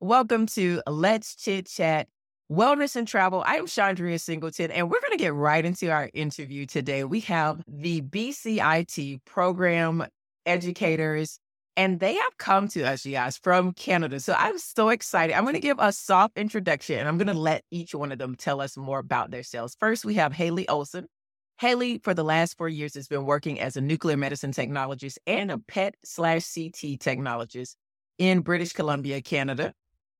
Welcome 0.00 0.44
to 0.48 0.82
Let's 0.86 1.34
Chit 1.36 1.68
Chat 1.68 2.08
Wellness 2.52 2.96
and 2.96 3.08
Travel. 3.08 3.42
I 3.46 3.54
am 3.54 3.64
Chandria 3.64 4.20
Singleton, 4.20 4.70
and 4.70 4.90
we're 4.90 5.00
going 5.00 5.16
to 5.16 5.16
get 5.16 5.32
right 5.32 5.64
into 5.64 5.90
our 5.90 6.10
interview 6.12 6.66
today. 6.66 7.02
We 7.04 7.20
have 7.20 7.62
the 7.66 8.02
BCIT 8.02 9.24
program 9.24 10.04
educators, 10.44 11.38
and 11.78 11.98
they 11.98 12.12
have 12.12 12.36
come 12.36 12.68
to 12.68 12.82
us, 12.82 13.06
guys, 13.06 13.38
from 13.38 13.72
Canada. 13.72 14.20
So 14.20 14.34
I'm 14.36 14.58
so 14.58 14.90
excited. 14.90 15.34
I'm 15.34 15.44
going 15.44 15.54
to 15.54 15.60
give 15.60 15.78
a 15.80 15.92
soft 15.92 16.36
introduction, 16.36 16.98
and 16.98 17.08
I'm 17.08 17.16
going 17.16 17.28
to 17.28 17.32
let 17.32 17.64
each 17.70 17.94
one 17.94 18.12
of 18.12 18.18
them 18.18 18.34
tell 18.34 18.60
us 18.60 18.76
more 18.76 18.98
about 18.98 19.30
themselves. 19.30 19.78
First, 19.80 20.04
we 20.04 20.12
have 20.16 20.34
Haley 20.34 20.68
Olson. 20.68 21.06
Haley, 21.58 22.00
for 22.04 22.12
the 22.12 22.22
last 22.22 22.58
four 22.58 22.68
years, 22.68 22.92
has 22.96 23.08
been 23.08 23.24
working 23.24 23.58
as 23.58 23.78
a 23.78 23.80
nuclear 23.80 24.18
medicine 24.18 24.52
technologist 24.52 25.16
and 25.26 25.50
a 25.50 25.56
PET 25.56 25.94
slash 26.04 26.42
CT 26.42 27.00
technologist 27.00 27.76
in 28.18 28.40
British 28.40 28.74
Columbia, 28.74 29.22
Canada. 29.22 29.72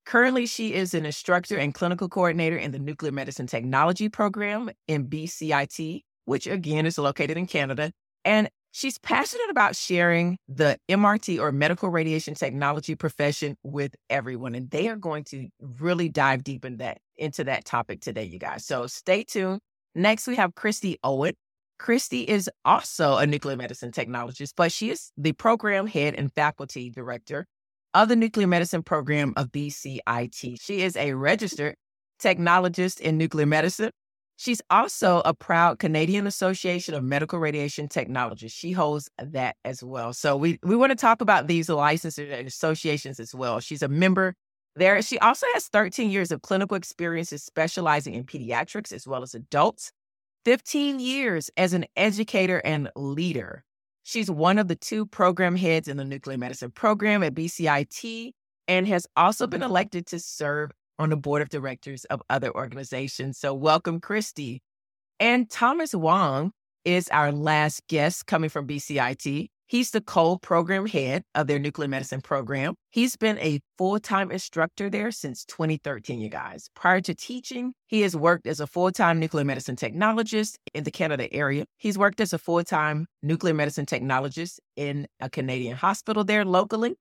Currently, 0.07 0.47
she 0.47 0.73
is 0.73 0.95
an 0.95 1.05
instructor 1.05 1.57
and 1.59 1.75
clinical 1.75 2.09
coordinator 2.09 2.57
in 2.57 2.71
the 2.71 2.79
Nuclear 2.79 3.11
Medicine 3.11 3.49
Technology 3.49 4.09
Program 4.09 4.71
in 4.87 5.09
BCIT, 5.09 6.03
which 6.27 6.47
again 6.47 6.87
is 6.87 6.97
located 6.97 7.37
in 7.37 7.49
Canada. 7.49 7.91
And 8.25 8.49
she's 8.71 8.99
passionate 8.99 9.51
about 9.51 9.75
sharing 9.75 10.39
the 10.47 10.79
MRT 10.89 11.41
or 11.41 11.51
medical 11.51 11.89
radiation 11.89 12.35
technology 12.35 12.95
profession 12.95 13.57
with 13.65 13.97
everyone. 14.09 14.55
And 14.55 14.71
they 14.71 14.87
are 14.89 14.97
going 14.97 15.25
to 15.25 15.49
really 15.61 16.09
dive 16.09 16.45
deep 16.45 16.65
in 16.65 16.77
that 16.77 16.99
into 17.17 17.43
that 17.43 17.65
topic 17.65 18.01
today, 18.01 18.25
you 18.25 18.39
guys. 18.39 18.65
So 18.65 18.87
stay 18.87 19.25
tuned. 19.25 19.61
Next, 19.97 20.29
we 20.29 20.37
have 20.37 20.55
Christy 20.55 20.99
Owen. 21.03 21.35
Christy 21.81 22.23
is 22.23 22.49
also 22.65 23.17
a 23.17 23.27
nuclear 23.27 23.57
medicine 23.57 23.91
technologist, 23.91 24.53
but 24.57 24.71
she 24.71 24.91
is 24.91 25.11
the 25.17 25.33
program 25.33 25.89
head 25.89 26.15
and 26.15 26.33
faculty 26.33 26.91
director 26.91 27.45
of 27.97 28.11
the 28.11 28.17
nuclear 28.17 28.47
medicine 28.47 28.83
program 28.83 29.33
of 29.37 29.51
BCIT. 29.51 30.59
She 30.61 30.83
is 30.83 30.97
a 30.97 31.15
registered 31.15 31.77
technologist 32.23 33.01
in 33.01 33.17
nuclear 33.17 33.47
medicine. 33.47 33.91
She's 34.37 34.61
also 34.69 35.23
a 35.25 35.33
proud 35.33 35.79
Canadian 35.79 36.27
Association 36.27 36.93
of 36.93 37.03
Medical 37.03 37.39
Radiation 37.39 37.89
Technologists. 37.89 38.57
She 38.57 38.73
holds 38.73 39.09
that 39.19 39.57
as 39.65 39.83
well. 39.83 40.13
So 40.13 40.37
we, 40.37 40.59
we 40.63 40.77
want 40.77 40.91
to 40.91 40.97
talk 40.97 41.23
about 41.23 41.47
these 41.47 41.71
licenses 41.71 42.31
and 42.31 42.47
associations 42.47 43.19
as 43.19 43.35
well. 43.35 43.61
She's 43.61 43.83
a 43.83 43.89
member 43.89 44.35
there. 44.75 45.01
She 45.01 45.19
also 45.21 45.47
has 45.55 45.69
13 45.69 46.11
years 46.11 46.31
of 46.31 46.43
clinical 46.43 46.77
experiences 46.77 47.45
specializing 47.45 48.13
in 48.13 48.25
pediatrics 48.25 48.93
as 48.93 49.07
well 49.07 49.23
as 49.23 49.35
adults, 49.35 49.91
15 50.45 51.01
years 51.01 51.51
as 51.57 51.73
an 51.73 51.87
educator 51.97 52.61
and 52.63 52.91
leader. 52.95 53.65
She's 54.07 54.31
one 54.31 54.61
of 54.61 54.69
the 54.69 54.77
two 54.77 55.05
program 55.05 55.57
heads 55.57 55.89
in 55.89 55.97
the 55.97 56.05
nuclear 56.05 56.39
medicine 56.39 56.71
program 56.71 57.25
at 57.25 57.35
BCIT 57.35 58.31
and 58.69 58.87
has 58.87 59.05
also 59.17 59.49
been 59.49 59.65
elected 59.65 60.07
to 60.07 60.21
serve 60.21 60.71
on 60.97 61.11
the 61.11 61.17
board 61.17 61.43
of 61.43 61.49
directors 61.49 62.05
of 62.05 62.23
other 62.31 62.55
organizations. 62.55 63.37
So, 63.37 63.53
welcome, 63.53 63.99
Christy. 63.99 64.63
And 65.19 65.51
Thomas 65.51 65.93
Wong 65.93 66.53
is 66.85 67.09
our 67.09 67.33
last 67.33 67.83
guest 67.89 68.29
coming 68.29 68.49
from 68.49 68.69
BCIT. 68.69 69.49
He's 69.69 69.91
the 69.91 70.01
co 70.01 70.39
program 70.39 70.87
head 70.87 71.25
of 71.35 71.49
their 71.49 71.59
nuclear 71.59 71.89
medicine 71.89 72.21
program. 72.21 72.75
He's 72.91 73.17
been 73.17 73.37
a 73.39 73.61
full 73.77 73.99
time 73.99 74.31
instructor 74.31 74.89
there 74.89 75.11
since 75.11 75.45
2013, 75.45 76.21
you 76.21 76.29
guys. 76.29 76.71
Prior 76.77 77.01
to 77.01 77.15
teaching, 77.15 77.73
he 77.89 78.03
has 78.03 78.15
worked 78.15 78.47
as 78.47 78.61
a 78.61 78.67
full 78.69 78.93
time 78.93 79.19
nuclear 79.19 79.45
medicine 79.45 79.75
technologist 79.75 80.55
in 80.73 80.85
the 80.85 80.93
Canada 80.93 81.33
area. 81.35 81.65
He's 81.79 81.99
worked 81.99 82.21
as 82.21 82.33
a 82.33 82.39
full 82.39 82.63
time 82.63 83.07
nuclear 83.25 83.55
medicine 83.55 83.87
technologist 83.87 84.59
in 84.77 85.09
a 85.19 85.29
Canadian 85.29 85.77
hospital 85.77 86.23
there 86.23 86.45
locally 86.45 86.95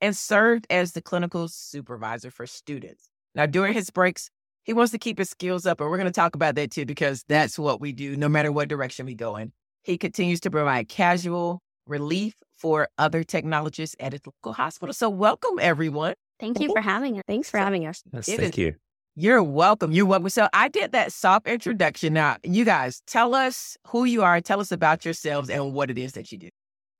and 0.00 0.16
served 0.16 0.66
as 0.70 0.92
the 0.92 1.02
clinical 1.02 1.46
supervisor 1.46 2.32
for 2.32 2.48
students. 2.48 3.10
Now, 3.36 3.46
during 3.46 3.74
his 3.74 3.90
breaks, 3.90 4.28
he 4.64 4.72
wants 4.72 4.90
to 4.90 4.98
keep 4.98 5.18
his 5.18 5.30
skills 5.30 5.66
up, 5.66 5.80
and 5.80 5.88
we're 5.88 5.96
going 5.96 6.06
to 6.06 6.12
talk 6.12 6.34
about 6.34 6.56
that 6.56 6.72
too, 6.72 6.84
because 6.84 7.24
that's 7.28 7.58
what 7.58 7.80
we 7.80 7.92
do 7.92 8.16
no 8.16 8.28
matter 8.28 8.50
what 8.50 8.68
direction 8.68 9.06
we 9.06 9.14
go 9.14 9.36
in. 9.36 9.52
He 9.82 9.96
continues 9.96 10.40
to 10.40 10.50
provide 10.50 10.88
casual, 10.88 11.60
relief 11.88 12.36
for 12.56 12.88
other 12.98 13.24
technologists 13.24 13.96
at 14.00 14.14
its 14.14 14.26
local 14.26 14.52
hospital. 14.52 14.92
So, 14.92 15.08
welcome 15.08 15.58
everyone. 15.60 16.14
Thank 16.38 16.60
you 16.60 16.70
for 16.72 16.80
having 16.80 17.16
us. 17.16 17.22
Thanks 17.26 17.50
for 17.50 17.58
having 17.58 17.86
us. 17.86 18.02
Yes, 18.12 18.26
thank 18.26 18.40
is, 18.40 18.58
you. 18.58 18.74
You're 19.16 19.42
welcome. 19.42 19.90
You're 19.90 20.06
welcome. 20.06 20.28
So, 20.28 20.48
I 20.52 20.68
did 20.68 20.92
that 20.92 21.12
soft 21.12 21.46
introduction. 21.48 22.12
Now, 22.12 22.36
you 22.42 22.64
guys, 22.64 23.02
tell 23.06 23.34
us 23.34 23.76
who 23.88 24.04
you 24.04 24.22
are, 24.22 24.40
tell 24.40 24.60
us 24.60 24.70
about 24.70 25.04
yourselves 25.04 25.50
and 25.50 25.72
what 25.72 25.90
it 25.90 25.98
is 25.98 26.12
that 26.12 26.30
you 26.30 26.38
do. 26.38 26.48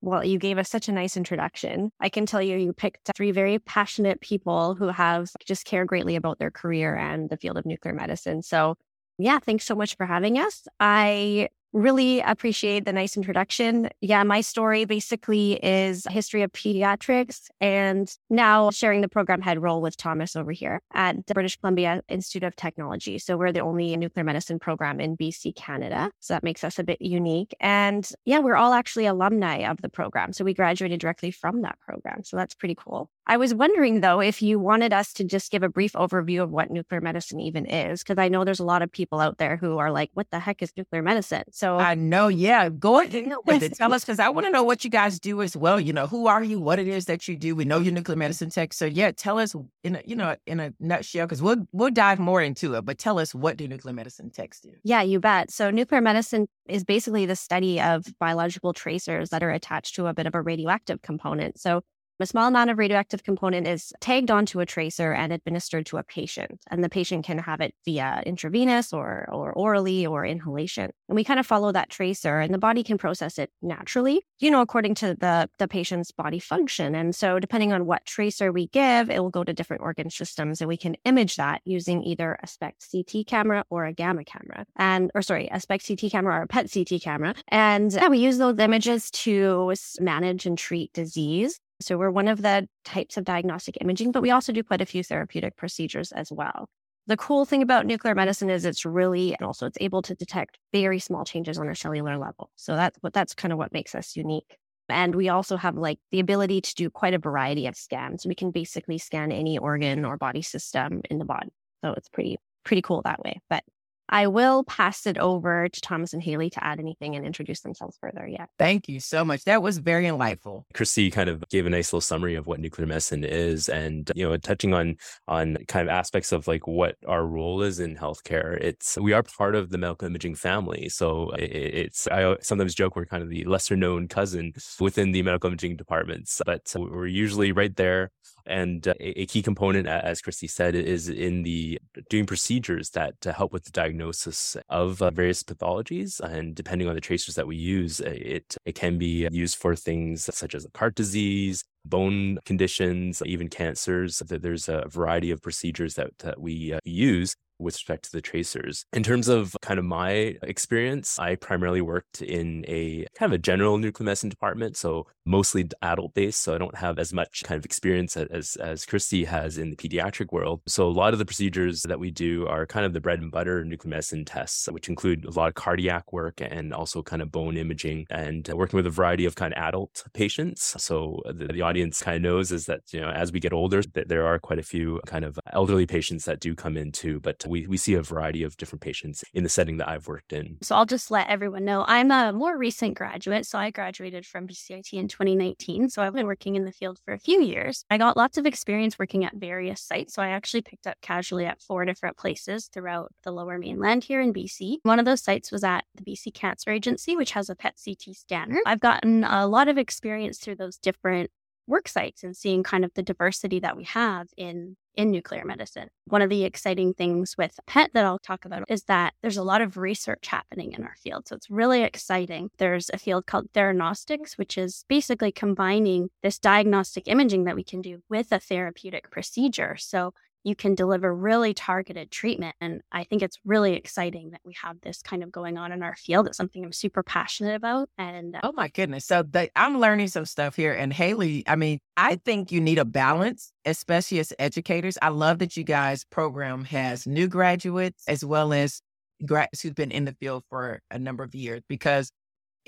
Well, 0.00 0.25
you 0.25 0.38
gave 0.38 0.59
us 0.59 0.69
such 0.69 0.88
a 0.88 0.93
nice 0.93 1.16
introduction. 1.16 1.91
I 1.99 2.09
can 2.09 2.25
tell 2.25 2.41
you, 2.41 2.56
you 2.56 2.72
picked 2.72 3.10
three 3.16 3.32
very 3.32 3.59
passionate 3.59 4.20
people 4.20 4.76
who 4.76 4.88
have 4.88 5.31
just 5.44 5.65
care 5.65 5.84
greatly 5.84 6.15
about 6.15 6.38
their 6.38 6.53
career 6.53 6.94
and 6.94 7.28
the 7.28 7.37
field 7.37 7.56
of 7.56 7.66
nuclear 7.66 7.94
medicine. 7.94 8.43
So, 8.43 8.76
yeah, 9.19 9.41
thanks 9.41 9.65
so 9.65 9.75
much 9.75 9.97
for 9.97 10.06
having 10.06 10.38
us. 10.38 10.69
I 10.78 11.49
Really 11.74 12.20
appreciate 12.20 12.86
the 12.86 12.94
nice 12.94 13.16
introduction. 13.16 13.90
Yeah, 14.00 14.22
my 14.22 14.40
story 14.40 14.86
basically 14.86 15.52
is 15.62 16.06
history 16.10 16.42
of 16.42 16.50
pediatrics 16.52 17.50
and 17.60 18.10
now 18.30 18.70
sharing 18.70 19.02
the 19.02 19.08
program 19.08 19.42
head 19.42 19.62
role 19.62 19.82
with 19.82 19.96
Thomas 19.98 20.34
over 20.34 20.50
here 20.50 20.80
at 20.94 21.26
the 21.26 21.34
British 21.34 21.56
Columbia 21.56 22.02
Institute 22.08 22.44
of 22.44 22.56
Technology. 22.56 23.18
So 23.18 23.36
we're 23.36 23.52
the 23.52 23.60
only 23.60 23.94
nuclear 23.98 24.24
medicine 24.24 24.58
program 24.58 24.98
in 24.98 25.16
BC, 25.16 25.54
Canada. 25.56 26.10
So 26.20 26.32
that 26.32 26.42
makes 26.42 26.64
us 26.64 26.78
a 26.78 26.84
bit 26.84 27.02
unique. 27.02 27.54
And 27.60 28.10
yeah, 28.24 28.38
we're 28.38 28.56
all 28.56 28.72
actually 28.72 29.04
alumni 29.04 29.70
of 29.70 29.82
the 29.82 29.90
program. 29.90 30.32
So 30.32 30.44
we 30.44 30.54
graduated 30.54 31.00
directly 31.00 31.30
from 31.30 31.62
that 31.62 31.78
program. 31.80 32.24
So 32.24 32.38
that's 32.38 32.54
pretty 32.54 32.76
cool. 32.76 33.10
I 33.28 33.36
was 33.36 33.52
wondering 33.52 34.00
though, 34.00 34.20
if 34.20 34.40
you 34.40 34.58
wanted 34.58 34.94
us 34.94 35.12
to 35.12 35.24
just 35.24 35.52
give 35.52 35.62
a 35.62 35.68
brief 35.68 35.92
overview 35.92 36.42
of 36.42 36.50
what 36.50 36.70
nuclear 36.70 37.02
medicine 37.02 37.40
even 37.40 37.66
is, 37.66 38.02
because 38.02 38.16
I 38.16 38.28
know 38.28 38.42
there's 38.42 38.58
a 38.58 38.64
lot 38.64 38.80
of 38.80 38.90
people 38.90 39.20
out 39.20 39.36
there 39.36 39.58
who 39.58 39.76
are 39.76 39.92
like, 39.92 40.10
what 40.14 40.30
the 40.30 40.38
heck 40.38 40.62
is 40.62 40.72
nuclear 40.78 41.02
medicine? 41.02 41.44
So 41.52 41.76
I 41.76 41.94
know, 41.94 42.28
yeah. 42.28 42.70
Go 42.70 43.00
ahead 43.00 43.30
with 43.44 43.62
it. 43.62 43.74
Tell 43.74 43.92
us 43.92 44.02
because 44.02 44.18
I 44.18 44.30
want 44.30 44.46
to 44.46 44.50
know 44.50 44.62
what 44.62 44.82
you 44.82 44.88
guys 44.88 45.20
do 45.20 45.42
as 45.42 45.54
well. 45.54 45.78
You 45.78 45.92
know, 45.92 46.06
who 46.06 46.26
are 46.26 46.42
you? 46.42 46.58
What 46.58 46.78
it 46.78 46.88
is 46.88 47.04
that 47.04 47.28
you 47.28 47.36
do? 47.36 47.54
We 47.54 47.66
know 47.66 47.78
you're 47.78 47.92
nuclear 47.92 48.16
medicine 48.16 48.48
tech. 48.48 48.72
So 48.72 48.86
yeah, 48.86 49.10
tell 49.10 49.38
us 49.38 49.54
in 49.84 49.96
a, 49.96 50.02
you 50.06 50.16
know 50.16 50.36
in 50.46 50.58
a 50.58 50.72
nutshell 50.80 51.26
because 51.26 51.42
we'll 51.42 51.66
we'll 51.72 51.90
dive 51.90 52.18
more 52.18 52.40
into 52.40 52.74
it. 52.76 52.86
But 52.86 52.96
tell 52.96 53.18
us 53.18 53.34
what 53.34 53.58
do 53.58 53.68
nuclear 53.68 53.92
medicine 53.92 54.30
techs 54.30 54.60
do? 54.60 54.70
Yeah, 54.84 55.02
you 55.02 55.20
bet. 55.20 55.50
So 55.50 55.70
nuclear 55.70 56.00
medicine 56.00 56.48
is 56.66 56.82
basically 56.82 57.26
the 57.26 57.36
study 57.36 57.78
of 57.78 58.06
biological 58.18 58.72
tracers 58.72 59.28
that 59.30 59.42
are 59.42 59.50
attached 59.50 59.96
to 59.96 60.06
a 60.06 60.14
bit 60.14 60.26
of 60.26 60.34
a 60.34 60.40
radioactive 60.40 61.02
component. 61.02 61.58
So 61.58 61.82
a 62.20 62.26
small 62.26 62.48
amount 62.48 62.70
of 62.70 62.78
radioactive 62.78 63.22
component 63.22 63.66
is 63.66 63.92
tagged 64.00 64.30
onto 64.30 64.60
a 64.60 64.66
tracer 64.66 65.12
and 65.12 65.32
administered 65.32 65.86
to 65.86 65.98
a 65.98 66.02
patient. 66.02 66.60
And 66.70 66.82
the 66.82 66.88
patient 66.88 67.24
can 67.24 67.38
have 67.38 67.60
it 67.60 67.74
via 67.84 68.22
intravenous 68.26 68.92
or, 68.92 69.28
or 69.30 69.52
orally 69.52 70.06
or 70.06 70.24
inhalation. 70.24 70.90
And 71.08 71.16
we 71.16 71.24
kind 71.24 71.40
of 71.40 71.46
follow 71.46 71.72
that 71.72 71.90
tracer 71.90 72.40
and 72.40 72.52
the 72.52 72.58
body 72.58 72.82
can 72.82 72.98
process 72.98 73.38
it 73.38 73.50
naturally, 73.62 74.22
you 74.40 74.50
know, 74.50 74.60
according 74.60 74.94
to 74.96 75.14
the, 75.14 75.48
the 75.58 75.68
patient's 75.68 76.10
body 76.10 76.38
function. 76.38 76.94
And 76.94 77.14
so 77.14 77.38
depending 77.38 77.72
on 77.72 77.86
what 77.86 78.04
tracer 78.04 78.52
we 78.52 78.68
give, 78.68 79.10
it 79.10 79.20
will 79.20 79.30
go 79.30 79.44
to 79.44 79.52
different 79.52 79.82
organ 79.82 80.10
systems 80.10 80.60
and 80.60 80.68
we 80.68 80.76
can 80.76 80.96
image 81.04 81.36
that 81.36 81.60
using 81.64 82.02
either 82.02 82.38
a 82.42 82.46
SPECT 82.46 82.86
CT 82.90 83.26
camera 83.26 83.64
or 83.70 83.84
a 83.84 83.92
gamma 83.92 84.24
camera. 84.24 84.64
And, 84.76 85.10
or 85.14 85.22
sorry, 85.22 85.48
a 85.52 85.60
SPECT 85.60 85.86
CT 85.86 86.10
camera 86.10 86.38
or 86.38 86.42
a 86.42 86.46
PET 86.46 86.70
CT 86.72 87.00
camera. 87.02 87.34
And 87.48 87.92
yeah, 87.92 88.08
we 88.08 88.18
use 88.18 88.38
those 88.38 88.58
images 88.58 89.10
to 89.12 89.72
manage 90.00 90.46
and 90.46 90.58
treat 90.58 90.92
disease. 90.92 91.60
So 91.80 91.96
we're 91.96 92.10
one 92.10 92.28
of 92.28 92.42
the 92.42 92.68
types 92.84 93.16
of 93.16 93.24
diagnostic 93.24 93.78
imaging, 93.80 94.12
but 94.12 94.22
we 94.22 94.30
also 94.30 94.52
do 94.52 94.62
quite 94.62 94.80
a 94.80 94.86
few 94.86 95.02
therapeutic 95.02 95.56
procedures 95.56 96.12
as 96.12 96.32
well. 96.32 96.68
The 97.06 97.16
cool 97.16 97.44
thing 97.44 97.62
about 97.62 97.86
nuclear 97.86 98.14
medicine 98.14 98.50
is 98.50 98.64
it's 98.64 98.84
really 98.84 99.34
and 99.34 99.46
also 99.46 99.66
it's 99.66 99.78
able 99.80 100.02
to 100.02 100.14
detect 100.14 100.58
very 100.72 100.98
small 100.98 101.24
changes 101.24 101.56
on 101.58 101.68
a 101.68 101.74
cellular 101.74 102.18
level. 102.18 102.50
So 102.56 102.76
that's 102.76 102.98
what 103.00 103.14
that's 103.14 103.34
kind 103.34 103.52
of 103.52 103.58
what 103.58 103.72
makes 103.72 103.94
us 103.94 104.16
unique. 104.16 104.56
And 104.90 105.14
we 105.14 105.28
also 105.28 105.56
have 105.56 105.76
like 105.76 105.98
the 106.10 106.20
ability 106.20 106.60
to 106.60 106.74
do 106.74 106.90
quite 106.90 107.14
a 107.14 107.18
variety 107.18 107.66
of 107.66 107.76
scans. 107.76 108.26
We 108.26 108.34
can 108.34 108.50
basically 108.50 108.98
scan 108.98 109.32
any 109.32 109.56
organ 109.56 110.04
or 110.04 110.16
body 110.16 110.42
system 110.42 111.02
in 111.10 111.19
the 111.19 111.24
body. 111.24 111.48
So 111.82 111.92
it's 111.92 112.08
pretty 112.08 112.38
pretty 112.64 112.82
cool 112.82 113.02
that 113.02 113.20
way. 113.20 113.40
But 113.48 113.64
I 114.08 114.26
will 114.26 114.64
pass 114.64 115.06
it 115.06 115.19
over 115.19 115.69
to 115.69 115.81
Thomas 115.81 116.12
and 116.12 116.22
Haley 116.22 116.50
to 116.50 116.64
add 116.64 116.78
anything 116.81 117.14
and 117.16 117.26
introduce 117.26 117.60
themselves 117.60 117.96
further. 118.00 118.26
Yeah. 118.26 118.46
Thank 118.58 118.88
you 118.88 119.00
so 119.00 119.25
much. 119.25 119.44
That 119.44 119.62
was 119.62 119.78
very 119.78 120.06
enlightful. 120.06 120.66
Christy 120.75 121.10
kind 121.10 121.28
of 121.28 121.44
gave 121.50 121.66
a 121.66 121.70
nice 121.70 121.93
little 121.93 122.00
summary 122.00 122.34
of 122.34 122.46
what 122.46 122.60
nuclear 122.60 122.87
medicine 122.87 123.25
is 123.25 123.69
and, 123.69 124.10
you 124.14 124.28
know, 124.28 124.37
touching 124.37 124.75
on 124.75 124.96
on 125.26 125.56
kind 125.69 125.88
of 125.88 125.93
aspects 125.93 126.32
of 126.32 126.46
like 126.46 126.66
what 126.66 126.96
our 127.06 127.26
role 127.26 127.62
is 127.62 127.78
in 127.78 127.96
healthcare. 127.96 128.58
It's 128.60 128.96
we 128.99 129.12
are 129.12 129.22
part 129.22 129.55
of 129.55 129.70
the 129.70 129.78
medical 129.78 130.06
imaging 130.06 130.34
family. 130.34 130.88
So 130.88 131.31
it's 131.38 132.06
I 132.08 132.37
sometimes 132.40 132.75
joke 132.75 132.96
we're 132.96 133.06
kind 133.06 133.22
of 133.22 133.28
the 133.28 133.44
lesser 133.44 133.76
known 133.76 134.08
cousin 134.08 134.52
within 134.81 135.12
the 135.12 135.22
medical 135.22 135.49
imaging 135.49 135.76
departments, 135.76 136.40
but 136.44 136.72
we're 136.76 137.06
usually 137.06 137.52
right 137.52 137.75
there 137.76 138.10
and 138.48 138.86
uh, 138.88 138.94
a 139.00 139.26
key 139.26 139.42
component, 139.42 139.86
as 139.86 140.20
Christy 140.20 140.46
said, 140.46 140.74
is 140.74 141.08
in 141.08 141.42
the 141.42 141.78
doing 142.08 142.26
procedures 142.26 142.90
that 142.90 143.20
to 143.20 143.32
help 143.32 143.52
with 143.52 143.64
the 143.64 143.70
diagnosis 143.70 144.56
of 144.68 145.02
uh, 145.02 145.10
various 145.10 145.42
pathologies. 145.42 146.20
And 146.20 146.54
depending 146.54 146.88
on 146.88 146.94
the 146.94 147.00
tracers 147.00 147.34
that 147.34 147.46
we 147.46 147.56
use, 147.56 148.00
it, 148.00 148.56
it 148.64 148.74
can 148.74 148.98
be 148.98 149.28
used 149.30 149.56
for 149.56 149.76
things 149.76 150.28
such 150.34 150.54
as 150.54 150.66
heart 150.76 150.94
disease, 150.94 151.64
bone 151.84 152.38
conditions, 152.44 153.22
even 153.24 153.48
cancers. 153.48 154.18
There's 154.18 154.68
a 154.68 154.84
variety 154.88 155.30
of 155.30 155.42
procedures 155.42 155.94
that, 155.94 156.10
that 156.18 156.40
we 156.40 156.72
uh, 156.72 156.80
use 156.84 157.34
with 157.58 157.75
respect 157.75 158.05
to 158.05 158.12
the 158.12 158.20
tracers. 158.20 158.84
In 158.93 159.02
terms 159.02 159.28
of 159.28 159.56
kind 159.62 159.78
of 159.78 159.84
my 159.84 160.37
experience, 160.43 161.19
I 161.19 161.34
primarily 161.37 161.81
worked 161.81 162.22
in 162.22 162.64
a 162.69 163.06
kind 163.14 163.32
of 163.32 163.34
a 163.34 163.38
general 163.38 163.78
nuclear 163.78 164.06
medicine 164.06 164.28
department, 164.28 164.76
so 164.76 165.06
mostly 165.25 165.69
adult 165.82 166.14
based. 166.14 166.40
So 166.43 166.55
I 166.55 166.58
don't 166.58 166.76
have 166.76 166.99
as 166.99 167.12
much 167.12 167.43
kind 167.44 167.58
of 167.58 167.64
experience 167.64 168.16
as 168.16 168.56
as 168.56 168.87
Christy 168.87 169.25
has 169.25 169.58
in 169.58 169.70
the 169.70 169.76
pediatric 169.76 170.32
world. 170.32 170.62
So 170.66 170.87
a 170.87 170.90
lot 170.90 171.12
of 171.12 171.19
the 171.19 171.25
procedures 171.25 171.82
that 171.82 172.00
we 172.00 172.10
do 172.10 172.46
are 172.46 172.66
kind 172.66 172.87
of 172.87 172.93
the 172.93 173.00
bread 173.00 173.20
and 173.20 173.31
butter 173.31 173.64
nuclear 173.64 173.90
medicine 173.90 174.25
tests, 174.25 174.66
which 174.70 174.88
include 174.88 175.25
a 175.25 175.31
lot 175.31 175.49
of 175.49 175.55
cardiac 175.55 176.12
work 176.12 176.40
and 176.40 176.72
also 176.72 177.02
kind 177.02 177.22
of 177.22 177.31
bone 177.31 177.56
imaging 177.56 178.06
and 178.10 178.49
working 178.49 178.76
with 178.76 178.87
a 178.87 178.90
variety 178.90 179.25
of 179.25 179.34
kind 179.34 179.52
of 179.52 179.62
adult 179.62 180.05
patients. 180.14 180.75
So 180.78 181.22
the, 181.26 181.49
the 181.49 181.62
audience 181.62 182.02
kind 182.02 182.16
of 182.16 182.22
knows 182.22 182.52
is 182.52 182.66
that 182.66 182.81
you 182.93 183.00
know 183.00 183.10
as 183.10 183.32
we 183.32 183.40
get 183.40 183.52
older, 183.52 183.82
that 183.94 184.08
there 184.08 184.26
are 184.26 184.38
quite 184.38 184.58
a 184.58 184.62
few 184.62 185.00
kind 185.06 185.25
of 185.25 185.38
elderly 185.52 185.87
patients 185.87 186.25
that 186.25 186.40
do 186.40 186.55
come 186.55 186.76
in 186.76 186.93
too, 186.93 187.20
we, 187.48 187.66
we 187.66 187.76
see 187.76 187.94
a 187.94 188.02
variety 188.02 188.42
of 188.42 188.56
different 188.56 188.82
patients 188.82 189.24
in 189.34 189.42
the 189.42 189.48
setting 189.48 189.78
that 189.78 189.88
I've 189.88 190.06
worked 190.06 190.32
in. 190.32 190.58
So 190.62 190.76
I'll 190.76 190.86
just 190.86 191.10
let 191.10 191.28
everyone 191.28 191.64
know 191.64 191.84
I'm 191.86 192.10
a 192.10 192.32
more 192.32 192.56
recent 192.56 192.96
graduate. 192.96 193.46
So 193.46 193.58
I 193.58 193.70
graduated 193.70 194.26
from 194.26 194.46
BCIT 194.46 194.92
in 194.92 195.08
2019. 195.08 195.88
So 195.88 196.02
I've 196.02 196.14
been 196.14 196.26
working 196.26 196.56
in 196.56 196.64
the 196.64 196.72
field 196.72 196.98
for 197.04 197.14
a 197.14 197.18
few 197.18 197.42
years. 197.42 197.84
I 197.90 197.98
got 197.98 198.16
lots 198.16 198.38
of 198.38 198.46
experience 198.46 198.98
working 198.98 199.24
at 199.24 199.34
various 199.34 199.80
sites. 199.80 200.14
So 200.14 200.22
I 200.22 200.28
actually 200.28 200.62
picked 200.62 200.86
up 200.86 200.96
casually 201.02 201.46
at 201.46 201.62
four 201.62 201.84
different 201.84 202.16
places 202.16 202.68
throughout 202.72 203.12
the 203.24 203.32
lower 203.32 203.58
mainland 203.58 204.04
here 204.04 204.20
in 204.20 204.32
BC. 204.32 204.78
One 204.82 204.98
of 204.98 205.04
those 205.04 205.22
sites 205.22 205.50
was 205.50 205.64
at 205.64 205.84
the 205.94 206.04
BC 206.04 206.34
Cancer 206.34 206.70
Agency, 206.70 207.16
which 207.16 207.32
has 207.32 207.48
a 207.48 207.56
PET 207.56 207.76
CT 207.82 208.14
scanner. 208.16 208.60
I've 208.66 208.80
gotten 208.80 209.24
a 209.24 209.46
lot 209.46 209.68
of 209.68 209.78
experience 209.78 210.38
through 210.38 210.56
those 210.56 210.76
different 210.76 211.30
work 211.69 211.88
sites 211.88 212.25
and 212.25 212.37
seeing 212.37 212.62
kind 212.62 212.85
of 212.85 212.93
the 212.94 213.03
diversity 213.03 213.61
that 213.61 213.76
we 213.76 213.85
have 213.85 214.29
in 214.37 214.76
in 214.99 215.12
nuclear 215.12 215.44
medicine. 215.44 215.88
One 216.06 216.23
of 216.23 216.29
the 216.29 216.44
exciting 216.44 216.93
things 216.93 217.37
with 217.38 217.61
PET 217.69 217.91
that 217.94 218.05
I'll 218.05 218.19
talk 218.19 218.44
about 218.44 218.65
is 218.69 218.82
that 218.85 219.15
there's 219.23 219.37
a 219.37 219.44
lot 219.44 219.62
of 219.62 219.76
research 219.76 220.26
happening 220.26 220.73
in 220.73 220.82
our 220.82 220.97
field. 220.97 221.29
So 221.29 221.37
it's 221.37 221.49
really 221.49 221.85
exciting. 221.85 222.50
There's 222.59 222.91
a 222.93 222.99
field 222.99 223.25
called 223.25 223.53
theranostics, 223.53 224.37
which 224.37 224.59
is 224.59 224.85
basically 224.88 225.31
combining 225.31 226.09
this 226.25 226.41
diagnostic 226.41 227.06
imaging 227.06 227.44
that 227.44 227.55
we 227.55 227.62
can 227.62 227.81
do 227.81 228.03
with 228.11 228.32
a 228.32 228.41
therapeutic 228.41 229.09
procedure. 229.12 229.76
So 229.79 230.15
you 230.48 230.56
can 230.56 230.74
deliver 230.74 231.14
really 231.14 231.54
targeted 231.54 232.10
treatment. 232.10 232.56
And 232.60 232.80
I 232.90 233.04
think 233.04 233.22
it's 233.22 233.38
really 233.44 233.74
exciting 233.74 234.30
that 234.30 234.40
we 234.44 234.54
have 234.62 234.80
this 234.80 235.02
kind 235.02 235.22
of 235.22 235.30
going 235.30 235.58
on 235.58 235.72
in 235.72 235.82
our 235.82 235.94
field. 235.96 236.26
It's 236.26 236.36
something 236.36 236.64
I'm 236.64 236.72
super 236.72 237.02
passionate 237.02 237.54
about. 237.54 237.90
And 237.98 238.36
uh, 238.36 238.40
oh 238.42 238.52
my 238.52 238.68
goodness. 238.68 239.04
So 239.04 239.22
the, 239.22 239.50
I'm 239.54 239.78
learning 239.78 240.08
some 240.08 240.24
stuff 240.24 240.56
here. 240.56 240.72
And 240.72 240.92
Haley, 240.92 241.44
I 241.46 241.56
mean, 241.56 241.78
I 241.96 242.16
think 242.16 242.50
you 242.50 242.60
need 242.60 242.78
a 242.78 242.84
balance, 242.84 243.52
especially 243.64 244.18
as 244.18 244.32
educators. 244.38 244.98
I 245.02 245.08
love 245.08 245.38
that 245.38 245.56
you 245.56 245.64
guys 245.64 246.04
program 246.04 246.64
has 246.64 247.06
new 247.06 247.28
graduates 247.28 248.04
as 248.08 248.24
well 248.24 248.52
as 248.52 248.80
grads 249.26 249.60
who've 249.60 249.74
been 249.74 249.90
in 249.90 250.04
the 250.04 250.12
field 250.20 250.44
for 250.48 250.80
a 250.90 250.98
number 250.98 251.24
of 251.24 251.34
years 251.34 251.62
because 251.68 252.10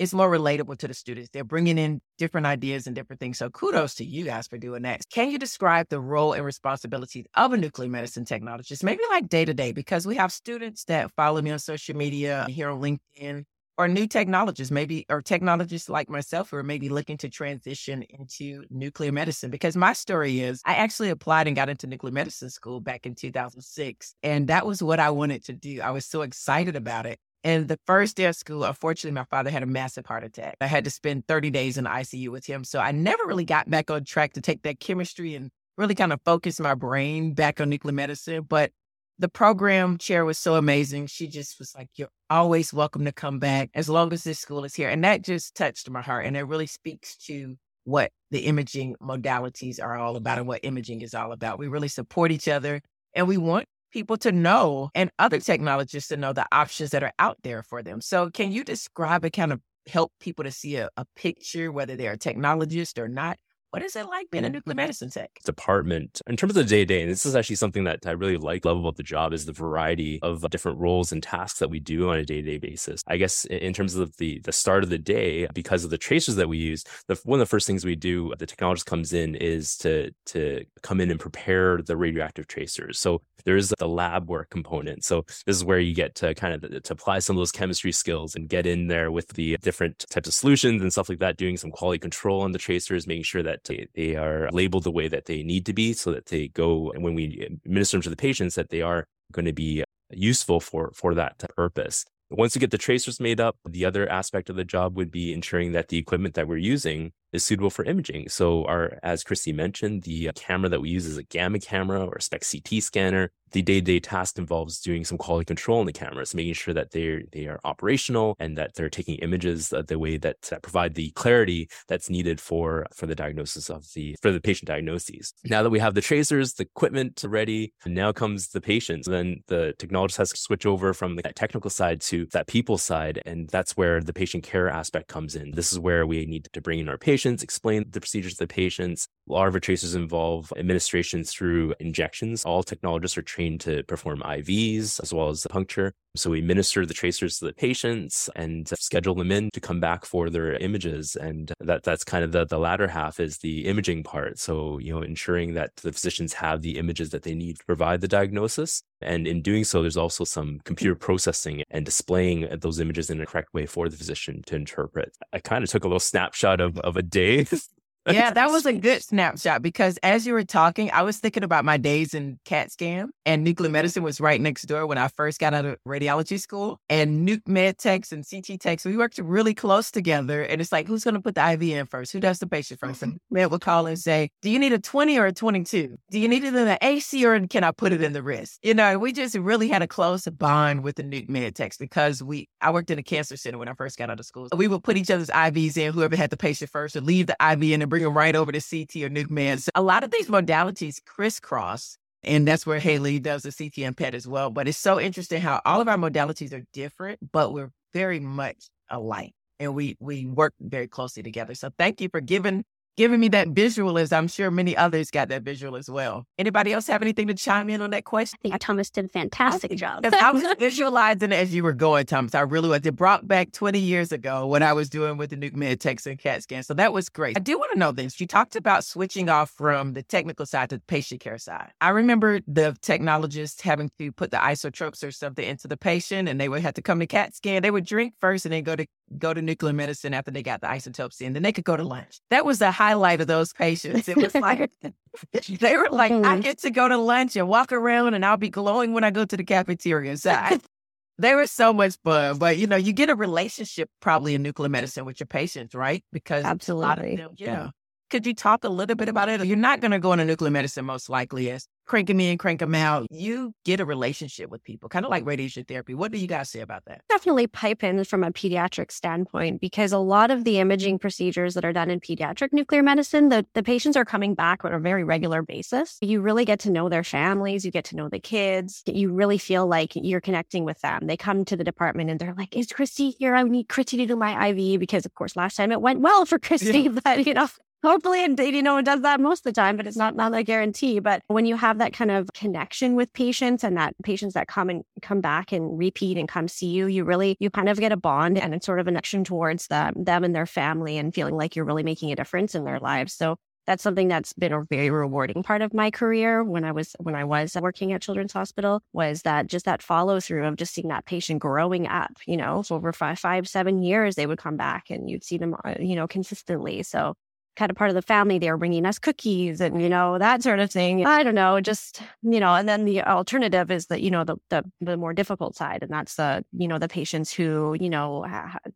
it's 0.01 0.15
more 0.15 0.31
relatable 0.31 0.79
to 0.79 0.87
the 0.87 0.95
students. 0.95 1.29
They're 1.31 1.43
bringing 1.43 1.77
in 1.77 2.01
different 2.17 2.47
ideas 2.47 2.87
and 2.87 2.95
different 2.95 3.19
things. 3.19 3.37
So 3.37 3.51
kudos 3.51 3.93
to 3.95 4.03
you 4.03 4.25
guys 4.25 4.47
for 4.47 4.57
doing 4.57 4.81
that. 4.81 5.01
Can 5.13 5.29
you 5.29 5.37
describe 5.37 5.89
the 5.89 5.99
role 5.99 6.33
and 6.33 6.43
responsibilities 6.43 7.27
of 7.35 7.53
a 7.53 7.57
nuclear 7.57 7.87
medicine 7.87 8.25
technologist, 8.25 8.83
maybe 8.83 9.03
like 9.11 9.29
day 9.29 9.45
to 9.45 9.53
day? 9.53 9.73
Because 9.73 10.07
we 10.07 10.15
have 10.15 10.31
students 10.31 10.85
that 10.85 11.11
follow 11.11 11.39
me 11.39 11.51
on 11.51 11.59
social 11.59 11.95
media, 11.95 12.47
here 12.49 12.69
on 12.69 12.81
LinkedIn, 12.81 13.43
or 13.77 13.87
new 13.87 14.07
technologists, 14.07 14.71
maybe, 14.71 15.05
or 15.07 15.21
technologists 15.21 15.87
like 15.87 16.09
myself 16.09 16.49
who 16.49 16.57
are 16.57 16.63
maybe 16.63 16.89
looking 16.89 17.17
to 17.17 17.29
transition 17.29 18.03
into 18.09 18.63
nuclear 18.71 19.11
medicine. 19.11 19.51
Because 19.51 19.77
my 19.77 19.93
story 19.93 20.39
is 20.39 20.63
I 20.65 20.73
actually 20.73 21.09
applied 21.09 21.45
and 21.45 21.55
got 21.55 21.69
into 21.69 21.85
nuclear 21.85 22.11
medicine 22.11 22.49
school 22.49 22.79
back 22.81 23.05
in 23.05 23.13
2006. 23.13 24.15
And 24.23 24.47
that 24.47 24.65
was 24.65 24.81
what 24.81 24.99
I 24.99 25.11
wanted 25.11 25.45
to 25.45 25.53
do. 25.53 25.79
I 25.79 25.91
was 25.91 26.07
so 26.07 26.23
excited 26.23 26.75
about 26.75 27.05
it. 27.05 27.19
And 27.43 27.67
the 27.67 27.79
first 27.87 28.17
day 28.17 28.25
of 28.25 28.35
school, 28.35 28.63
unfortunately, 28.63 29.15
my 29.15 29.25
father 29.25 29.49
had 29.49 29.63
a 29.63 29.67
massive 29.67 30.05
heart 30.05 30.23
attack. 30.23 30.57
I 30.61 30.67
had 30.67 30.83
to 30.83 30.91
spend 30.91 31.27
30 31.27 31.49
days 31.49 31.77
in 31.77 31.85
the 31.85 31.89
ICU 31.89 32.29
with 32.29 32.45
him. 32.45 32.63
So 32.63 32.79
I 32.79 32.91
never 32.91 33.25
really 33.25 33.45
got 33.45 33.69
back 33.69 33.89
on 33.89 34.03
track 34.03 34.33
to 34.33 34.41
take 34.41 34.61
that 34.63 34.79
chemistry 34.79 35.33
and 35.35 35.49
really 35.77 35.95
kind 35.95 36.13
of 36.13 36.21
focus 36.23 36.59
my 36.59 36.75
brain 36.75 37.33
back 37.33 37.59
on 37.59 37.69
nuclear 37.69 37.93
medicine. 37.93 38.45
But 38.47 38.71
the 39.17 39.29
program 39.29 39.97
chair 39.97 40.23
was 40.23 40.37
so 40.37 40.55
amazing. 40.55 41.07
She 41.07 41.27
just 41.27 41.57
was 41.57 41.73
like, 41.75 41.89
You're 41.95 42.09
always 42.29 42.73
welcome 42.73 43.05
to 43.05 43.11
come 43.11 43.39
back 43.39 43.69
as 43.73 43.89
long 43.89 44.13
as 44.13 44.23
this 44.23 44.39
school 44.39 44.63
is 44.63 44.75
here. 44.75 44.89
And 44.89 45.03
that 45.03 45.23
just 45.23 45.55
touched 45.55 45.89
my 45.89 46.01
heart. 46.01 46.25
And 46.25 46.37
it 46.37 46.43
really 46.43 46.67
speaks 46.67 47.17
to 47.25 47.55
what 47.83 48.11
the 48.29 48.41
imaging 48.41 48.95
modalities 49.01 49.81
are 49.81 49.97
all 49.97 50.15
about 50.15 50.37
and 50.37 50.47
what 50.47 50.59
imaging 50.63 51.01
is 51.01 51.15
all 51.15 51.31
about. 51.31 51.57
We 51.57 51.67
really 51.67 51.87
support 51.87 52.31
each 52.31 52.47
other 52.47 52.81
and 53.15 53.27
we 53.27 53.37
want 53.37 53.65
people 53.91 54.17
to 54.17 54.31
know 54.31 54.89
and 54.95 55.11
other 55.19 55.39
technologists 55.39 56.09
to 56.09 56.17
know 56.17 56.33
the 56.33 56.47
options 56.51 56.91
that 56.91 57.03
are 57.03 57.13
out 57.19 57.37
there 57.43 57.63
for 57.63 57.83
them. 57.83 58.01
So, 58.01 58.29
can 58.29 58.51
you 58.51 58.63
describe 58.63 59.23
and 59.23 59.33
kind 59.33 59.51
of 59.51 59.61
help 59.87 60.11
people 60.19 60.43
to 60.43 60.51
see 60.51 60.75
a, 60.77 60.89
a 60.97 61.05
picture, 61.15 61.71
whether 61.71 61.95
they're 61.95 62.13
a 62.13 62.17
technologist 62.17 62.97
or 62.97 63.07
not, 63.07 63.37
what 63.71 63.81
is 63.81 63.95
it 63.95 64.05
like 64.07 64.29
being 64.29 64.43
a 64.43 64.49
nuclear 64.49 64.75
medicine 64.75 65.09
tech? 65.09 65.31
Department. 65.45 66.21
In 66.27 66.35
terms 66.35 66.51
of 66.51 66.55
the 66.55 66.63
day 66.65 66.79
to 66.79 66.85
day, 66.85 67.01
and 67.01 67.09
this 67.09 67.25
is 67.25 67.35
actually 67.35 67.55
something 67.55 67.85
that 67.85 68.05
I 68.05 68.11
really 68.11 68.37
like, 68.37 68.65
love 68.65 68.77
about 68.77 68.97
the 68.97 69.03
job 69.03 69.33
is 69.33 69.45
the 69.45 69.53
variety 69.53 70.19
of 70.21 70.43
uh, 70.43 70.49
different 70.49 70.77
roles 70.77 71.11
and 71.11 71.23
tasks 71.23 71.59
that 71.59 71.69
we 71.69 71.79
do 71.79 72.09
on 72.09 72.17
a 72.17 72.25
day 72.25 72.41
to 72.41 72.51
day 72.51 72.57
basis. 72.57 73.01
I 73.07 73.15
guess 73.15 73.45
in 73.45 73.73
terms 73.73 73.95
of 73.95 74.17
the 74.17 74.39
the 74.43 74.51
start 74.51 74.83
of 74.83 74.89
the 74.89 74.97
day, 74.97 75.47
because 75.53 75.85
of 75.85 75.89
the 75.89 75.97
tracers 75.97 76.35
that 76.35 76.49
we 76.49 76.57
use, 76.57 76.83
the, 77.07 77.19
one 77.23 77.39
of 77.39 77.47
the 77.47 77.49
first 77.49 77.65
things 77.65 77.85
we 77.85 77.95
do, 77.95 78.33
the 78.37 78.45
technologist 78.45 78.85
comes 78.85 79.13
in, 79.13 79.35
is 79.35 79.77
to 79.77 80.11
to 80.27 80.65
come 80.83 80.99
in 80.99 81.09
and 81.09 81.19
prepare 81.19 81.81
the 81.81 81.95
radioactive 81.95 82.47
tracers. 82.47 82.99
So 82.99 83.21
there's 83.45 83.69
the 83.79 83.87
lab 83.87 84.29
work 84.29 84.49
component. 84.49 85.03
So 85.03 85.23
this 85.45 85.55
is 85.55 85.63
where 85.63 85.79
you 85.79 85.95
get 85.95 86.15
to 86.15 86.35
kind 86.35 86.53
of 86.53 86.63
uh, 86.63 86.79
to 86.79 86.93
apply 86.93 87.19
some 87.19 87.35
of 87.37 87.39
those 87.39 87.51
chemistry 87.51 87.91
skills 87.91 88.35
and 88.35 88.49
get 88.49 88.65
in 88.65 88.87
there 88.87 89.11
with 89.11 89.29
the 89.29 89.57
different 89.61 90.05
types 90.09 90.27
of 90.27 90.33
solutions 90.33 90.81
and 90.81 90.91
stuff 90.91 91.09
like 91.09 91.19
that, 91.19 91.37
doing 91.37 91.57
some 91.57 91.71
quality 91.71 91.99
control 91.99 92.41
on 92.41 92.51
the 92.51 92.59
tracers, 92.59 93.07
making 93.07 93.23
sure 93.23 93.43
that 93.43 93.60
they 93.63 94.15
are 94.15 94.49
labeled 94.51 94.83
the 94.83 94.91
way 94.91 95.07
that 95.07 95.25
they 95.25 95.43
need 95.43 95.65
to 95.65 95.73
be 95.73 95.93
so 95.93 96.11
that 96.11 96.27
they 96.27 96.47
go 96.49 96.91
and 96.91 97.03
when 97.03 97.15
we 97.15 97.39
eh, 97.41 97.53
administer 97.65 97.97
them 97.97 98.01
to 98.03 98.09
the 98.09 98.15
patients 98.15 98.55
that 98.55 98.69
they 98.69 98.81
are 98.81 99.05
going 99.31 99.45
to 99.45 99.53
be 99.53 99.81
uh, 99.81 99.85
useful 100.09 100.59
for 100.59 100.91
for 100.93 101.13
that 101.15 101.37
purpose. 101.55 102.05
Once 102.29 102.55
you 102.55 102.61
get 102.61 102.71
the 102.71 102.77
tracers 102.77 103.19
made 103.19 103.41
up, 103.41 103.57
the 103.67 103.83
other 103.83 104.09
aspect 104.09 104.49
of 104.49 104.55
the 104.55 104.63
job 104.63 104.95
would 104.95 105.11
be 105.11 105.33
ensuring 105.33 105.73
that 105.73 105.89
the 105.89 105.97
equipment 105.97 106.33
that 106.35 106.47
we're 106.47 106.57
using 106.57 107.11
is 107.33 107.43
suitable 107.43 107.69
for 107.69 107.85
imaging. 107.85 108.29
So 108.29 108.65
our, 108.65 108.99
as 109.03 109.23
Christy 109.23 109.53
mentioned, 109.53 110.03
the 110.03 110.29
uh, 110.29 110.31
camera 110.35 110.69
that 110.69 110.81
we 110.81 110.89
use 110.89 111.05
is 111.05 111.17
a 111.17 111.23
gamma 111.23 111.59
camera 111.59 112.05
or 112.05 112.15
a 112.15 112.21
SPECT 112.21 112.51
CT 112.51 112.83
scanner 112.83 113.31
the 113.51 113.61
day-to-day 113.61 113.99
task 113.99 114.37
involves 114.37 114.79
doing 114.79 115.03
some 115.03 115.17
quality 115.17 115.45
control 115.45 115.79
on 115.79 115.85
the 115.85 115.93
cameras, 115.93 116.33
making 116.33 116.53
sure 116.53 116.73
that 116.73 116.91
they 116.91 117.23
they 117.31 117.47
are 117.47 117.59
operational 117.63 118.35
and 118.39 118.57
that 118.57 118.75
they're 118.75 118.89
taking 118.89 119.15
images 119.15 119.69
the 119.69 119.99
way 119.99 120.17
that, 120.17 120.41
that 120.43 120.61
provide 120.61 120.95
the 120.95 121.11
clarity 121.11 121.69
that's 121.87 122.09
needed 122.09 122.39
for 122.39 122.85
for 122.95 123.05
the 123.05 123.15
diagnosis 123.15 123.69
of 123.69 123.85
the 123.93 124.15
for 124.21 124.31
the 124.31 124.41
patient 124.41 124.67
diagnoses. 124.67 125.33
Now 125.45 125.63
that 125.63 125.69
we 125.69 125.79
have 125.79 125.93
the 125.93 126.01
tracers, 126.01 126.53
the 126.53 126.63
equipment 126.63 127.23
ready, 127.27 127.73
now 127.85 128.11
comes 128.11 128.49
the 128.49 128.61
patients. 128.61 129.07
Then 129.07 129.43
the 129.47 129.73
technologist 129.77 130.17
has 130.17 130.31
to 130.31 130.37
switch 130.37 130.65
over 130.65 130.93
from 130.93 131.15
the 131.15 131.23
technical 131.23 131.69
side 131.69 132.01
to 132.01 132.27
that 132.27 132.47
people 132.47 132.77
side, 132.77 133.21
and 133.25 133.49
that's 133.49 133.75
where 133.75 134.01
the 134.01 134.13
patient 134.13 134.43
care 134.43 134.69
aspect 134.69 135.07
comes 135.07 135.35
in. 135.35 135.51
This 135.51 135.71
is 135.71 135.79
where 135.79 136.05
we 136.05 136.25
need 136.25 136.47
to 136.51 136.61
bring 136.61 136.79
in 136.79 136.89
our 136.89 136.97
patients, 136.97 137.20
explain 137.25 137.85
the 137.89 137.99
procedures 137.99 138.33
to 138.33 138.39
the 138.39 138.47
patients. 138.47 139.07
A 139.29 139.33
lot 139.33 139.47
of 139.47 139.53
our 139.53 139.59
tracers 139.59 139.95
involve 139.95 140.51
administrations 140.57 141.31
through 141.31 141.73
injections. 141.79 142.43
All 142.45 142.63
technologists 142.63 143.17
are 143.17 143.21
trained 143.21 143.61
to 143.61 143.83
perform 143.83 144.21
IVs 144.21 144.99
as 145.01 145.13
well 145.13 145.29
as 145.29 145.45
puncture. 145.49 145.93
So 146.15 146.31
we 146.31 146.39
administer 146.39 146.85
the 146.85 146.93
tracers 146.93 147.39
to 147.39 147.45
the 147.45 147.53
patients 147.53 148.29
and 148.35 148.67
schedule 148.67 149.15
them 149.15 149.31
in 149.31 149.49
to 149.51 149.61
come 149.61 149.79
back 149.79 150.05
for 150.05 150.29
their 150.29 150.53
images. 150.53 151.15
And 151.15 151.53
that 151.59 151.83
that's 151.83 152.03
kind 152.03 152.23
of 152.23 152.31
the, 152.31 152.45
the 152.45 152.59
latter 152.59 152.87
half 152.87 153.19
is 153.19 153.37
the 153.37 153.65
imaging 153.65 154.03
part. 154.03 154.39
So, 154.39 154.77
you 154.79 154.93
know, 154.93 155.01
ensuring 155.01 155.53
that 155.53 155.75
the 155.77 155.91
physicians 155.91 156.33
have 156.33 156.61
the 156.61 156.77
images 156.77 157.11
that 157.11 157.23
they 157.23 157.35
need 157.35 157.59
to 157.59 157.65
provide 157.65 158.01
the 158.01 158.07
diagnosis. 158.07 158.83
And 159.01 159.27
in 159.27 159.41
doing 159.41 159.63
so, 159.63 159.81
there's 159.81 159.97
also 159.97 160.23
some 160.23 160.59
computer 160.63 160.95
processing 160.95 161.63
and 161.69 161.85
displaying 161.85 162.47
those 162.59 162.79
images 162.79 163.09
in 163.09 163.19
a 163.21 163.25
correct 163.25 163.53
way 163.53 163.65
for 163.65 163.89
the 163.89 163.97
physician 163.97 164.43
to 164.45 164.55
interpret. 164.55 165.17
I 165.33 165.39
kind 165.39 165.63
of 165.63 165.69
took 165.69 165.83
a 165.83 165.87
little 165.87 165.99
snapshot 165.99 166.61
of, 166.61 166.77
of 166.79 166.97
a 166.97 167.01
day 167.01 167.45
yeah, 168.09 168.31
that 168.31 168.49
was 168.49 168.65
a 168.65 168.73
good 168.73 169.03
snapshot 169.03 169.61
because 169.61 169.97
as 169.97 170.25
you 170.25 170.33
were 170.33 170.43
talking, 170.43 170.89
I 170.91 171.03
was 171.03 171.17
thinking 171.17 171.43
about 171.43 171.65
my 171.65 171.77
days 171.77 172.13
in 172.13 172.39
CAT 172.45 172.71
scan 172.71 173.11
and 173.25 173.43
nuclear 173.43 173.67
mm-hmm. 173.67 173.73
medicine 173.73 174.03
was 174.03 174.19
right 174.19 174.41
next 174.41 174.63
door 174.63 174.87
when 174.87 174.97
I 174.97 175.07
first 175.07 175.39
got 175.39 175.53
out 175.53 175.65
of 175.65 175.77
radiology 175.87 176.39
school. 176.39 176.79
And 176.89 177.27
nuke 177.27 177.47
med 177.47 177.77
techs 177.77 178.11
and 178.11 178.25
CT 178.27 178.59
techs, 178.59 178.85
we 178.85 178.97
worked 178.97 179.17
really 179.19 179.53
close 179.53 179.91
together. 179.91 180.41
And 180.41 180.61
it's 180.61 180.71
like, 180.71 180.87
who's 180.87 181.03
going 181.03 181.13
to 181.15 181.21
put 181.21 181.35
the 181.35 181.51
IV 181.51 181.61
in 181.61 181.85
first? 181.85 182.11
Who 182.11 182.19
does 182.19 182.39
the 182.39 182.47
patient 182.47 182.79
first? 182.79 183.03
And 183.03 183.13
mm-hmm. 183.13 183.35
med 183.35 183.51
would 183.51 183.61
call 183.61 183.85
and 183.85 183.99
say, 183.99 184.29
do 184.41 184.49
you 184.49 184.57
need 184.57 184.73
a 184.73 184.79
20 184.79 185.17
or 185.19 185.27
a 185.27 185.33
22? 185.33 185.95
Do 186.09 186.19
you 186.19 186.27
need 186.27 186.43
it 186.43 186.55
in 186.55 186.65
the 186.65 186.77
AC 186.81 187.23
or 187.25 187.39
can 187.47 187.63
I 187.63 187.71
put 187.71 187.93
it 187.93 188.01
in 188.01 188.13
the 188.13 188.23
wrist? 188.23 188.59
You 188.63 188.73
know, 188.73 188.97
we 188.97 189.13
just 189.13 189.35
really 189.35 189.67
had 189.67 189.81
a 189.81 189.87
close 189.87 190.27
bond 190.27 190.83
with 190.83 190.95
the 190.95 191.03
nuke 191.03 191.29
med 191.29 191.55
techs 191.55 191.77
because 191.77 192.23
we, 192.23 192.49
I 192.61 192.71
worked 192.71 192.89
in 192.89 192.97
a 192.97 193.03
cancer 193.03 193.37
center 193.37 193.57
when 193.57 193.67
I 193.67 193.73
first 193.73 193.97
got 193.97 194.09
out 194.09 194.19
of 194.19 194.25
school. 194.25 194.47
We 194.55 194.67
would 194.67 194.83
put 194.83 194.97
each 194.97 195.11
other's 195.11 195.29
IVs 195.29 195.77
in, 195.77 195.93
whoever 195.93 196.15
had 196.15 196.31
the 196.31 196.37
patient 196.37 196.71
first, 196.71 196.95
or 196.95 197.01
leave 197.01 197.27
the 197.27 197.35
IV 197.39 197.61
in 197.63 197.81
and 197.81 197.90
bring 197.91 198.03
them 198.03 198.17
right 198.17 198.35
over 198.35 198.51
to 198.51 198.59
CT 198.59 199.03
or 199.03 199.09
nuke 199.09 199.29
med. 199.29 199.61
So 199.61 199.69
a 199.75 199.81
lot 199.81 200.03
of 200.03 200.11
these 200.11 200.27
modalities 200.27 201.03
crisscross. 201.05 201.97
And 202.23 202.47
that's 202.47 202.65
where 202.65 202.79
Haley 202.79 203.19
does 203.19 203.43
the 203.43 203.51
CT 203.51 203.85
and 203.85 203.97
PET 203.97 204.15
as 204.15 204.27
well. 204.27 204.49
But 204.49 204.67
it's 204.67 204.77
so 204.77 204.99
interesting 204.99 205.41
how 205.41 205.59
all 205.65 205.81
of 205.81 205.87
our 205.87 205.97
modalities 205.97 206.53
are 206.53 206.63
different, 206.71 207.19
but 207.31 207.51
we're 207.51 207.71
very 207.93 208.19
much 208.19 208.69
alike. 208.89 209.33
And 209.59 209.75
we 209.75 209.97
we 209.99 210.25
work 210.25 210.53
very 210.59 210.87
closely 210.87 211.21
together. 211.21 211.53
So 211.53 211.71
thank 211.77 211.99
you 211.99 212.09
for 212.09 212.21
giving 212.21 212.63
giving 212.97 213.19
me 213.19 213.29
that 213.29 213.49
visual 213.49 213.97
as 213.97 214.11
I'm 214.11 214.27
sure 214.27 214.51
many 214.51 214.75
others 214.75 215.11
got 215.11 215.29
that 215.29 215.43
visual 215.43 215.75
as 215.75 215.89
well. 215.89 216.25
Anybody 216.37 216.73
else 216.73 216.87
have 216.87 217.01
anything 217.01 217.27
to 217.27 217.33
chime 217.33 217.69
in 217.69 217.81
on 217.81 217.91
that 217.91 218.05
question? 218.05 218.37
I 218.43 218.49
think 218.49 218.61
Thomas 218.61 218.89
did 218.89 219.05
a 219.05 219.07
fantastic 219.07 219.75
job. 219.75 220.05
I 220.05 220.31
was 220.31 220.43
visualizing 220.59 221.31
as 221.31 221.53
you 221.53 221.63
were 221.63 221.73
going, 221.73 222.05
Thomas. 222.05 222.35
I 222.35 222.41
really 222.41 222.69
was. 222.69 222.81
It 222.85 222.95
brought 222.95 223.27
back 223.27 223.51
20 223.51 223.79
years 223.79 224.11
ago 224.11 224.47
when 224.47 224.63
I 224.63 224.73
was 224.73 224.89
doing 224.89 225.17
with 225.17 225.29
the 225.29 225.37
Nuke 225.37 225.55
Med 225.55 225.79
Techs 225.79 226.05
and 226.05 226.19
CAT 226.19 226.43
scan. 226.43 226.63
So 226.63 226.73
that 226.75 226.93
was 226.93 227.09
great. 227.09 227.37
I 227.37 227.39
do 227.39 227.57
want 227.57 227.71
to 227.73 227.79
know 227.79 227.91
this. 227.91 228.19
You 228.19 228.27
talked 228.27 228.55
about 228.55 228.83
switching 228.83 229.29
off 229.29 229.49
from 229.51 229.93
the 229.93 230.03
technical 230.03 230.45
side 230.45 230.69
to 230.71 230.77
the 230.77 230.83
patient 230.87 231.21
care 231.21 231.37
side. 231.37 231.71
I 231.79 231.89
remember 231.89 232.39
the 232.47 232.75
technologists 232.81 233.61
having 233.61 233.89
to 233.99 234.11
put 234.11 234.31
the 234.31 234.43
isotopes 234.43 235.03
or 235.03 235.11
something 235.11 235.47
into 235.47 235.67
the 235.67 235.77
patient 235.77 236.27
and 236.27 236.39
they 236.39 236.49
would 236.49 236.61
have 236.61 236.73
to 236.75 236.81
come 236.81 236.99
to 236.99 237.07
CAT 237.07 237.35
scan. 237.35 237.61
They 237.61 237.71
would 237.71 237.85
drink 237.85 238.15
first 238.19 238.45
and 238.45 238.53
then 238.53 238.63
go 238.63 238.75
to 238.75 238.85
go 239.17 239.33
to 239.33 239.41
nuclear 239.41 239.73
medicine 239.73 240.13
after 240.13 240.31
they 240.31 240.43
got 240.43 240.61
the 240.61 240.69
isotopes 240.69 241.21
in. 241.21 241.33
Then 241.33 241.43
they 241.43 241.51
could 241.51 241.63
go 241.65 241.75
to 241.77 241.83
lunch. 241.83 242.19
That 242.29 242.45
was 242.45 242.59
the 242.59 242.71
highlight 242.71 243.21
of 243.21 243.27
those 243.27 243.53
patients. 243.53 244.07
It 244.07 244.17
was 244.17 244.33
like 244.35 244.71
they 245.59 245.77
were 245.77 245.89
like, 245.89 246.11
I 246.11 246.37
Mm. 246.37 246.41
get 246.43 246.59
to 246.59 246.71
go 246.71 246.87
to 246.87 246.97
lunch 246.97 247.35
and 247.35 247.47
walk 247.47 247.71
around 247.71 248.13
and 248.13 248.25
I'll 248.25 248.37
be 248.37 248.49
glowing 248.49 248.93
when 248.93 249.03
I 249.03 249.11
go 249.11 249.25
to 249.25 249.37
the 249.37 249.43
cafeteria. 249.43 250.15
So 250.17 250.31
I- 250.31 250.59
they 251.17 251.35
were 251.35 251.47
so 251.47 251.73
much 251.73 251.95
fun. 252.03 252.37
But 252.37 252.57
you 252.57 252.67
know, 252.67 252.77
you 252.77 252.93
get 252.93 253.09
a 253.09 253.15
relationship 253.15 253.89
probably 254.01 254.35
in 254.35 254.41
nuclear 254.41 254.69
medicine 254.69 255.05
with 255.05 255.19
your 255.19 255.27
patients, 255.27 255.75
right? 255.75 256.03
Because 256.11 256.43
a 256.43 256.47
lot 256.47 256.53
of 256.99 257.05
Absolutely. 257.05 257.15
them, 257.17 257.31
yeah. 257.37 257.69
Could 258.09 258.25
you 258.25 258.33
talk 258.33 258.65
a 258.65 258.69
little 258.69 258.95
bit 258.97 259.07
about 259.07 259.29
it? 259.29 259.45
You're 259.45 259.55
not 259.55 259.79
going 259.79 259.91
to 259.91 259.99
go 259.99 260.11
into 260.11 260.25
nuclear 260.25 260.51
medicine 260.51 260.83
most 260.83 261.09
likely 261.09 261.49
as 261.49 261.65
crank 261.91 262.07
them 262.07 262.21
in, 262.21 262.37
crank 262.37 262.61
them 262.61 262.73
out. 262.73 263.05
You 263.11 263.53
get 263.65 263.81
a 263.81 263.85
relationship 263.85 264.49
with 264.49 264.63
people, 264.63 264.87
kind 264.87 265.03
of 265.03 265.11
like 265.11 265.25
radiation 265.25 265.65
therapy. 265.65 265.93
What 265.93 266.13
do 266.13 266.17
you 266.17 266.27
guys 266.27 266.49
say 266.49 266.61
about 266.61 266.85
that? 266.85 267.01
definitely 267.21 267.45
pipe 267.45 267.83
in 267.83 268.03
from 268.03 268.23
a 268.23 268.31
pediatric 268.31 268.91
standpoint 268.91 269.61
because 269.61 269.91
a 269.91 269.97
lot 269.99 270.31
of 270.31 270.43
the 270.43 270.57
imaging 270.57 270.97
procedures 270.97 271.53
that 271.53 271.63
are 271.63 271.73
done 271.73 271.91
in 271.91 271.99
pediatric 271.99 272.51
nuclear 272.51 272.81
medicine, 272.81 273.29
the, 273.29 273.45
the 273.53 273.61
patients 273.61 273.95
are 273.95 274.05
coming 274.05 274.33
back 274.33 274.65
on 274.65 274.73
a 274.73 274.79
very 274.79 275.03
regular 275.03 275.43
basis. 275.43 275.97
You 276.01 276.21
really 276.21 276.45
get 276.45 276.59
to 276.61 276.71
know 276.71 276.89
their 276.89 277.03
families, 277.03 277.63
you 277.63 277.69
get 277.69 277.85
to 277.85 277.95
know 277.95 278.09
the 278.09 278.19
kids, 278.19 278.81
you 278.87 279.11
really 279.11 279.37
feel 279.37 279.67
like 279.67 279.91
you're 279.93 280.21
connecting 280.21 280.63
with 280.63 280.81
them. 280.81 281.05
They 281.05 281.17
come 281.17 281.45
to 281.45 281.55
the 281.55 281.63
department 281.63 282.09
and 282.09 282.19
they're 282.19 282.33
like, 282.33 282.55
Is 282.57 282.67
Christy 282.67 283.11
here? 283.19 283.35
I 283.35 283.43
need 283.43 283.69
Christy 283.69 283.97
to 283.97 284.07
do 284.07 284.15
my 284.15 284.47
IV 284.47 284.79
because, 284.79 285.05
of 285.05 285.13
course, 285.13 285.35
last 285.35 285.57
time 285.57 285.71
it 285.71 285.81
went 285.81 285.99
well 285.99 286.25
for 286.25 286.39
Christy, 286.47 286.87
but 286.87 287.27
you 287.27 287.35
know, 287.35 287.49
Hopefully, 287.83 288.23
and 288.23 288.37
you 288.39 288.61
know, 288.61 288.77
it 288.77 288.85
does 288.85 289.01
that 289.01 289.19
most 289.19 289.39
of 289.39 289.43
the 289.43 289.51
time, 289.53 289.75
but 289.75 289.87
it's 289.87 289.97
not 289.97 290.15
not 290.15 290.35
a 290.35 290.43
guarantee. 290.43 290.99
But 290.99 291.23
when 291.27 291.47
you 291.47 291.55
have 291.55 291.79
that 291.79 291.93
kind 291.93 292.11
of 292.11 292.29
connection 292.33 292.95
with 292.95 293.11
patients 293.13 293.63
and 293.63 293.75
that 293.75 293.95
patients 294.03 294.35
that 294.35 294.47
come 294.47 294.69
and 294.69 294.83
come 295.01 295.19
back 295.19 295.51
and 295.51 295.79
repeat 295.79 296.15
and 296.17 296.29
come 296.29 296.47
see 296.47 296.67
you, 296.67 296.85
you 296.85 297.03
really 297.03 297.37
you 297.39 297.49
kind 297.49 297.69
of 297.69 297.79
get 297.79 297.91
a 297.91 297.97
bond 297.97 298.37
and 298.37 298.53
it's 298.53 298.67
sort 298.67 298.79
of 298.79 298.87
an 298.87 298.97
action 298.97 299.23
towards 299.23 299.65
them, 299.67 299.95
them 299.97 300.23
and 300.23 300.35
their 300.35 300.45
family, 300.45 300.99
and 300.99 301.15
feeling 301.15 301.35
like 301.35 301.55
you're 301.55 301.65
really 301.65 301.81
making 301.81 302.11
a 302.11 302.15
difference 302.15 302.53
in 302.53 302.65
their 302.65 302.79
lives. 302.79 303.13
So 303.13 303.37
that's 303.65 303.81
something 303.81 304.07
that's 304.07 304.33
been 304.33 304.53
a 304.53 304.63
very 304.69 304.91
rewarding 304.91 305.41
part 305.41 305.61
of 305.63 305.73
my 305.73 305.89
career 305.89 306.43
when 306.43 306.63
I 306.63 306.71
was 306.71 306.95
when 306.99 307.15
I 307.15 307.23
was 307.23 307.55
working 307.59 307.93
at 307.93 308.01
Children's 308.03 308.33
Hospital 308.33 308.81
was 308.93 309.23
that 309.23 309.47
just 309.47 309.65
that 309.65 309.81
follow 309.81 310.19
through 310.19 310.45
of 310.45 310.55
just 310.55 310.75
seeing 310.75 310.89
that 310.89 311.05
patient 311.07 311.39
growing 311.39 311.87
up. 311.87 312.11
You 312.27 312.37
know, 312.37 312.61
so 312.61 312.75
over 312.75 312.93
five, 312.93 313.17
five, 313.17 313.47
seven 313.47 313.81
years, 313.81 314.13
they 314.15 314.27
would 314.27 314.37
come 314.37 314.57
back 314.57 314.91
and 314.91 315.09
you'd 315.09 315.23
see 315.23 315.39
them, 315.39 315.55
uh, 315.65 315.75
you 315.79 315.95
know, 315.95 316.07
consistently. 316.07 316.83
So 316.83 317.15
kind 317.55 317.69
of 317.69 317.75
part 317.75 317.89
of 317.89 317.95
the 317.95 318.01
family. 318.01 318.39
They 318.39 318.49
were 318.49 318.57
bringing 318.57 318.85
us 318.85 318.97
cookies 318.97 319.59
and, 319.59 319.81
you 319.81 319.89
know, 319.89 320.17
that 320.17 320.41
sort 320.41 320.59
of 320.59 320.71
thing. 320.71 321.05
I 321.05 321.23
don't 321.23 321.35
know, 321.35 321.59
just, 321.59 322.01
you 322.21 322.39
know, 322.39 322.55
and 322.55 322.67
then 322.67 322.85
the 322.85 323.03
alternative 323.03 323.69
is 323.71 323.87
that, 323.87 324.01
you 324.01 324.09
know, 324.09 324.23
the, 324.23 324.37
the, 324.49 324.63
the 324.79 324.97
more 324.97 325.13
difficult 325.13 325.55
side. 325.55 325.83
And 325.83 325.91
that's 325.91 326.15
the, 326.15 326.45
you 326.53 326.67
know, 326.67 326.79
the 326.79 326.87
patients 326.87 327.31
who, 327.31 327.75
you 327.79 327.89
know, 327.89 328.25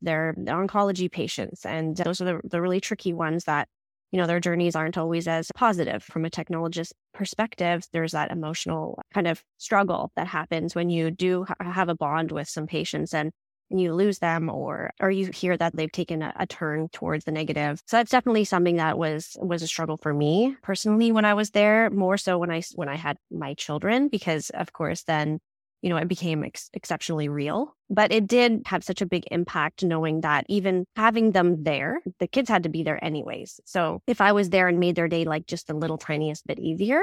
they're 0.01 0.35
oncology 0.37 1.11
patients. 1.11 1.65
And 1.65 1.95
those 1.95 2.19
are 2.19 2.25
the, 2.25 2.41
the 2.43 2.61
really 2.61 2.81
tricky 2.81 3.13
ones 3.13 3.45
that, 3.45 3.69
you 4.11 4.19
know, 4.19 4.27
their 4.27 4.39
journeys 4.39 4.75
aren't 4.75 4.97
always 4.97 5.27
as 5.27 5.51
positive 5.55 6.03
from 6.03 6.25
a 6.25 6.29
technologist 6.29 6.91
perspective. 7.13 7.85
There's 7.91 8.11
that 8.11 8.31
emotional 8.31 9.01
kind 9.13 9.27
of 9.27 9.43
struggle 9.57 10.11
that 10.15 10.27
happens 10.27 10.75
when 10.75 10.89
you 10.89 11.11
do 11.11 11.45
ha- 11.45 11.55
have 11.59 11.89
a 11.89 11.95
bond 11.95 12.31
with 12.31 12.47
some 12.47 12.67
patients 12.67 13.13
and 13.13 13.31
you 13.69 13.93
lose 13.93 14.19
them 14.19 14.49
or 14.49 14.91
or 14.99 15.09
you 15.09 15.31
hear 15.31 15.57
that 15.57 15.75
they've 15.75 15.91
taken 15.91 16.21
a, 16.21 16.33
a 16.37 16.45
turn 16.45 16.89
towards 16.89 17.25
the 17.25 17.31
negative. 17.31 17.81
So 17.87 17.97
that's 17.97 18.11
definitely 18.11 18.45
something 18.45 18.75
that 18.77 18.97
was 18.97 19.35
was 19.39 19.61
a 19.61 19.67
struggle 19.67 19.97
for 19.97 20.13
me 20.13 20.55
personally 20.61 21.11
when 21.11 21.25
i 21.25 21.33
was 21.33 21.51
there 21.51 21.89
more 21.89 22.17
so 22.17 22.37
when 22.37 22.51
i 22.51 22.61
when 22.75 22.89
i 22.89 22.95
had 22.95 23.17
my 23.31 23.53
children 23.55 24.07
because 24.07 24.49
of 24.51 24.73
course 24.73 25.03
then 25.03 25.39
you 25.81 25.89
know 25.89 25.97
it 25.97 26.07
became 26.07 26.43
ex- 26.43 26.69
exceptionally 26.73 27.29
real. 27.29 27.75
But 27.89 28.11
it 28.11 28.25
did 28.27 28.63
have 28.65 28.83
such 28.83 29.01
a 29.01 29.05
big 29.05 29.25
impact 29.29 29.83
knowing 29.83 30.21
that 30.21 30.45
even 30.49 30.85
having 30.95 31.31
them 31.31 31.63
there 31.63 32.01
the 32.19 32.27
kids 32.27 32.49
had 32.49 32.63
to 32.63 32.69
be 32.69 32.83
there 32.83 33.03
anyways. 33.03 33.59
So 33.65 34.01
if 34.07 34.21
i 34.21 34.31
was 34.31 34.49
there 34.49 34.67
and 34.67 34.79
made 34.79 34.95
their 34.95 35.07
day 35.07 35.25
like 35.25 35.45
just 35.47 35.69
a 35.69 35.75
little 35.75 35.97
tiniest 35.97 36.47
bit 36.47 36.59
easier 36.59 37.01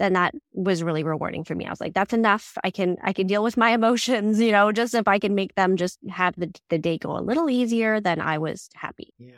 then 0.00 0.14
that 0.14 0.34
was 0.54 0.82
really 0.82 1.04
rewarding 1.04 1.44
for 1.44 1.54
me. 1.54 1.66
I 1.66 1.70
was 1.70 1.80
like, 1.80 1.94
that's 1.94 2.14
enough. 2.14 2.56
I 2.64 2.70
can 2.70 2.96
I 3.02 3.12
can 3.12 3.26
deal 3.26 3.44
with 3.44 3.56
my 3.56 3.70
emotions, 3.74 4.40
you 4.40 4.50
know, 4.50 4.72
just 4.72 4.94
if 4.94 5.06
I 5.06 5.18
can 5.18 5.34
make 5.34 5.54
them 5.54 5.76
just 5.76 5.98
have 6.08 6.34
the, 6.36 6.52
the 6.70 6.78
day 6.78 6.98
go 6.98 7.16
a 7.16 7.20
little 7.20 7.48
easier, 7.48 8.00
then 8.00 8.20
I 8.20 8.38
was 8.38 8.68
happy. 8.74 9.12
Yeah. 9.18 9.32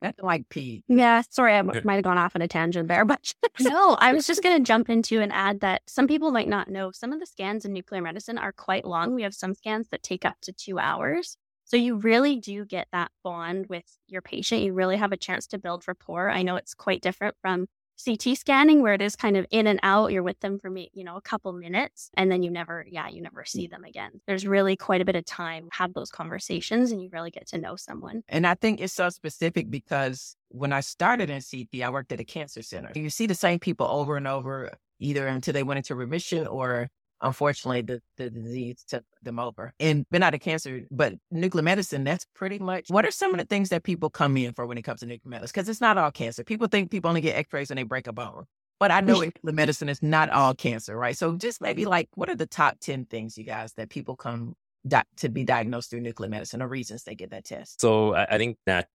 That's 0.00 0.20
like 0.20 0.48
Pete. 0.48 0.84
Yeah, 0.86 1.22
sorry, 1.30 1.54
I 1.54 1.62
might 1.62 1.94
have 1.94 2.04
gone 2.04 2.18
off 2.18 2.36
on 2.36 2.42
a 2.42 2.48
tangent 2.48 2.88
there, 2.88 3.04
but 3.06 3.34
no, 3.58 3.94
I 3.94 4.12
was 4.12 4.26
just 4.26 4.42
going 4.44 4.56
to 4.58 4.64
jump 4.64 4.90
into 4.90 5.20
and 5.20 5.32
add 5.32 5.60
that 5.60 5.82
some 5.86 6.06
people 6.06 6.30
might 6.30 6.48
not 6.48 6.68
know 6.68 6.90
some 6.92 7.12
of 7.12 7.20
the 7.20 7.26
scans 7.26 7.64
in 7.64 7.72
nuclear 7.72 8.02
medicine 8.02 8.38
are 8.38 8.52
quite 8.52 8.84
long. 8.84 9.14
We 9.14 9.22
have 9.22 9.34
some 9.34 9.54
scans 9.54 9.88
that 9.88 10.02
take 10.02 10.24
up 10.24 10.36
to 10.42 10.52
two 10.52 10.78
hours. 10.78 11.36
So 11.64 11.76
you 11.76 11.96
really 11.96 12.36
do 12.36 12.64
get 12.64 12.88
that 12.92 13.10
bond 13.22 13.66
with 13.68 13.84
your 14.06 14.22
patient. 14.22 14.62
You 14.62 14.72
really 14.72 14.96
have 14.96 15.12
a 15.12 15.18
chance 15.18 15.46
to 15.48 15.58
build 15.58 15.86
rapport. 15.86 16.30
I 16.30 16.42
know 16.42 16.56
it's 16.56 16.74
quite 16.74 17.02
different 17.02 17.36
from 17.42 17.66
CT 18.04 18.36
scanning 18.36 18.82
where 18.82 18.94
it 18.94 19.02
is 19.02 19.16
kind 19.16 19.36
of 19.36 19.46
in 19.50 19.66
and 19.66 19.80
out. 19.82 20.12
You're 20.12 20.22
with 20.22 20.40
them 20.40 20.58
for 20.58 20.70
me, 20.70 20.90
you 20.94 21.04
know, 21.04 21.16
a 21.16 21.20
couple 21.20 21.52
minutes 21.52 22.10
and 22.14 22.30
then 22.30 22.42
you 22.42 22.50
never, 22.50 22.86
yeah, 22.88 23.08
you 23.08 23.22
never 23.22 23.44
see 23.44 23.66
mm. 23.66 23.70
them 23.70 23.84
again. 23.84 24.20
There's 24.26 24.46
really 24.46 24.76
quite 24.76 25.00
a 25.00 25.04
bit 25.04 25.16
of 25.16 25.24
time 25.24 25.68
have 25.72 25.94
those 25.94 26.10
conversations 26.10 26.92
and 26.92 27.02
you 27.02 27.08
really 27.12 27.30
get 27.30 27.48
to 27.48 27.58
know 27.58 27.76
someone. 27.76 28.22
And 28.28 28.46
I 28.46 28.54
think 28.54 28.80
it's 28.80 28.92
so 28.92 29.08
specific 29.08 29.70
because 29.70 30.36
when 30.48 30.72
I 30.72 30.80
started 30.80 31.30
in 31.30 31.40
CT, 31.40 31.82
I 31.82 31.90
worked 31.90 32.12
at 32.12 32.20
a 32.20 32.24
cancer 32.24 32.62
center. 32.62 32.90
You 32.94 33.10
see 33.10 33.26
the 33.26 33.34
same 33.34 33.58
people 33.58 33.86
over 33.86 34.16
and 34.16 34.26
over, 34.26 34.72
either 34.98 35.26
until 35.26 35.52
they 35.52 35.62
went 35.62 35.78
into 35.78 35.94
remission 35.94 36.46
or 36.46 36.88
unfortunately 37.20 37.82
the, 37.82 38.00
the 38.16 38.30
disease 38.30 38.84
took 38.86 39.04
them 39.22 39.38
over. 39.38 39.72
And 39.80 40.08
been 40.10 40.22
out 40.22 40.34
of 40.34 40.40
cancer, 40.40 40.82
but 40.90 41.14
nuclear 41.30 41.62
medicine, 41.62 42.04
that's 42.04 42.26
pretty 42.34 42.58
much 42.58 42.86
what 42.88 43.04
are 43.04 43.10
some 43.10 43.32
of 43.32 43.38
the 43.38 43.46
things 43.46 43.70
that 43.70 43.82
people 43.82 44.10
come 44.10 44.36
in 44.36 44.52
for 44.54 44.66
when 44.66 44.78
it 44.78 44.82
comes 44.82 45.00
to 45.00 45.06
nuclear 45.06 45.30
medicine? 45.30 45.52
Because 45.54 45.68
it's 45.68 45.80
not 45.80 45.98
all 45.98 46.10
cancer. 46.10 46.44
People 46.44 46.68
think 46.68 46.90
people 46.90 47.08
only 47.08 47.20
get 47.20 47.36
x-rays 47.36 47.70
when 47.70 47.76
they 47.76 47.82
break 47.82 48.06
a 48.06 48.12
bone. 48.12 48.44
But 48.80 48.90
I 48.90 49.00
know 49.00 49.20
nuclear 49.20 49.54
medicine 49.54 49.88
is 49.88 50.02
not 50.02 50.30
all 50.30 50.54
cancer, 50.54 50.96
right? 50.96 51.16
So 51.16 51.36
just 51.36 51.60
maybe 51.60 51.84
like 51.84 52.08
what 52.14 52.28
are 52.28 52.36
the 52.36 52.46
top 52.46 52.78
10 52.80 53.06
things, 53.06 53.36
you 53.36 53.44
guys, 53.44 53.72
that 53.74 53.90
people 53.90 54.16
come 54.16 54.54
di- 54.86 55.04
to 55.16 55.28
be 55.28 55.44
diagnosed 55.44 55.90
through 55.90 56.00
nuclear 56.00 56.30
medicine 56.30 56.62
or 56.62 56.68
reasons 56.68 57.02
they 57.02 57.14
get 57.14 57.30
that 57.30 57.44
test? 57.44 57.80
So 57.80 58.14
I, 58.14 58.38
think 58.38 58.56
nat- 58.66 58.88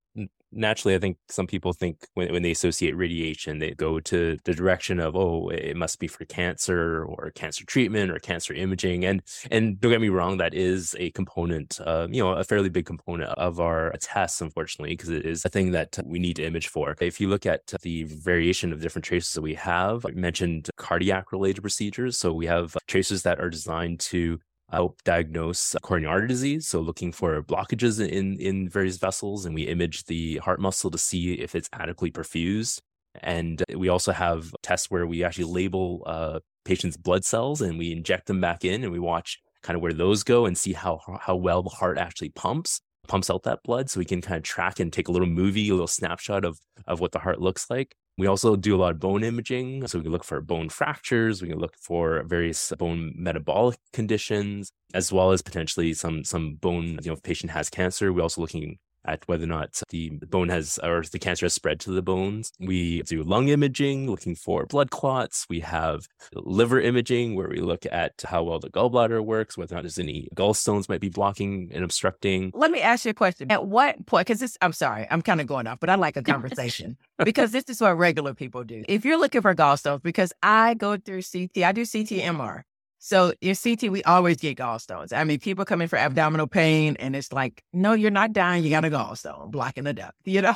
naturally, 0.54 0.94
I 0.94 0.98
think 0.98 1.18
some 1.28 1.46
people 1.46 1.72
think 1.72 2.06
when, 2.14 2.32
when 2.32 2.42
they 2.42 2.52
associate 2.52 2.96
radiation, 2.96 3.58
they 3.58 3.72
go 3.72 4.00
to 4.00 4.38
the 4.44 4.54
direction 4.54 5.00
of, 5.00 5.16
oh, 5.16 5.48
it 5.50 5.76
must 5.76 5.98
be 5.98 6.06
for 6.06 6.24
cancer 6.24 7.04
or 7.04 7.32
cancer 7.34 7.64
treatment 7.66 8.10
or 8.10 8.18
cancer 8.18 8.54
imaging. 8.54 9.04
And 9.04 9.22
and 9.50 9.80
don't 9.80 9.90
get 9.90 10.00
me 10.00 10.08
wrong, 10.08 10.38
that 10.38 10.54
is 10.54 10.94
a 10.98 11.10
component, 11.10 11.80
uh, 11.84 12.06
you 12.10 12.22
know, 12.22 12.32
a 12.32 12.44
fairly 12.44 12.68
big 12.68 12.86
component 12.86 13.30
of 13.30 13.60
our 13.60 13.92
tests, 14.00 14.40
unfortunately, 14.40 14.94
because 14.94 15.10
it 15.10 15.26
is 15.26 15.44
a 15.44 15.48
thing 15.48 15.72
that 15.72 15.98
we 16.04 16.18
need 16.18 16.36
to 16.36 16.44
image 16.44 16.68
for. 16.68 16.96
If 17.00 17.20
you 17.20 17.28
look 17.28 17.46
at 17.46 17.72
the 17.82 18.04
variation 18.04 18.72
of 18.72 18.80
different 18.80 19.04
traces 19.04 19.34
that 19.34 19.42
we 19.42 19.54
have, 19.54 20.06
I 20.06 20.10
mentioned 20.10 20.70
cardiac 20.76 21.32
related 21.32 21.62
procedures. 21.62 22.18
So 22.18 22.32
we 22.32 22.46
have 22.46 22.76
tracers 22.86 23.22
that 23.22 23.40
are 23.40 23.50
designed 23.50 24.00
to 24.00 24.38
help 24.70 25.02
diagnose 25.04 25.74
coronary 25.82 26.10
artery 26.10 26.28
disease. 26.28 26.66
So 26.66 26.80
looking 26.80 27.12
for 27.12 27.42
blockages 27.42 28.06
in, 28.06 28.38
in 28.40 28.68
various 28.68 28.96
vessels, 28.96 29.46
and 29.46 29.54
we 29.54 29.62
image 29.62 30.04
the 30.04 30.38
heart 30.38 30.60
muscle 30.60 30.90
to 30.90 30.98
see 30.98 31.34
if 31.34 31.54
it's 31.54 31.68
adequately 31.72 32.10
perfused. 32.10 32.80
And 33.22 33.62
we 33.76 33.88
also 33.88 34.12
have 34.12 34.54
tests 34.62 34.90
where 34.90 35.06
we 35.06 35.22
actually 35.22 35.44
label 35.44 36.02
uh, 36.06 36.40
patients' 36.64 36.96
blood 36.96 37.24
cells 37.24 37.60
and 37.60 37.78
we 37.78 37.92
inject 37.92 38.26
them 38.26 38.40
back 38.40 38.64
in 38.64 38.82
and 38.82 38.92
we 38.92 38.98
watch 38.98 39.40
kind 39.62 39.76
of 39.76 39.82
where 39.82 39.92
those 39.92 40.22
go 40.22 40.46
and 40.46 40.56
see 40.58 40.72
how 40.72 41.00
how 41.20 41.36
well 41.36 41.62
the 41.62 41.70
heart 41.70 41.98
actually 41.98 42.30
pumps 42.30 42.80
pumps 43.06 43.30
out 43.30 43.42
that 43.42 43.62
blood 43.64 43.88
so 43.88 43.98
we 43.98 44.04
can 44.04 44.20
kind 44.20 44.36
of 44.36 44.42
track 44.42 44.80
and 44.80 44.92
take 44.92 45.08
a 45.08 45.12
little 45.12 45.28
movie 45.28 45.68
a 45.68 45.72
little 45.72 45.86
snapshot 45.86 46.44
of 46.44 46.58
of 46.86 47.00
what 47.00 47.12
the 47.12 47.18
heart 47.18 47.40
looks 47.40 47.68
like 47.70 47.94
we 48.16 48.26
also 48.26 48.56
do 48.56 48.76
a 48.76 48.78
lot 48.78 48.92
of 48.92 49.00
bone 49.00 49.24
imaging. 49.24 49.86
So 49.88 49.98
we 49.98 50.04
can 50.04 50.12
look 50.12 50.24
for 50.24 50.40
bone 50.40 50.68
fractures, 50.68 51.42
we 51.42 51.48
can 51.48 51.58
look 51.58 51.76
for 51.76 52.22
various 52.24 52.72
bone 52.78 53.12
metabolic 53.16 53.78
conditions, 53.92 54.70
as 54.94 55.12
well 55.12 55.32
as 55.32 55.42
potentially 55.42 55.94
some 55.94 56.24
some 56.24 56.54
bone, 56.56 56.98
you 57.02 57.10
know, 57.10 57.12
if 57.14 57.22
patient 57.22 57.52
has 57.52 57.70
cancer. 57.70 58.12
We're 58.12 58.22
also 58.22 58.40
looking 58.40 58.78
at 59.04 59.26
whether 59.26 59.44
or 59.44 59.48
not 59.48 59.80
the 59.90 60.10
bone 60.10 60.48
has 60.48 60.78
or 60.82 61.02
the 61.02 61.18
cancer 61.18 61.46
has 61.46 61.54
spread 61.54 61.80
to 61.80 61.90
the 61.90 62.02
bones. 62.02 62.52
We 62.58 63.02
do 63.02 63.22
lung 63.22 63.48
imaging, 63.48 64.10
looking 64.10 64.34
for 64.34 64.66
blood 64.66 64.90
clots. 64.90 65.46
We 65.48 65.60
have 65.60 66.06
liver 66.32 66.80
imaging, 66.80 67.34
where 67.34 67.48
we 67.48 67.60
look 67.60 67.86
at 67.90 68.22
how 68.26 68.42
well 68.44 68.58
the 68.58 68.70
gallbladder 68.70 69.24
works, 69.24 69.56
whether 69.56 69.74
or 69.74 69.76
not 69.76 69.82
there's 69.82 69.98
any 69.98 70.28
gallstones 70.34 70.88
might 70.88 71.00
be 71.00 71.08
blocking 71.08 71.70
and 71.72 71.84
obstructing. 71.84 72.52
Let 72.54 72.70
me 72.70 72.80
ask 72.80 73.04
you 73.04 73.10
a 73.10 73.14
question. 73.14 73.50
At 73.50 73.66
what 73.66 74.06
point, 74.06 74.26
because 74.26 74.40
this, 74.40 74.56
I'm 74.60 74.72
sorry, 74.72 75.06
I'm 75.10 75.22
kind 75.22 75.40
of 75.40 75.46
going 75.46 75.66
off, 75.66 75.80
but 75.80 75.90
I 75.90 75.94
like 75.96 76.16
a 76.16 76.22
conversation 76.34 76.96
because 77.24 77.52
this 77.52 77.64
is 77.68 77.80
what 77.80 77.96
regular 77.96 78.34
people 78.34 78.64
do. 78.64 78.84
If 78.88 79.04
you're 79.04 79.18
looking 79.18 79.42
for 79.42 79.54
gallstones, 79.54 80.02
because 80.02 80.32
I 80.42 80.74
go 80.74 80.96
through 80.96 81.22
CT, 81.22 81.58
I 81.58 81.72
do 81.72 81.84
CT 81.84 82.22
MR. 82.24 82.62
So 83.06 83.34
your 83.42 83.54
CT, 83.54 83.92
we 83.92 84.02
always 84.04 84.38
get 84.38 84.56
gallstones. 84.56 85.12
I 85.12 85.24
mean, 85.24 85.38
people 85.38 85.66
come 85.66 85.82
in 85.82 85.88
for 85.88 85.98
abdominal 85.98 86.46
pain 86.46 86.96
and 86.98 87.14
it's 87.14 87.34
like, 87.34 87.62
no, 87.70 87.92
you're 87.92 88.10
not 88.10 88.32
dying. 88.32 88.64
You 88.64 88.70
got 88.70 88.86
a 88.86 88.88
gallstone 88.88 89.50
blocking 89.50 89.84
the 89.84 89.92
duct, 89.92 90.14
you 90.24 90.40
know? 90.40 90.54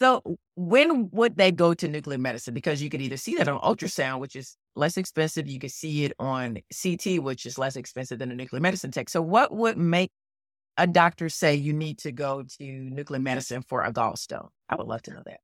So 0.00 0.38
when 0.54 1.10
would 1.10 1.36
they 1.36 1.50
go 1.50 1.74
to 1.74 1.88
nuclear 1.88 2.16
medicine? 2.16 2.54
Because 2.54 2.80
you 2.80 2.90
could 2.90 3.02
either 3.02 3.16
see 3.16 3.34
that 3.34 3.48
on 3.48 3.58
ultrasound, 3.58 4.20
which 4.20 4.36
is 4.36 4.56
less 4.76 4.96
expensive. 4.96 5.48
You 5.48 5.58
could 5.58 5.72
see 5.72 6.04
it 6.04 6.12
on 6.20 6.58
CT, 6.80 7.24
which 7.24 7.44
is 7.44 7.58
less 7.58 7.74
expensive 7.74 8.20
than 8.20 8.30
a 8.30 8.36
nuclear 8.36 8.60
medicine 8.60 8.92
tech. 8.92 9.08
So 9.08 9.20
what 9.20 9.52
would 9.52 9.76
make 9.76 10.12
a 10.76 10.86
doctor 10.86 11.28
say 11.28 11.56
you 11.56 11.72
need 11.72 11.98
to 11.98 12.12
go 12.12 12.44
to 12.44 12.64
nuclear 12.64 13.20
medicine 13.20 13.64
for 13.68 13.82
a 13.82 13.92
gallstone? 13.92 14.50
I 14.68 14.76
would 14.76 14.86
love 14.86 15.02
to 15.02 15.10
know 15.10 15.22
that. 15.26 15.40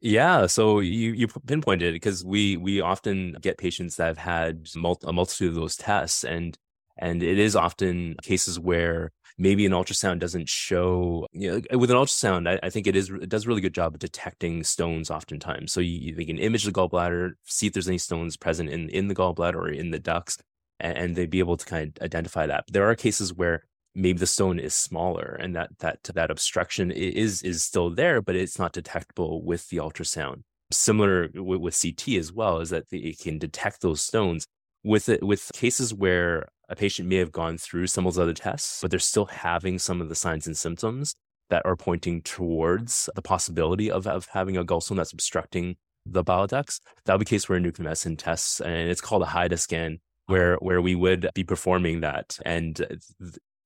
Yeah, 0.00 0.46
so 0.46 0.80
you 0.80 1.12
you 1.12 1.28
pinpointed 1.28 1.88
it 1.90 1.92
because 1.92 2.24
we 2.24 2.56
we 2.56 2.80
often 2.80 3.36
get 3.40 3.58
patients 3.58 3.96
that 3.96 4.06
have 4.06 4.18
had 4.18 4.66
mul- 4.74 4.98
a 5.04 5.12
multitude 5.12 5.50
of 5.50 5.54
those 5.54 5.76
tests, 5.76 6.24
and 6.24 6.56
and 6.96 7.22
it 7.22 7.38
is 7.38 7.54
often 7.54 8.16
cases 8.22 8.58
where 8.58 9.12
maybe 9.36 9.66
an 9.66 9.72
ultrasound 9.72 10.20
doesn't 10.20 10.48
show. 10.48 11.26
You 11.32 11.62
know, 11.70 11.78
with 11.78 11.90
an 11.90 11.96
ultrasound, 11.96 12.48
I, 12.48 12.58
I 12.66 12.70
think 12.70 12.86
it 12.86 12.96
is 12.96 13.10
it 13.10 13.28
does 13.28 13.44
a 13.44 13.48
really 13.48 13.60
good 13.60 13.74
job 13.74 13.94
of 13.94 14.00
detecting 14.00 14.64
stones. 14.64 15.10
Oftentimes, 15.10 15.72
so 15.72 15.80
you, 15.80 16.14
they 16.14 16.24
can 16.24 16.38
image 16.38 16.64
the 16.64 16.72
gallbladder, 16.72 17.32
see 17.44 17.66
if 17.66 17.74
there's 17.74 17.88
any 17.88 17.98
stones 17.98 18.36
present 18.38 18.70
in 18.70 18.88
in 18.88 19.08
the 19.08 19.14
gallbladder 19.14 19.54
or 19.56 19.68
in 19.68 19.90
the 19.90 19.98
ducts, 19.98 20.38
and, 20.80 20.96
and 20.96 21.16
they'd 21.16 21.30
be 21.30 21.40
able 21.40 21.58
to 21.58 21.66
kind 21.66 21.96
of 21.96 22.02
identify 22.02 22.46
that. 22.46 22.64
But 22.66 22.72
there 22.72 22.88
are 22.88 22.94
cases 22.94 23.34
where 23.34 23.64
maybe 23.94 24.18
the 24.18 24.26
stone 24.26 24.58
is 24.58 24.74
smaller 24.74 25.36
and 25.40 25.54
that 25.54 25.70
that 25.78 26.02
that 26.14 26.30
obstruction 26.30 26.90
is 26.90 27.42
is 27.42 27.62
still 27.62 27.90
there 27.90 28.20
but 28.20 28.34
it's 28.34 28.58
not 28.58 28.72
detectable 28.72 29.42
with 29.42 29.68
the 29.68 29.76
ultrasound. 29.78 30.42
Similar 30.72 31.28
with, 31.34 31.60
with 31.60 31.80
ct 31.80 32.08
as 32.08 32.32
well 32.32 32.60
is 32.60 32.70
that 32.70 32.84
it 32.90 33.18
can 33.18 33.38
detect 33.38 33.80
those 33.80 34.02
stones 34.02 34.46
with 34.82 35.08
it 35.08 35.22
with 35.22 35.50
cases 35.54 35.94
where 35.94 36.48
a 36.68 36.76
patient 36.76 37.08
may 37.08 37.16
have 37.16 37.32
gone 37.32 37.58
through 37.58 37.86
some 37.86 38.06
of 38.06 38.14
those 38.14 38.22
other 38.22 38.32
tests 38.34 38.80
but 38.80 38.90
they're 38.90 39.00
still 39.00 39.26
having 39.26 39.78
some 39.78 40.00
of 40.00 40.08
the 40.08 40.14
signs 40.14 40.46
and 40.46 40.56
symptoms 40.56 41.14
that 41.50 41.62
are 41.64 41.76
pointing 41.76 42.22
towards 42.22 43.08
the 43.14 43.22
possibility 43.22 43.90
of, 43.90 44.06
of 44.06 44.26
having 44.32 44.56
a 44.56 44.64
gallstone 44.64 44.96
that's 44.96 45.12
obstructing 45.12 45.76
the 46.06 46.22
bile 46.22 46.46
ducts. 46.46 46.80
That 47.04 47.14
would 47.14 47.20
be 47.20 47.28
a 47.28 47.34
case 47.36 47.48
where 47.48 47.58
a 47.58 47.60
nuclear 47.60 47.84
medicine 47.84 48.16
tests 48.16 48.60
and 48.60 48.88
it's 48.90 49.00
called 49.00 49.22
a 49.22 49.26
HIDA 49.26 49.58
scan 49.58 49.98
where 50.26 50.56
where 50.56 50.80
we 50.80 50.94
would 50.94 51.28
be 51.34 51.44
performing 51.44 52.00
that 52.00 52.38
and 52.44 52.86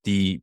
the 0.08 0.40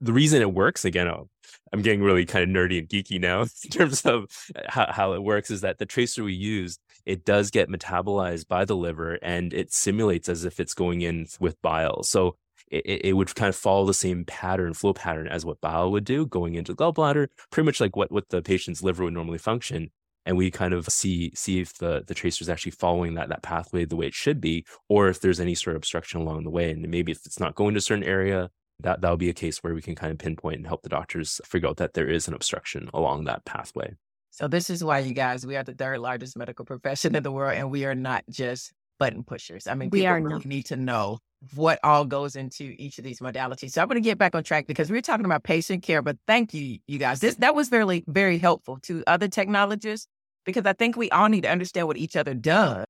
the 0.00 0.12
reason 0.12 0.42
it 0.42 0.52
works 0.52 0.84
again 0.84 1.08
oh, 1.08 1.28
i'm 1.72 1.82
getting 1.82 2.02
really 2.02 2.24
kind 2.24 2.44
of 2.44 2.50
nerdy 2.50 2.78
and 2.78 2.88
geeky 2.88 3.20
now 3.20 3.42
in 3.64 3.70
terms 3.70 4.02
of 4.02 4.24
uh, 4.56 4.60
how, 4.68 4.86
how 4.90 5.12
it 5.12 5.22
works 5.22 5.50
is 5.50 5.60
that 5.60 5.78
the 5.78 5.86
tracer 5.86 6.24
we 6.24 6.34
use 6.34 6.78
it 7.04 7.24
does 7.24 7.50
get 7.50 7.68
metabolized 7.68 8.48
by 8.48 8.64
the 8.64 8.76
liver 8.76 9.14
and 9.22 9.52
it 9.52 9.72
simulates 9.72 10.28
as 10.28 10.44
if 10.44 10.60
it's 10.60 10.74
going 10.74 11.02
in 11.02 11.26
with 11.40 11.60
bile. 11.62 12.02
So 12.02 12.36
it, 12.70 13.06
it 13.06 13.12
would 13.16 13.34
kind 13.34 13.48
of 13.48 13.56
follow 13.56 13.84
the 13.84 13.94
same 13.94 14.24
pattern 14.24 14.72
flow 14.74 14.94
pattern 14.94 15.28
as 15.28 15.44
what 15.44 15.60
bile 15.60 15.90
would 15.90 16.04
do 16.04 16.26
going 16.26 16.54
into 16.54 16.72
the 16.72 16.76
gallbladder 16.76 17.28
pretty 17.50 17.66
much 17.66 17.80
like 17.80 17.96
what, 17.96 18.12
what 18.12 18.28
the 18.30 18.42
patient's 18.42 18.82
liver 18.82 19.04
would 19.04 19.14
normally 19.14 19.38
function. 19.38 19.90
And 20.24 20.36
we 20.36 20.52
kind 20.52 20.72
of 20.72 20.86
see 20.86 21.32
see 21.34 21.60
if 21.60 21.78
the 21.78 22.04
the 22.06 22.14
tracer 22.14 22.44
is 22.44 22.48
actually 22.48 22.72
following 22.72 23.14
that 23.14 23.28
that 23.30 23.42
pathway 23.42 23.84
the 23.84 23.96
way 23.96 24.06
it 24.06 24.14
should 24.14 24.40
be 24.40 24.64
or 24.88 25.08
if 25.08 25.20
there's 25.20 25.40
any 25.40 25.56
sort 25.56 25.74
of 25.74 25.80
obstruction 25.80 26.20
along 26.20 26.44
the 26.44 26.50
way. 26.50 26.70
And 26.70 26.88
maybe 26.88 27.10
if 27.10 27.26
it's 27.26 27.40
not 27.40 27.56
going 27.56 27.74
to 27.74 27.78
a 27.78 27.80
certain 27.80 28.04
area 28.04 28.48
that 28.82 29.00
that'll 29.00 29.16
be 29.16 29.28
a 29.28 29.34
case 29.34 29.58
where 29.58 29.74
we 29.74 29.82
can 29.82 29.94
kind 29.94 30.12
of 30.12 30.18
pinpoint 30.18 30.58
and 30.58 30.66
help 30.66 30.82
the 30.82 30.88
doctors 30.88 31.40
figure 31.44 31.68
out 31.68 31.76
that 31.78 31.94
there 31.94 32.08
is 32.08 32.28
an 32.28 32.34
obstruction 32.34 32.90
along 32.92 33.24
that 33.24 33.44
pathway. 33.44 33.94
So 34.30 34.48
this 34.48 34.70
is 34.70 34.82
why 34.82 35.00
you 35.00 35.12
guys, 35.12 35.46
we 35.46 35.56
are 35.56 35.62
the 35.62 35.74
third 35.74 35.98
largest 35.98 36.36
medical 36.38 36.64
profession 36.64 37.14
in 37.14 37.22
the 37.22 37.30
world, 37.30 37.54
and 37.54 37.70
we 37.70 37.84
are 37.84 37.94
not 37.94 38.24
just 38.30 38.72
button 38.98 39.24
pushers. 39.24 39.66
I 39.66 39.74
mean, 39.74 39.90
we 39.90 40.06
are 40.06 40.20
really 40.20 40.42
need 40.44 40.66
to 40.66 40.76
know 40.76 41.18
what 41.54 41.80
all 41.82 42.04
goes 42.04 42.36
into 42.36 42.74
each 42.78 42.98
of 42.98 43.04
these 43.04 43.20
modalities. 43.20 43.72
So 43.72 43.82
I'm 43.82 43.88
going 43.88 44.00
to 44.00 44.00
get 44.00 44.16
back 44.16 44.34
on 44.34 44.44
track 44.44 44.66
because 44.66 44.90
we 44.90 44.98
are 44.98 45.02
talking 45.02 45.26
about 45.26 45.42
patient 45.42 45.82
care, 45.82 46.00
but 46.00 46.16
thank 46.26 46.54
you, 46.54 46.78
you 46.86 46.98
guys. 46.98 47.20
This 47.20 47.34
that 47.36 47.54
was 47.54 47.68
very, 47.68 48.04
very 48.06 48.38
helpful 48.38 48.78
to 48.82 49.02
other 49.06 49.28
technologists 49.28 50.06
because 50.46 50.66
I 50.66 50.72
think 50.72 50.96
we 50.96 51.10
all 51.10 51.28
need 51.28 51.42
to 51.42 51.50
understand 51.50 51.86
what 51.88 51.96
each 51.96 52.16
other 52.16 52.32
does, 52.32 52.86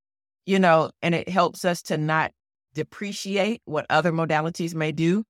you 0.47 0.59
know, 0.59 0.91
and 1.01 1.15
it 1.15 1.29
helps 1.29 1.65
us 1.65 1.83
to 1.85 1.97
not 1.97 2.33
depreciate 2.75 3.63
what 3.65 3.87
other 3.91 4.13
modalities 4.13 4.75
may 4.75 4.93
do 4.93 5.25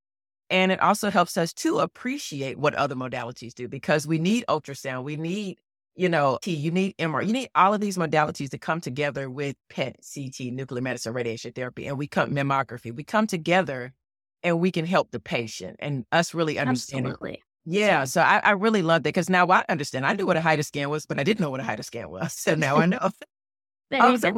and 0.53 0.71
it 0.71 0.81
also 0.81 1.11
helps 1.11 1.39
us 1.39 1.53
to 1.55 1.79
appreciate 1.79 2.59
what 2.59 2.75
other 2.75 2.95
modalities 2.95 3.55
do 3.55 3.67
because 3.69 4.07
we 4.07 4.19
need 4.19 4.45
ultrasound, 4.49 5.03
we 5.03 5.17
need, 5.17 5.59
you 5.97 6.11
know, 6.11 6.39
T, 6.43 6.53
you 6.53 6.71
need 6.71 6.95
MR, 6.99 7.27
you 7.27 7.33
need 7.33 7.49
all 7.55 7.73
of 7.73 7.81
these 7.81 7.97
modalities 7.97 8.51
to 8.51 8.59
come 8.59 8.81
together 8.81 9.31
with 9.31 9.57
PET, 9.71 9.97
CT, 10.15 10.53
nuclear 10.53 10.83
medicine, 10.83 11.15
radiation 11.15 11.53
therapy, 11.53 11.87
and 11.87 11.97
we 11.97 12.07
come 12.07 12.33
mammography. 12.33 12.95
We 12.95 13.03
come 13.03 13.27
together 13.27 13.95
and 14.43 14.61
we 14.61 14.71
can 14.71 14.85
help 14.85 15.11
the 15.11 15.21
patient 15.21 15.77
and 15.79 16.05
us 16.13 16.35
really 16.35 16.59
understanding. 16.59 17.13
Absolutely. 17.13 17.43
Yeah, 17.65 18.05
so 18.05 18.21
I, 18.21 18.41
I 18.45 18.51
really 18.51 18.83
love 18.83 19.05
that 19.05 19.09
because 19.09 19.31
now 19.31 19.49
I 19.49 19.65
understand. 19.71 20.05
I 20.05 20.13
knew 20.13 20.27
what 20.27 20.37
a 20.37 20.41
HIDA 20.41 20.65
scan 20.65 20.91
was, 20.91 21.07
but 21.07 21.19
I 21.19 21.25
didn't 21.25 21.41
know 21.41 21.51
what 21.51 21.61
a 21.61 21.65
HIDA 21.65 21.85
scan 21.85 22.11
was. 22.11 22.33
So 22.39 22.55
now 22.55 22.77
I 22.77 22.87
know. 22.87 22.99
oh, 23.93 24.17
so 24.17 24.33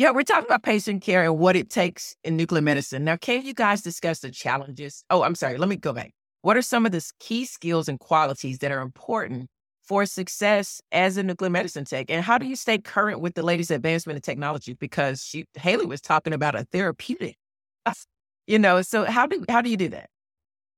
yeah, 0.00 0.12
we're 0.12 0.22
talking 0.22 0.46
about 0.46 0.62
patient 0.62 1.02
care 1.02 1.24
and 1.24 1.38
what 1.38 1.56
it 1.56 1.68
takes 1.68 2.16
in 2.24 2.34
nuclear 2.34 2.62
medicine. 2.62 3.04
Now, 3.04 3.18
can 3.18 3.44
you 3.44 3.52
guys 3.52 3.82
discuss 3.82 4.20
the 4.20 4.30
challenges? 4.30 5.04
Oh, 5.10 5.24
I'm 5.24 5.34
sorry. 5.34 5.58
Let 5.58 5.68
me 5.68 5.76
go 5.76 5.92
back. 5.92 6.12
What 6.40 6.56
are 6.56 6.62
some 6.62 6.86
of 6.86 6.92
the 6.92 7.06
key 7.18 7.44
skills 7.44 7.86
and 7.86 8.00
qualities 8.00 8.60
that 8.60 8.72
are 8.72 8.80
important 8.80 9.50
for 9.82 10.06
success 10.06 10.80
as 10.90 11.18
a 11.18 11.22
nuclear 11.22 11.50
medicine 11.50 11.84
tech? 11.84 12.06
And 12.08 12.24
how 12.24 12.38
do 12.38 12.46
you 12.46 12.56
stay 12.56 12.78
current 12.78 13.20
with 13.20 13.34
the 13.34 13.42
latest 13.42 13.70
advancement 13.70 14.16
in 14.16 14.22
technology? 14.22 14.72
Because 14.72 15.22
she, 15.22 15.44
Haley 15.52 15.84
was 15.84 16.00
talking 16.00 16.32
about 16.32 16.54
a 16.54 16.64
therapeutic, 16.72 17.36
you 18.46 18.58
know. 18.58 18.80
So 18.80 19.04
how 19.04 19.26
do 19.26 19.44
how 19.50 19.60
do 19.60 19.68
you 19.68 19.76
do 19.76 19.90
that? 19.90 20.08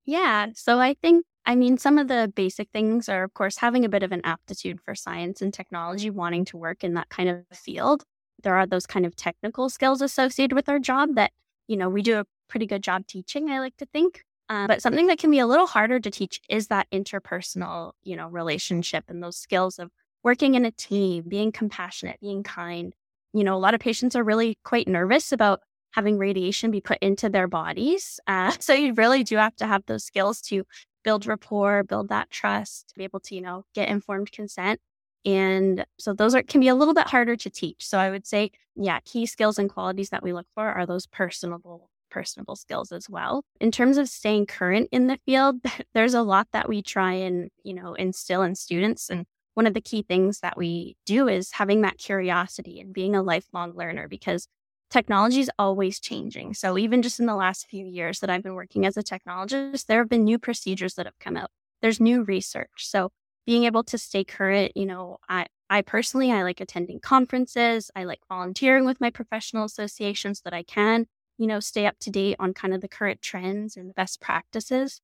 Yeah. 0.03 0.47
So 0.53 0.81
I 0.81 0.95
think 1.01 1.23
I 1.45 1.55
mean, 1.55 1.77
some 1.77 1.97
of 1.97 2.09
the 2.09 2.29
basic 2.35 2.71
things 2.71 3.07
are, 3.07 3.23
of 3.23 3.33
course, 3.33 3.55
having 3.55 3.85
a 3.85 3.89
bit 3.89 4.03
of 4.03 4.11
an 4.11 4.19
aptitude 4.25 4.81
for 4.81 4.95
science 4.95 5.41
and 5.41 5.53
technology, 5.53 6.09
wanting 6.09 6.43
to 6.43 6.57
work 6.57 6.83
in 6.83 6.95
that 6.95 7.07
kind 7.07 7.29
of 7.29 7.45
field 7.53 8.03
there 8.43 8.55
are 8.55 8.65
those 8.65 8.85
kind 8.85 9.05
of 9.05 9.15
technical 9.15 9.69
skills 9.69 10.01
associated 10.01 10.55
with 10.55 10.69
our 10.69 10.79
job 10.79 11.15
that, 11.15 11.31
you 11.67 11.77
know, 11.77 11.89
we 11.89 12.01
do 12.01 12.19
a 12.19 12.25
pretty 12.47 12.65
good 12.65 12.83
job 12.83 13.07
teaching, 13.07 13.49
I 13.49 13.59
like 13.59 13.77
to 13.77 13.85
think. 13.85 14.23
Uh, 14.49 14.67
but 14.67 14.81
something 14.81 15.07
that 15.07 15.17
can 15.17 15.31
be 15.31 15.39
a 15.39 15.47
little 15.47 15.67
harder 15.67 15.99
to 15.99 16.11
teach 16.11 16.41
is 16.49 16.67
that 16.67 16.87
interpersonal, 16.91 17.93
you 18.03 18.15
know, 18.15 18.27
relationship 18.27 19.05
and 19.07 19.23
those 19.23 19.37
skills 19.37 19.79
of 19.79 19.89
working 20.23 20.55
in 20.55 20.65
a 20.65 20.71
team, 20.71 21.25
being 21.27 21.51
compassionate, 21.51 22.19
being 22.21 22.43
kind. 22.43 22.93
You 23.33 23.43
know, 23.43 23.55
a 23.55 23.59
lot 23.59 23.73
of 23.73 23.79
patients 23.79 24.15
are 24.15 24.23
really 24.23 24.57
quite 24.63 24.87
nervous 24.87 25.31
about 25.31 25.61
having 25.91 26.17
radiation 26.17 26.71
be 26.71 26.81
put 26.81 26.97
into 26.99 27.29
their 27.29 27.47
bodies. 27.47 28.19
Uh, 28.27 28.51
so 28.59 28.73
you 28.73 28.93
really 28.93 29.23
do 29.23 29.37
have 29.37 29.55
to 29.57 29.67
have 29.67 29.83
those 29.85 30.03
skills 30.03 30.41
to 30.41 30.63
build 31.03 31.25
rapport, 31.25 31.83
build 31.83 32.09
that 32.09 32.29
trust, 32.29 32.89
to 32.89 32.95
be 32.95 33.03
able 33.03 33.19
to, 33.21 33.35
you 33.35 33.41
know, 33.41 33.63
get 33.73 33.89
informed 33.89 34.31
consent. 34.31 34.79
And 35.25 35.85
so 35.99 36.13
those 36.13 36.35
are 36.35 36.43
can 36.43 36.61
be 36.61 36.67
a 36.67 36.75
little 36.75 36.93
bit 36.93 37.07
harder 37.07 37.35
to 37.35 37.49
teach. 37.49 37.85
So 37.85 37.97
I 37.97 38.09
would 38.09 38.27
say, 38.27 38.51
yeah, 38.75 38.99
key 39.05 39.25
skills 39.25 39.57
and 39.57 39.69
qualities 39.69 40.09
that 40.09 40.23
we 40.23 40.33
look 40.33 40.47
for 40.53 40.67
are 40.67 40.85
those 40.85 41.07
personable 41.07 41.89
personable 42.09 42.55
skills 42.55 42.91
as 42.91 43.09
well. 43.09 43.43
In 43.59 43.71
terms 43.71 43.97
of 43.97 44.07
staying 44.07 44.45
current 44.45 44.87
in 44.91 45.07
the 45.07 45.17
field, 45.25 45.61
there's 45.93 46.13
a 46.13 46.21
lot 46.21 46.47
that 46.53 46.69
we 46.69 46.81
try 46.81 47.13
and, 47.13 47.49
you 47.63 47.73
know, 47.73 47.95
instill 47.95 48.43
in 48.43 48.55
students 48.55 49.09
and 49.09 49.25
one 49.55 49.67
of 49.67 49.73
the 49.73 49.81
key 49.81 50.03
things 50.03 50.39
that 50.39 50.57
we 50.57 50.95
do 51.05 51.27
is 51.27 51.51
having 51.51 51.81
that 51.81 51.97
curiosity 51.97 52.79
and 52.79 52.93
being 52.93 53.15
a 53.15 53.21
lifelong 53.21 53.73
learner 53.75 54.07
because 54.07 54.47
technology 54.89 55.39
is 55.39 55.51
always 55.59 55.99
changing. 55.99 56.53
So 56.53 56.77
even 56.77 57.01
just 57.01 57.19
in 57.19 57.25
the 57.25 57.35
last 57.35 57.67
few 57.67 57.85
years 57.85 58.19
that 58.19 58.29
I've 58.29 58.43
been 58.43 58.55
working 58.55 58.85
as 58.85 58.97
a 58.97 59.03
technologist, 59.03 59.85
there 59.85 59.99
have 59.99 60.09
been 60.09 60.23
new 60.23 60.39
procedures 60.39 60.95
that 60.95 61.05
have 61.05 61.19
come 61.19 61.37
out. 61.37 61.49
There's 61.81 61.99
new 61.99 62.23
research. 62.23 62.69
So 62.77 63.11
being 63.45 63.65
able 63.65 63.83
to 63.85 63.97
stay 63.97 64.23
current, 64.23 64.71
you 64.75 64.85
know, 64.85 65.17
I, 65.27 65.47
I 65.69 65.81
personally, 65.81 66.31
I 66.31 66.43
like 66.43 66.61
attending 66.61 66.99
conferences. 66.99 67.91
I 67.95 68.03
like 68.05 68.21
volunteering 68.29 68.85
with 68.85 69.01
my 69.01 69.09
professional 69.09 69.65
associations 69.65 70.39
so 70.39 70.41
that 70.45 70.53
I 70.53 70.63
can, 70.63 71.07
you 71.37 71.47
know, 71.47 71.59
stay 71.59 71.85
up 71.85 71.95
to 72.01 72.09
date 72.09 72.37
on 72.39 72.53
kind 72.53 72.73
of 72.73 72.81
the 72.81 72.87
current 72.87 73.21
trends 73.21 73.75
and 73.75 73.89
the 73.89 73.93
best 73.93 74.21
practices. 74.21 75.01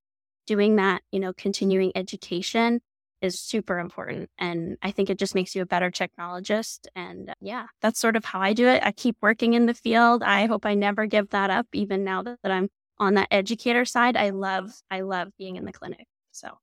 Doing 0.47 0.78
that, 0.78 1.02
you 1.12 1.19
know, 1.19 1.34
continuing 1.34 1.91
education 1.95 2.82
is 3.21 3.39
super 3.39 3.80
important. 3.80 4.30
And 4.38 4.78
I 4.82 4.91
think 4.91 5.10
it 5.10 5.19
just 5.19 5.36
makes 5.36 5.54
you 5.54 5.62
a 5.62 5.65
better 5.65 5.91
technologist. 5.91 6.88
And 6.95 7.34
yeah, 7.41 7.65
that's 7.82 7.99
sort 7.99 8.15
of 8.15 8.23
how 8.23 8.39
I 8.39 8.54
do 8.54 8.67
it. 8.67 8.82
I 8.84 8.91
keep 8.91 9.17
working 9.21 9.54
in 9.54 9.65
the 9.65 9.73
field. 9.73 10.23
I 10.23 10.45
hope 10.45 10.65
I 10.65 10.75
never 10.75 11.06
give 11.06 11.30
that 11.32 11.49
up, 11.49 11.67
even 11.73 12.04
now 12.04 12.23
that, 12.23 12.39
that 12.43 12.52
I'm 12.52 12.69
on 12.97 13.15
that 13.15 13.28
educator 13.32 13.86
side. 13.86 14.15
I 14.15 14.30
love, 14.30 14.71
I 14.89 15.02
love 15.02 15.30
being 15.38 15.58
in 15.58 15.65
the 15.65 15.73
clinic. 15.73 16.08
So 16.32 16.58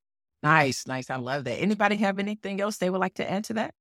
nice, 0.46 0.86
nice. 0.86 1.10
I 1.10 1.16
love 1.16 1.44
that. 1.44 1.60
Anybody 1.60 1.96
have 1.96 2.18
anything 2.18 2.60
else 2.60 2.76
they 2.76 2.90
would 2.90 3.00
like 3.00 3.14
to 3.14 3.30
add 3.30 3.44
to 3.44 3.54
that? 3.54 3.74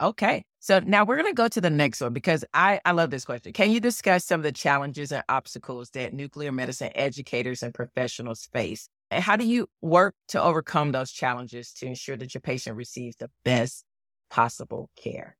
Okay. 0.00 0.44
So 0.58 0.80
now 0.80 1.04
we're 1.04 1.16
going 1.16 1.30
to 1.30 1.34
go 1.34 1.48
to 1.48 1.60
the 1.60 1.70
next 1.70 2.00
one 2.00 2.12
because 2.12 2.44
I, 2.52 2.80
I 2.84 2.92
love 2.92 3.10
this 3.10 3.24
question. 3.24 3.52
Can 3.52 3.70
you 3.70 3.78
discuss 3.78 4.24
some 4.24 4.40
of 4.40 4.44
the 4.44 4.52
challenges 4.52 5.12
and 5.12 5.22
obstacles 5.28 5.90
that 5.90 6.12
nuclear 6.12 6.50
medicine 6.50 6.90
educators 6.94 7.62
and 7.62 7.72
professionals 7.72 8.48
face 8.52 8.88
and 9.12 9.22
how 9.22 9.36
do 9.36 9.44
you 9.44 9.68
work 9.82 10.14
to 10.28 10.42
overcome 10.42 10.90
those 10.90 11.12
challenges 11.12 11.72
to 11.74 11.86
ensure 11.86 12.16
that 12.16 12.32
your 12.34 12.40
patient 12.40 12.76
receives 12.76 13.16
the 13.16 13.30
best 13.44 13.84
possible 14.30 14.90
care? 14.96 15.36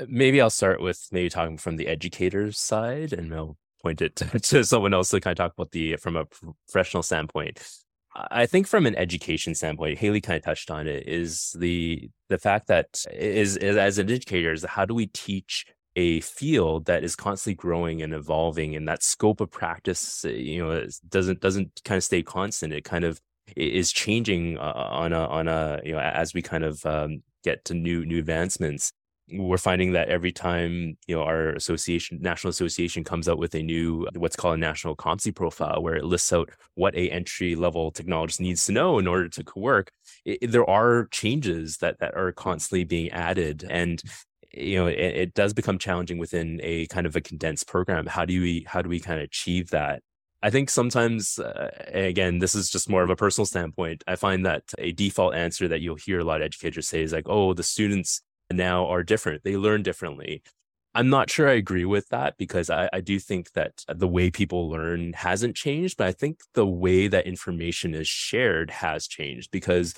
Uh, 0.00 0.06
maybe 0.08 0.40
I'll 0.40 0.50
start 0.50 0.80
with 0.80 1.06
maybe 1.12 1.28
talking 1.28 1.58
from 1.58 1.76
the 1.76 1.86
educator's 1.86 2.58
side 2.58 3.12
and 3.12 3.32
I'll 3.34 3.58
point 3.82 4.00
it 4.00 4.16
to, 4.16 4.40
to 4.40 4.64
someone 4.64 4.94
else 4.94 5.10
to 5.10 5.20
kind 5.20 5.38
of 5.38 5.44
talk 5.44 5.52
about 5.52 5.72
the 5.72 5.96
from 5.96 6.16
a 6.16 6.24
professional 6.66 7.02
standpoint. 7.02 7.60
I 8.14 8.46
think 8.46 8.66
from 8.66 8.86
an 8.86 8.94
education 8.96 9.54
standpoint, 9.54 9.98
Haley 9.98 10.20
kind 10.20 10.36
of 10.36 10.44
touched 10.44 10.70
on 10.70 10.86
it, 10.86 11.08
is 11.08 11.54
the 11.58 12.10
the 12.28 12.38
fact 12.38 12.66
that 12.68 13.04
is, 13.12 13.56
is 13.56 13.76
as 13.76 13.98
is 13.98 14.64
how 14.64 14.84
do 14.84 14.94
we 14.94 15.06
teach 15.06 15.66
a 15.96 16.20
field 16.20 16.86
that 16.86 17.04
is 17.04 17.14
constantly 17.16 17.54
growing 17.54 18.02
and 18.02 18.14
evolving 18.14 18.74
and 18.74 18.88
that 18.88 19.02
scope 19.02 19.40
of 19.40 19.50
practice 19.50 20.24
you 20.24 20.64
know 20.64 20.86
doesn't 21.10 21.40
doesn't 21.40 21.82
kind 21.84 21.98
of 21.98 22.04
stay 22.04 22.22
constant 22.22 22.72
it 22.72 22.82
kind 22.82 23.04
of 23.04 23.20
is 23.56 23.92
changing 23.92 24.56
uh, 24.56 24.72
on 24.90 25.12
a 25.12 25.26
on 25.26 25.48
a 25.48 25.80
you 25.84 25.92
know 25.92 25.98
as 25.98 26.32
we 26.32 26.40
kind 26.40 26.64
of 26.64 26.84
um, 26.86 27.22
get 27.44 27.64
to 27.64 27.74
new 27.74 28.06
new 28.06 28.18
advancements 28.18 28.92
we're 29.32 29.58
finding 29.58 29.92
that 29.92 30.08
every 30.08 30.32
time 30.32 30.96
you 31.06 31.16
know 31.16 31.22
our 31.22 31.50
association 31.50 32.18
national 32.20 32.50
association 32.50 33.04
comes 33.04 33.28
out 33.28 33.38
with 33.38 33.54
a 33.54 33.62
new 33.62 34.06
what's 34.14 34.36
called 34.36 34.54
a 34.54 34.58
national 34.58 34.94
competency 34.94 35.32
profile 35.32 35.82
where 35.82 35.96
it 35.96 36.04
lists 36.04 36.32
out 36.32 36.50
what 36.74 36.94
a 36.94 37.10
entry 37.10 37.54
level 37.54 37.92
technologist 37.92 38.40
needs 38.40 38.66
to 38.66 38.72
know 38.72 38.98
in 38.98 39.06
order 39.06 39.28
to 39.28 39.44
work 39.56 39.90
it, 40.24 40.50
there 40.50 40.68
are 40.68 41.06
changes 41.06 41.78
that 41.78 41.98
that 42.00 42.14
are 42.14 42.32
constantly 42.32 42.84
being 42.84 43.10
added. 43.10 43.64
And 43.68 44.02
you 44.52 44.76
know 44.76 44.86
it, 44.86 44.98
it, 44.98 45.34
does 45.34 45.54
become 45.54 45.78
challenging 45.78 46.18
within 46.18 46.60
a 46.62 46.86
kind 46.86 47.06
of 47.06 47.16
a 47.16 47.20
condensed 47.20 47.66
program. 47.66 48.06
How 48.06 48.24
do 48.24 48.40
we 48.40 48.64
how 48.66 48.82
do 48.82 48.88
we 48.88 49.00
kind 49.00 49.18
of 49.18 49.24
achieve 49.24 49.70
that? 49.70 50.02
I 50.42 50.50
think 50.50 50.70
sometimes 50.70 51.38
uh, 51.38 51.70
again 51.86 52.38
this 52.38 52.54
is 52.54 52.68
just 52.68 52.88
more 52.88 53.02
of 53.02 53.10
a 53.10 53.16
personal 53.16 53.46
standpoint. 53.46 54.04
I 54.06 54.16
find 54.16 54.44
that 54.44 54.64
a 54.78 54.92
default 54.92 55.34
answer 55.34 55.68
that 55.68 55.80
you'll 55.80 55.96
hear 55.96 56.20
a 56.20 56.24
lot 56.24 56.42
of 56.42 56.46
educators 56.46 56.88
say 56.88 57.02
is 57.02 57.12
like 57.12 57.28
oh 57.28 57.54
the 57.54 57.62
students 57.62 58.22
now 58.52 58.86
are 58.86 59.02
different. 59.02 59.42
They 59.44 59.56
learn 59.56 59.82
differently. 59.82 60.42
I'm 60.94 61.08
not 61.08 61.30
sure 61.30 61.48
i 61.48 61.54
agree 61.54 61.86
with 61.86 62.08
that 62.10 62.36
because 62.36 62.68
I, 62.68 62.88
I 62.92 63.00
do 63.00 63.18
think 63.18 63.52
that 63.52 63.82
the 63.88 64.06
way 64.06 64.30
people 64.30 64.68
learn 64.68 65.14
hasn't 65.14 65.56
changed 65.56 65.96
but 65.96 66.06
i 66.06 66.12
think 66.12 66.40
the 66.52 66.66
way 66.66 67.08
that 67.08 67.26
information 67.26 67.94
is 67.94 68.06
shared 68.06 68.70
has 68.70 69.06
changed 69.06 69.50
because 69.52 69.94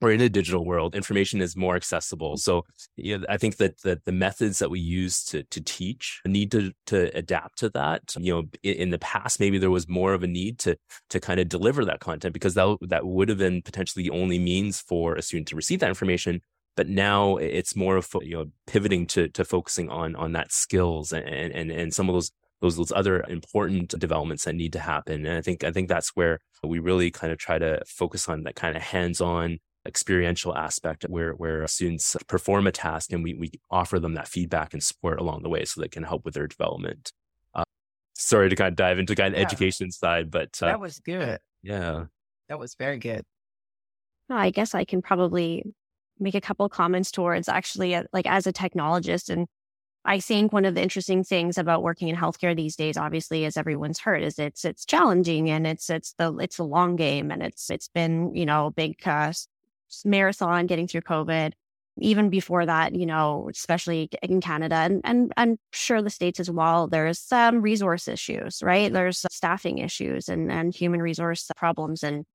we're 0.00 0.12
in 0.12 0.20
a 0.20 0.28
digital 0.28 0.64
world. 0.64 0.94
Information 0.94 1.40
is 1.40 1.56
more 1.56 1.74
accessible. 1.74 2.34
Mm. 2.34 2.38
So 2.38 2.64
you 2.96 3.18
know, 3.18 3.24
i 3.28 3.36
think 3.36 3.56
that 3.56 3.80
the, 3.82 4.00
the 4.04 4.12
methods 4.12 4.58
that 4.58 4.70
we 4.70 4.80
use 4.80 5.24
to, 5.24 5.42
to 5.44 5.60
teach 5.60 6.20
need 6.26 6.50
to, 6.52 6.72
to 6.86 7.16
adapt 7.16 7.58
to 7.58 7.70
that. 7.70 8.14
You 8.18 8.34
know 8.34 8.42
in, 8.62 8.74
in 8.74 8.90
the 8.90 8.98
past 8.98 9.40
maybe 9.40 9.58
there 9.58 9.70
was 9.70 9.88
more 9.88 10.12
of 10.14 10.22
a 10.22 10.26
need 10.26 10.58
to 10.60 10.76
to 11.10 11.20
kind 11.20 11.40
of 11.40 11.48
deliver 11.48 11.84
that 11.84 12.00
content 12.00 12.32
because 12.32 12.54
that, 12.54 12.76
that 12.82 13.06
would 13.06 13.28
have 13.28 13.38
been 13.38 13.62
potentially 13.62 14.02
the 14.02 14.14
only 14.14 14.38
means 14.38 14.80
for 14.80 15.14
a 15.14 15.22
student 15.22 15.48
to 15.48 15.56
receive 15.56 15.80
that 15.80 15.88
information 15.88 16.40
but 16.76 16.88
now 16.88 17.36
it's 17.36 17.74
more 17.74 17.96
of 17.96 18.08
you 18.22 18.36
know 18.36 18.46
pivoting 18.66 19.06
to 19.06 19.28
to 19.28 19.44
focusing 19.44 19.88
on 19.88 20.14
on 20.16 20.32
that 20.32 20.52
skills 20.52 21.12
and 21.12 21.26
and 21.26 21.70
and 21.70 21.94
some 21.94 22.08
of 22.08 22.14
those 22.14 22.30
those 22.60 22.76
those 22.76 22.92
other 22.92 23.22
important 23.28 23.88
developments 23.98 24.44
that 24.44 24.54
need 24.54 24.72
to 24.72 24.78
happen 24.78 25.26
and 25.26 25.36
i 25.36 25.40
think 25.40 25.64
i 25.64 25.70
think 25.70 25.88
that's 25.88 26.10
where 26.10 26.38
we 26.62 26.78
really 26.78 27.10
kind 27.10 27.32
of 27.32 27.38
try 27.38 27.58
to 27.58 27.80
focus 27.86 28.28
on 28.28 28.42
that 28.44 28.54
kind 28.54 28.76
of 28.76 28.82
hands-on 28.82 29.58
experiential 29.86 30.56
aspect 30.56 31.04
where 31.08 31.32
where 31.32 31.66
students 31.66 32.16
perform 32.26 32.66
a 32.66 32.72
task 32.72 33.12
and 33.12 33.22
we, 33.22 33.34
we 33.34 33.50
offer 33.70 33.98
them 33.98 34.14
that 34.14 34.28
feedback 34.28 34.74
and 34.74 34.82
support 34.82 35.20
along 35.20 35.42
the 35.42 35.48
way 35.48 35.64
so 35.64 35.80
they 35.80 35.88
can 35.88 36.02
help 36.02 36.24
with 36.24 36.34
their 36.34 36.46
development. 36.46 37.12
Uh, 37.54 37.64
sorry 38.14 38.50
to 38.50 38.56
kind 38.56 38.68
of 38.68 38.76
dive 38.76 38.98
into 38.98 39.14
kind 39.14 39.32
of 39.32 39.38
yeah. 39.38 39.46
education 39.46 39.90
side, 39.90 40.30
but 40.30 40.58
uh, 40.60 40.66
that 40.66 40.80
was 40.80 40.98
good. 40.98 41.38
Yeah, 41.62 42.06
that 42.48 42.58
was 42.58 42.74
very 42.74 42.98
good. 42.98 43.24
I 44.28 44.50
guess 44.50 44.74
I 44.74 44.84
can 44.84 45.02
probably 45.02 45.64
make 46.18 46.34
a 46.34 46.40
couple 46.40 46.68
comments 46.68 47.10
towards 47.10 47.48
actually 47.48 47.94
uh, 47.94 48.04
like 48.12 48.26
as 48.26 48.46
a 48.46 48.52
technologist 48.52 49.28
and 49.30 49.46
I 50.06 50.20
think 50.20 50.52
one 50.52 50.64
of 50.64 50.76
the 50.76 50.82
interesting 50.82 51.24
things 51.24 51.58
about 51.58 51.82
working 51.82 52.06
in 52.06 52.14
healthcare 52.14 52.56
these 52.56 52.76
days, 52.76 52.96
obviously, 52.96 53.44
as 53.44 53.56
everyone's 53.56 53.98
heard, 53.98 54.22
is 54.22 54.38
it's 54.38 54.64
it's 54.64 54.86
challenging 54.86 55.50
and 55.50 55.66
it's 55.66 55.90
it's 55.90 56.14
the 56.16 56.32
it's 56.36 56.58
a 56.58 56.64
long 56.64 56.94
game 56.94 57.32
and 57.32 57.42
it's 57.42 57.70
it's 57.70 57.88
been 57.88 58.32
you 58.34 58.46
know 58.46 58.70
big 58.70 58.96
uh, 59.04 59.32
marathon 60.04 60.66
getting 60.66 60.86
through 60.86 61.02
COVID. 61.02 61.52
Even 61.98 62.28
before 62.28 62.66
that, 62.66 62.94
you 62.94 63.06
know, 63.06 63.48
especially 63.50 64.10
in 64.22 64.40
Canada 64.42 64.74
and, 64.76 65.00
and 65.04 65.32
I'm 65.38 65.58
sure 65.72 66.02
the 66.02 66.10
States 66.10 66.38
as 66.38 66.50
well, 66.50 66.88
there's 66.88 67.18
some 67.18 67.62
resource 67.62 68.06
issues, 68.06 68.62
right? 68.62 68.92
There's 68.92 69.24
staffing 69.30 69.78
issues 69.78 70.28
and, 70.28 70.52
and 70.52 70.74
human 70.74 71.00
resource 71.00 71.50
problems. 71.56 72.02
And, 72.02 72.26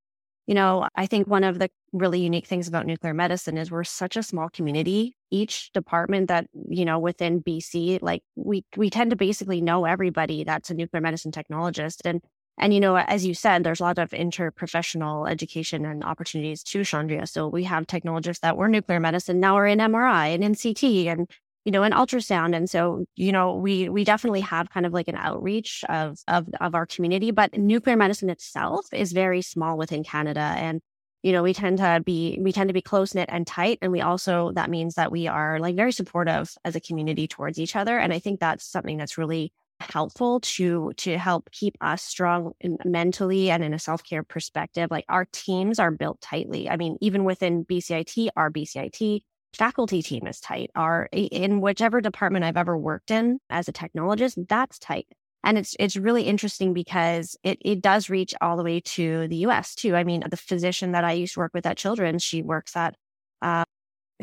you 0.51 0.55
know, 0.55 0.85
I 0.97 1.05
think 1.05 1.27
one 1.27 1.45
of 1.45 1.59
the 1.59 1.69
really 1.93 2.19
unique 2.19 2.45
things 2.45 2.67
about 2.67 2.85
nuclear 2.85 3.13
medicine 3.13 3.57
is 3.57 3.71
we're 3.71 3.85
such 3.85 4.17
a 4.17 4.21
small 4.21 4.49
community. 4.49 5.15
Each 5.29 5.71
department 5.71 6.27
that, 6.27 6.47
you 6.67 6.83
know, 6.83 6.99
within 6.99 7.41
BC, 7.41 7.99
like 8.01 8.21
we 8.35 8.65
we 8.75 8.89
tend 8.89 9.11
to 9.11 9.15
basically 9.15 9.61
know 9.61 9.85
everybody 9.85 10.43
that's 10.43 10.69
a 10.69 10.73
nuclear 10.73 10.99
medicine 10.99 11.31
technologist. 11.31 11.99
And 12.03 12.19
and, 12.57 12.73
you 12.73 12.81
know, 12.81 12.97
as 12.97 13.25
you 13.25 13.33
said, 13.33 13.63
there's 13.63 13.79
a 13.79 13.83
lot 13.83 13.97
of 13.97 14.09
interprofessional 14.09 15.31
education 15.31 15.85
and 15.85 16.03
opportunities 16.03 16.63
to 16.63 16.81
Chandria. 16.81 17.29
So 17.29 17.47
we 17.47 17.63
have 17.63 17.87
technologists 17.87 18.41
that 18.41 18.57
were 18.57 18.67
nuclear 18.67 18.99
medicine 18.99 19.39
now 19.39 19.55
are 19.55 19.65
in 19.65 19.79
MRI 19.79 20.35
and 20.35 20.43
in 20.43 20.55
CT 20.55 20.83
and, 21.07 21.31
you 21.65 21.71
know, 21.71 21.83
an 21.83 21.91
ultrasound. 21.91 22.55
And 22.55 22.69
so, 22.69 23.05
you 23.15 23.31
know, 23.31 23.55
we 23.55 23.89
we 23.89 24.03
definitely 24.03 24.41
have 24.41 24.69
kind 24.69 24.85
of 24.85 24.93
like 24.93 25.07
an 25.07 25.15
outreach 25.15 25.83
of 25.89 26.17
of 26.27 26.47
of 26.59 26.75
our 26.75 26.85
community, 26.85 27.31
but 27.31 27.57
nuclear 27.57 27.95
medicine 27.95 28.29
itself 28.29 28.85
is 28.93 29.11
very 29.11 29.41
small 29.41 29.77
within 29.77 30.03
Canada. 30.03 30.41
And, 30.41 30.81
you 31.23 31.31
know, 31.31 31.43
we 31.43 31.53
tend 31.53 31.77
to 31.77 32.01
be 32.03 32.39
we 32.41 32.51
tend 32.51 32.69
to 32.69 32.73
be 32.73 32.81
close 32.81 33.13
knit 33.13 33.29
and 33.31 33.45
tight. 33.45 33.77
And 33.81 33.91
we 33.91 34.01
also 34.01 34.51
that 34.53 34.69
means 34.69 34.95
that 34.95 35.11
we 35.11 35.27
are 35.27 35.59
like 35.59 35.75
very 35.75 35.91
supportive 35.91 36.51
as 36.65 36.75
a 36.75 36.79
community 36.79 37.27
towards 37.27 37.59
each 37.59 37.75
other. 37.75 37.97
And 37.99 38.11
I 38.13 38.19
think 38.19 38.39
that's 38.39 38.65
something 38.65 38.97
that's 38.97 39.17
really 39.17 39.53
helpful 39.79 40.39
to 40.41 40.93
to 40.97 41.17
help 41.17 41.49
keep 41.51 41.75
us 41.81 42.03
strong 42.03 42.53
mentally 42.85 43.49
and 43.49 43.63
in 43.63 43.73
a 43.73 43.79
self-care 43.79 44.23
perspective 44.23 44.89
like 44.91 45.05
our 45.09 45.25
teams 45.31 45.79
are 45.79 45.89
built 45.89 46.21
tightly 46.21 46.69
i 46.69 46.77
mean 46.77 46.97
even 47.01 47.23
within 47.23 47.65
bcit 47.65 48.29
our 48.35 48.51
bcit 48.51 49.23
faculty 49.53 50.01
team 50.01 50.27
is 50.27 50.39
tight 50.39 50.71
our 50.75 51.09
in 51.11 51.61
whichever 51.61 52.01
department 52.01 52.45
i've 52.45 52.57
ever 52.57 52.77
worked 52.77 53.11
in 53.11 53.39
as 53.49 53.67
a 53.67 53.73
technologist 53.73 54.47
that's 54.47 54.79
tight 54.79 55.07
and 55.43 55.57
it's 55.57 55.75
it's 55.79 55.97
really 55.97 56.23
interesting 56.23 56.73
because 56.73 57.35
it 57.43 57.57
it 57.61 57.81
does 57.81 58.09
reach 58.09 58.33
all 58.41 58.57
the 58.57 58.63
way 58.63 58.79
to 58.79 59.27
the 59.27 59.37
us 59.37 59.75
too 59.75 59.95
i 59.95 60.03
mean 60.03 60.23
the 60.29 60.37
physician 60.37 60.91
that 60.91 61.03
i 61.03 61.11
used 61.11 61.33
to 61.33 61.39
work 61.39 61.51
with 61.53 61.65
at 61.65 61.77
children 61.77 62.17
she 62.19 62.41
works 62.41 62.75
at 62.75 62.95
uh, 63.41 63.63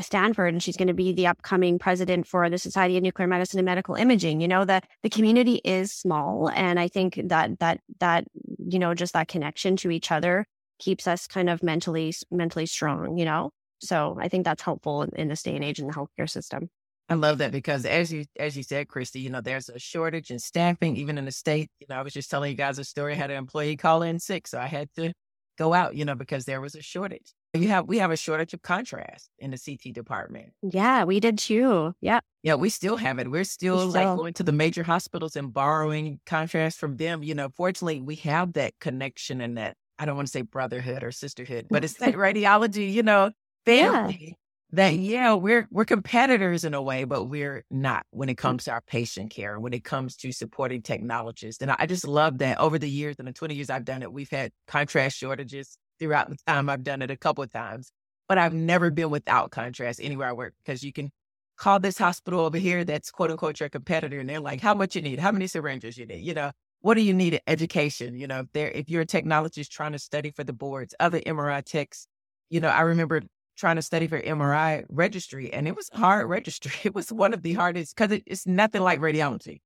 Stanford 0.00 0.54
and 0.54 0.62
she's 0.62 0.76
going 0.76 0.88
to 0.88 0.94
be 0.94 1.12
the 1.12 1.26
upcoming 1.26 1.78
president 1.78 2.26
for 2.26 2.48
the 2.48 2.58
Society 2.58 2.96
of 2.96 3.02
Nuclear 3.02 3.26
Medicine 3.26 3.58
and 3.58 3.66
Medical 3.66 3.94
Imaging. 3.94 4.40
You 4.40 4.48
know, 4.48 4.64
that 4.64 4.86
the 5.02 5.10
community 5.10 5.60
is 5.64 5.92
small. 5.92 6.50
And 6.50 6.78
I 6.78 6.88
think 6.88 7.20
that 7.24 7.58
that 7.60 7.80
that, 8.00 8.24
you 8.58 8.78
know, 8.78 8.94
just 8.94 9.12
that 9.14 9.28
connection 9.28 9.76
to 9.78 9.90
each 9.90 10.10
other 10.12 10.46
keeps 10.78 11.06
us 11.06 11.26
kind 11.26 11.50
of 11.50 11.62
mentally 11.62 12.14
mentally 12.30 12.66
strong, 12.66 13.18
you 13.18 13.24
know? 13.24 13.50
So 13.80 14.16
I 14.20 14.28
think 14.28 14.44
that's 14.44 14.62
helpful 14.62 15.02
in, 15.02 15.10
in 15.16 15.28
this 15.28 15.42
day 15.42 15.54
and 15.54 15.64
age 15.64 15.78
in 15.78 15.86
the 15.86 15.92
healthcare 15.92 16.28
system. 16.28 16.70
I 17.10 17.14
love 17.14 17.38
that 17.38 17.52
because 17.52 17.86
as 17.86 18.12
you 18.12 18.26
as 18.38 18.56
you 18.56 18.62
said, 18.62 18.88
Christy, 18.88 19.20
you 19.20 19.30
know, 19.30 19.40
there's 19.40 19.70
a 19.70 19.78
shortage 19.78 20.30
in 20.30 20.38
staffing, 20.38 20.96
even 20.96 21.16
in 21.16 21.24
the 21.24 21.32
state. 21.32 21.70
You 21.80 21.86
know, 21.88 21.96
I 21.96 22.02
was 22.02 22.12
just 22.12 22.30
telling 22.30 22.50
you 22.50 22.56
guys 22.56 22.78
a 22.78 22.84
story. 22.84 23.14
I 23.14 23.16
had 23.16 23.30
an 23.30 23.38
employee 23.38 23.76
call 23.76 24.02
in 24.02 24.18
sick, 24.18 24.46
so 24.46 24.58
I 24.58 24.66
had 24.66 24.88
to 24.96 25.12
go 25.56 25.72
out, 25.72 25.94
you 25.96 26.04
know, 26.04 26.14
because 26.14 26.44
there 26.44 26.60
was 26.60 26.74
a 26.74 26.82
shortage 26.82 27.32
You 27.54 27.68
have 27.68 27.88
we 27.88 27.98
have 27.98 28.10
a 28.10 28.16
shortage 28.16 28.52
of 28.52 28.60
contrast 28.62 29.30
in 29.38 29.50
the 29.52 29.58
CT 29.58 29.94
department. 29.94 30.52
Yeah, 30.62 31.04
we 31.04 31.18
did 31.18 31.38
too. 31.38 31.94
Yeah. 32.02 32.20
Yeah, 32.42 32.54
we 32.56 32.68
still 32.68 32.96
have 32.98 33.18
it. 33.18 33.30
We're 33.30 33.42
still, 33.44 33.78
We 33.78 33.84
like 33.94 34.02
still- 34.04 34.16
going 34.16 34.34
to 34.34 34.42
the 34.42 34.52
major 34.52 34.82
hospitals 34.82 35.34
and 35.34 35.52
borrowing 35.52 36.20
contrast 36.26 36.78
from 36.78 36.96
them. 36.98 37.22
You 37.22 37.34
know, 37.34 37.48
fortunately, 37.56 38.00
we 38.02 38.16
have 38.16 38.52
that 38.52 38.74
connection 38.80 39.40
and 39.40 39.56
that 39.56 39.76
I 39.98 40.04
don't 40.04 40.14
want 40.14 40.28
to 40.28 40.32
say 40.32 40.42
brotherhood 40.42 41.02
or 41.02 41.10
sisterhood, 41.10 41.66
but 41.70 41.84
it's 41.84 41.94
that 41.94 42.14
radiology, 42.26 42.92
you 42.92 43.02
know, 43.02 43.32
Yeah. 43.66 44.06
family. 44.06 44.36
That 44.72 44.96
yeah, 44.96 45.32
we're 45.32 45.66
we're 45.70 45.86
competitors 45.86 46.64
in 46.64 46.74
a 46.74 46.82
way, 46.82 47.04
but 47.04 47.24
we're 47.24 47.64
not 47.70 48.04
when 48.10 48.28
it 48.28 48.34
mm. 48.34 48.38
comes 48.38 48.64
to 48.64 48.72
our 48.72 48.82
patient 48.82 49.30
care 49.30 49.54
and 49.54 49.62
when 49.62 49.72
it 49.72 49.82
comes 49.82 50.14
to 50.16 50.30
supporting 50.30 50.82
technologists. 50.82 51.62
And 51.62 51.70
I, 51.70 51.76
I 51.80 51.86
just 51.86 52.06
love 52.06 52.38
that 52.38 52.58
over 52.58 52.78
the 52.78 52.90
years, 52.90 53.16
and 53.18 53.26
the 53.26 53.32
20 53.32 53.54
years 53.54 53.70
I've 53.70 53.86
done 53.86 54.02
it, 54.02 54.12
we've 54.12 54.30
had 54.30 54.52
contrast 54.66 55.16
shortages 55.16 55.78
throughout 55.98 56.28
the 56.28 56.36
time 56.46 56.68
I've 56.68 56.84
done 56.84 57.00
it 57.00 57.10
a 57.10 57.16
couple 57.16 57.42
of 57.42 57.50
times. 57.50 57.90
But 58.28 58.36
I've 58.36 58.52
never 58.52 58.90
been 58.90 59.08
without 59.08 59.50
contrast 59.52 60.00
anywhere 60.02 60.28
I 60.28 60.32
work 60.32 60.52
because 60.62 60.82
you 60.82 60.92
can 60.92 61.10
call 61.56 61.80
this 61.80 61.98
hospital 61.98 62.40
over 62.40 62.58
here 62.58 62.84
that's 62.84 63.10
quote 63.10 63.30
unquote 63.30 63.60
your 63.60 63.70
competitor 63.70 64.20
and 64.20 64.28
they're 64.28 64.40
like, 64.40 64.60
how 64.60 64.74
much 64.74 64.94
you 64.94 65.02
need, 65.02 65.18
how 65.18 65.32
many 65.32 65.46
syringes 65.46 65.96
you 65.96 66.06
need, 66.06 66.20
you 66.20 66.34
know, 66.34 66.52
what 66.80 66.94
do 66.94 67.00
you 67.00 67.14
need? 67.14 67.40
Education, 67.46 68.14
you 68.16 68.26
know, 68.26 68.40
if 68.54 68.74
if 68.76 68.88
you're 68.88 69.02
a 69.02 69.06
technologist 69.06 69.70
trying 69.70 69.92
to 69.92 69.98
study 69.98 70.30
for 70.30 70.44
the 70.44 70.52
boards, 70.52 70.94
other 71.00 71.20
MRI 71.20 71.64
techs, 71.64 72.06
you 72.50 72.60
know, 72.60 72.68
I 72.68 72.82
remember 72.82 73.22
trying 73.58 73.76
to 73.76 73.82
study 73.82 74.06
for 74.06 74.20
MRI 74.20 74.84
registry 74.88 75.52
and 75.52 75.68
it 75.68 75.76
was 75.76 75.90
hard 75.92 76.28
registry. 76.28 76.72
It 76.84 76.94
was 76.94 77.12
one 77.12 77.34
of 77.34 77.42
the 77.42 77.54
hardest 77.54 77.96
because 77.96 78.12
it, 78.12 78.22
it's 78.26 78.46
nothing 78.46 78.82
like 78.82 79.00
radiology. 79.00 79.60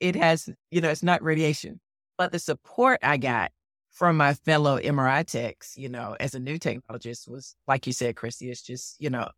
It 0.00 0.16
has, 0.16 0.48
you 0.70 0.80
know, 0.80 0.90
it's 0.90 1.02
not 1.02 1.22
radiation. 1.22 1.80
But 2.18 2.32
the 2.32 2.38
support 2.38 3.00
I 3.02 3.16
got 3.18 3.52
from 3.92 4.16
my 4.16 4.34
fellow 4.34 4.78
MRI 4.78 5.24
techs, 5.24 5.76
you 5.76 5.88
know, 5.88 6.16
as 6.20 6.34
a 6.34 6.40
new 6.40 6.58
technologist 6.58 7.28
was, 7.28 7.54
like 7.68 7.86
you 7.86 7.92
said, 7.92 8.16
Christy, 8.16 8.50
it's 8.50 8.62
just, 8.62 8.96
you 9.00 9.10
know, 9.10 9.28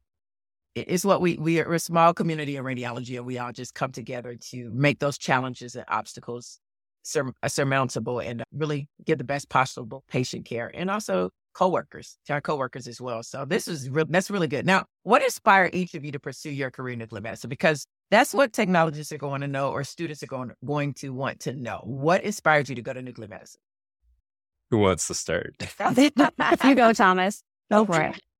it- 0.75 0.87
it's 0.89 1.05
what 1.05 1.21
we 1.21 1.37
we 1.39 1.61
are 1.61 1.75
a 1.75 1.79
small 1.79 2.15
community 2.15 2.57
in 2.57 2.65
radiology, 2.65 3.17
and 3.17 3.27
we 3.27 3.39
all 3.39 3.53
just 3.53 3.75
come 3.75 3.93
together 3.93 4.37
to 4.51 4.71
make 4.73 4.99
those 4.99 5.19
challenges 5.19 5.75
and 5.77 5.85
obstacles 5.89 6.61
uh, 7.17 7.49
surmountable, 7.49 8.21
and 8.21 8.43
really 8.53 8.89
give 9.05 9.19
the 9.19 9.25
best 9.25 9.49
possible 9.49 10.05
patient 10.09 10.45
care, 10.45 10.71
and 10.75 10.91
also 10.91 11.31
coworkers 11.57 12.19
to 12.27 12.35
our 12.35 12.41
coworkers 12.41 12.87
as 12.87 13.01
well. 13.01 13.23
So 13.23 13.47
this 13.47 13.67
is 13.67 13.89
re- 13.89 14.05
that's 14.09 14.31
really 14.31 14.47
good. 14.47 14.67
Now, 14.67 14.85
what 15.05 15.23
inspired 15.23 15.75
each 15.75 15.95
of 15.95 16.05
you 16.05 16.13
to 16.13 16.21
pursue 16.21 16.51
your 16.51 16.71
career 16.71 16.93
in 16.93 16.99
nuclear 16.99 17.23
medicine? 17.23 17.49
Because 17.49 17.87
that's 18.11 18.35
what 18.35 18.53
technologists 18.53 19.11
are 19.13 19.19
going 19.19 19.41
to 19.41 19.49
know, 19.49 19.71
or 19.71 19.83
students 19.83 20.23
are 20.23 20.27
going 20.27 20.53
going 20.65 20.93
to 20.95 21.15
want 21.15 21.41
to 21.41 21.55
know. 21.55 21.81
What 21.85 22.23
inspired 22.25 22.69
you 22.69 22.75
to 22.75 22.83
go 22.83 22.93
to 22.93 23.01
nuclear 23.01 23.29
medicine? 23.29 23.61
Who 24.71 24.79
wants 24.79 25.07
to 25.07 25.15
start? 25.15 25.57
you 25.97 26.75
go, 26.75 26.93
Thomas. 26.93 27.43
Go 27.71 27.87
for 27.87 28.03
it. 28.03 28.21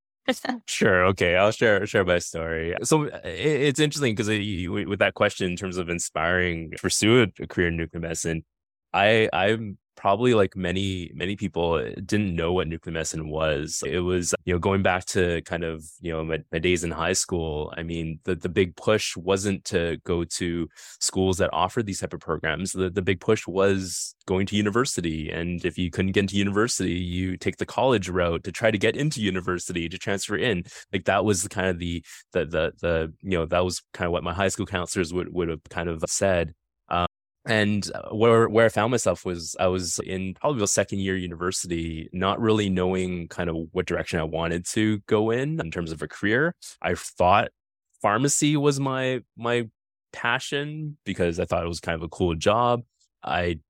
Sure. 0.67 1.05
Okay. 1.07 1.37
I'll 1.37 1.53
share 1.53 1.87
share 1.87 2.05
my 2.05 2.19
story. 2.19 2.75
So 2.83 3.05
uh, 3.05 3.21
it, 3.23 3.61
it's 3.69 3.79
interesting 3.79 4.13
because 4.13 4.27
with 4.27 4.99
that 4.99 5.15
question 5.15 5.49
in 5.49 5.57
terms 5.57 5.77
of 5.77 5.89
inspiring 5.89 6.73
pursue 6.79 7.23
a, 7.23 7.45
a 7.45 7.47
career 7.47 7.69
in 7.69 7.77
nuclear 7.77 8.01
medicine, 8.01 8.45
I 8.93 9.29
I'm 9.33 9.79
probably 9.97 10.35
like 10.35 10.57
many 10.57 11.11
many 11.15 11.37
people 11.37 11.75
uh, 11.75 11.91
didn't 12.05 12.35
know 12.35 12.53
what 12.53 12.69
nuclear 12.69 12.93
medicine 12.93 13.29
was. 13.29 13.83
It 13.85 14.01
was 14.01 14.35
you 14.45 14.53
know 14.53 14.59
going 14.59 14.83
back 14.83 15.05
to 15.07 15.43
kind 15.43 15.65
of 15.65 15.85
you 16.01 16.13
know 16.13 16.25
my, 16.25 16.43
my 16.53 16.59
days 16.59 16.85
in 16.85 16.91
high 16.91 17.15
school. 17.15 17.73
I 17.77 17.83
mean 17.83 18.21
the 18.25 18.35
the 18.35 18.49
big 18.49 18.77
push 18.77 19.17
wasn't 19.17 19.65
to 19.67 19.99
go 20.05 20.25
to 20.25 20.69
schools 21.01 21.39
that 21.39 21.51
offered 21.53 21.87
these 21.87 22.01
type 22.01 22.13
of 22.13 22.21
programs. 22.21 22.73
The 22.73 22.91
the 22.91 23.03
big 23.03 23.21
push 23.21 23.47
was 23.47 24.15
going 24.27 24.47
to 24.47 24.57
university, 24.57 25.31
and 25.31 25.65
if 25.65 25.79
you 25.79 25.91
couldn't 25.91 26.13
get 26.13 26.21
into 26.21 26.37
university, 26.37 26.93
you 26.93 27.37
take 27.37 27.57
the 27.57 27.67
college 27.67 28.09
route 28.09 28.45
to 28.45 28.53
try 28.53 28.71
to 28.71 28.79
get 28.79 28.97
into 28.97 29.23
university 29.23 29.89
to 29.89 29.99
transfer 29.99 30.37
in. 30.37 30.65
Like 30.93 31.05
that 31.07 31.25
was 31.25 31.47
kind 31.49 31.69
of 31.69 31.79
the 31.79 32.05
the 32.33 32.45
the 32.45 32.73
the 32.81 33.13
you 33.23 33.39
know 33.39 33.47
that 33.47 33.65
was 33.65 33.83
kind 33.93 34.07
of 34.07 34.13
what 34.13 34.25
my 34.25 34.35
high 34.35 34.49
school 34.49 34.67
counselors 34.67 35.13
would 35.13 35.33
would 35.33 35.49
have 35.49 35.63
kind 35.71 35.89
of 35.89 36.05
said. 36.07 36.55
And 37.47 37.89
uh, 37.95 38.09
where 38.15 38.49
where 38.49 38.67
I 38.67 38.69
found 38.69 38.91
myself 38.91 39.25
was 39.25 39.55
I 39.61 39.69
was 39.69 40.01
in 40.01 40.35
probably 40.35 40.61
the 40.61 40.67
second 40.69 40.99
year 40.99 41.17
university, 41.17 42.09
not 42.13 42.41
really 42.41 42.69
knowing 42.69 43.29
kind 43.29 43.49
of 43.49 43.57
what 43.73 43.87
direction 43.87 44.19
I 44.19 44.25
wanted 44.25 44.67
to 44.71 44.99
go 45.07 45.31
in 45.31 45.61
in 45.61 45.71
terms 45.71 45.93
of 45.93 46.03
a 46.03 46.09
career. 46.09 46.55
I 46.83 46.95
thought 46.95 47.51
pharmacy 48.03 48.57
was 48.57 48.81
my 48.81 49.21
my 49.37 49.69
passion 50.13 50.97
because 51.05 51.39
I 51.39 51.45
thought 51.45 51.65
it 51.65 51.69
was 51.69 51.81
kind 51.81 51.95
of 51.95 52.03
a 52.03 52.09
cool 52.09 52.35
job. 52.35 52.83
I 53.23 53.61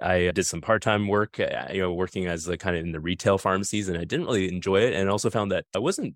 I 0.00 0.30
did 0.34 0.44
some 0.46 0.60
part 0.60 0.82
time 0.82 1.08
work, 1.08 1.40
uh, 1.40 1.68
you 1.72 1.80
know, 1.82 1.92
working 1.92 2.26
as 2.26 2.48
like 2.48 2.60
kind 2.60 2.76
of 2.76 2.84
in 2.84 2.92
the 2.92 3.00
retail 3.00 3.38
pharmacies, 3.38 3.88
and 3.88 3.98
I 3.98 4.04
didn't 4.04 4.26
really 4.26 4.48
enjoy 4.48 4.80
it. 4.80 4.94
And 4.94 5.10
also 5.10 5.30
found 5.30 5.52
that 5.52 5.64
I 5.74 5.78
wasn't 5.78 6.14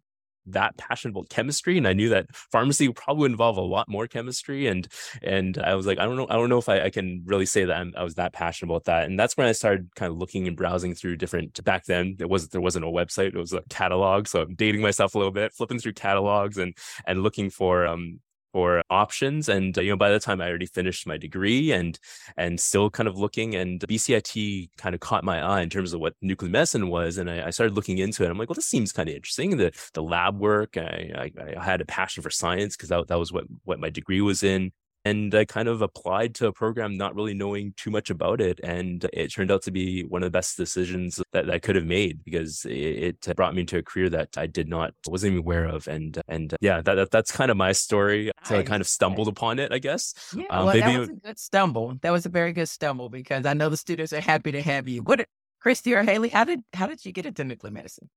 that 0.52 0.76
passionate 0.76 1.12
about 1.12 1.28
chemistry, 1.28 1.78
and 1.78 1.86
I 1.86 1.92
knew 1.92 2.08
that 2.10 2.26
pharmacy 2.34 2.88
would 2.88 2.96
probably 2.96 3.26
involve 3.26 3.56
a 3.56 3.62
lot 3.62 3.88
more 3.88 4.06
chemistry. 4.06 4.66
And 4.66 4.88
and 5.22 5.58
I 5.58 5.74
was 5.74 5.86
like, 5.86 5.98
I 5.98 6.04
don't 6.04 6.16
know, 6.16 6.26
I 6.28 6.34
don't 6.34 6.48
know 6.48 6.58
if 6.58 6.68
I, 6.68 6.82
I 6.82 6.90
can 6.90 7.22
really 7.24 7.46
say 7.46 7.64
that 7.64 7.76
I'm, 7.76 7.92
I 7.96 8.02
was 8.02 8.14
that 8.16 8.32
passionate 8.32 8.70
about 8.70 8.84
that. 8.84 9.06
And 9.06 9.18
that's 9.18 9.36
when 9.36 9.46
I 9.46 9.52
started 9.52 9.88
kind 9.94 10.10
of 10.10 10.18
looking 10.18 10.46
and 10.46 10.56
browsing 10.56 10.94
through 10.94 11.16
different. 11.16 11.62
Back 11.64 11.84
then, 11.86 12.16
it 12.18 12.28
was 12.28 12.48
there 12.48 12.60
wasn't 12.60 12.84
a 12.84 12.88
website; 12.88 13.28
it 13.28 13.36
was 13.36 13.52
a 13.52 13.62
catalog. 13.68 14.26
So 14.26 14.42
I'm 14.42 14.54
dating 14.54 14.82
myself 14.82 15.14
a 15.14 15.18
little 15.18 15.32
bit, 15.32 15.52
flipping 15.52 15.78
through 15.78 15.94
catalogs 15.94 16.58
and 16.58 16.76
and 17.06 17.22
looking 17.22 17.50
for 17.50 17.86
um 17.86 18.20
for 18.52 18.82
options 18.90 19.48
and 19.48 19.76
uh, 19.78 19.80
you 19.80 19.90
know 19.90 19.96
by 19.96 20.10
the 20.10 20.20
time 20.20 20.40
i 20.40 20.48
already 20.48 20.66
finished 20.66 21.06
my 21.06 21.16
degree 21.16 21.72
and 21.72 21.98
and 22.36 22.58
still 22.58 22.90
kind 22.90 23.08
of 23.08 23.18
looking 23.18 23.54
and 23.54 23.80
bcit 23.80 24.68
kind 24.76 24.94
of 24.94 25.00
caught 25.00 25.24
my 25.24 25.40
eye 25.40 25.60
in 25.60 25.70
terms 25.70 25.92
of 25.92 26.00
what 26.00 26.14
nuclear 26.20 26.50
medicine 26.50 26.88
was 26.88 27.18
and 27.18 27.30
i, 27.30 27.46
I 27.46 27.50
started 27.50 27.74
looking 27.74 27.98
into 27.98 28.24
it 28.24 28.30
i'm 28.30 28.38
like 28.38 28.48
well 28.48 28.54
this 28.54 28.66
seems 28.66 28.92
kind 28.92 29.08
of 29.08 29.14
interesting 29.14 29.56
the 29.56 29.72
the 29.94 30.02
lab 30.02 30.38
work 30.38 30.76
i 30.76 31.30
i, 31.38 31.54
I 31.56 31.64
had 31.64 31.80
a 31.80 31.86
passion 31.86 32.22
for 32.22 32.30
science 32.30 32.76
because 32.76 32.88
that, 32.88 33.08
that 33.08 33.18
was 33.18 33.32
what 33.32 33.44
what 33.64 33.80
my 33.80 33.90
degree 33.90 34.20
was 34.20 34.42
in 34.42 34.72
and 35.11 35.35
I 35.35 35.44
kind 35.44 35.68
of 35.68 35.83
applied 35.83 36.35
to 36.37 36.46
a 36.46 36.53
program 36.53 36.96
not 36.96 37.14
really 37.14 37.35
knowing 37.35 37.75
too 37.77 37.90
much 37.90 38.11
about 38.11 38.40
it. 38.40 38.61
And 38.62 39.05
it 39.12 39.29
turned 39.29 39.51
out 39.51 39.62
to 39.62 39.70
be 39.70 40.05
one 40.05 40.23
of 40.23 40.27
the 40.27 40.38
best 40.38 40.57
decisions 40.57 41.16
that, 41.16 41.46
that 41.46 41.51
I 41.51 41.59
could 41.59 41.77
have 41.77 41.85
made 41.85 42.25
because 42.25 42.64
it, 42.64 43.16
it 43.27 43.37
brought 43.37 43.55
me 43.55 43.62
into 43.62 43.79
a 43.79 43.83
career 43.83 44.09
that 44.11 44.38
I 44.38 44.46
did 44.46 44.68
not, 44.68 44.94
wasn't 45.07 45.33
even 45.33 45.40
aware 45.40 45.66
of. 45.66 45.88
And, 45.88 46.20
and 46.29 46.55
yeah, 46.61 46.81
that, 46.83 46.94
that 46.94 47.11
that's 47.11 47.33
kind 47.33 47.51
of 47.51 47.57
my 47.57 47.73
story. 47.73 48.31
So 48.44 48.59
I 48.59 48.62
kind 48.62 48.81
of 48.81 48.87
stumbled 48.87 49.29
upon 49.29 49.59
it, 49.59 49.73
I 49.73 49.79
guess. 49.79 50.14
Yeah, 50.35 50.44
Um, 50.51 50.66
well, 50.66 50.75
maybe 50.75 50.92
that 50.92 50.99
was 51.01 51.09
a 51.09 51.12
good 51.14 51.38
stumble. 51.38 51.99
That 52.03 52.11
was 52.11 52.27
a 52.27 52.31
very 52.31 52.53
good 52.53 52.68
stumble 52.68 53.09
because 53.09 53.44
I 53.46 53.55
know 53.55 53.68
the 53.68 53.77
students 53.77 54.12
are 54.12 54.20
happy 54.20 54.53
to 54.53 54.62
have 54.62 54.88
you. 54.88 55.03
What, 55.03 55.27
Christy 55.61 55.94
or 55.94 56.03
Haley? 56.03 56.31
How 56.31 56.44
did 56.44 56.61
how 56.73 56.87
did 56.87 57.05
you 57.05 57.12
get 57.12 57.27
into 57.27 57.44
nuclear 57.44 57.73
medicine? 57.73 58.09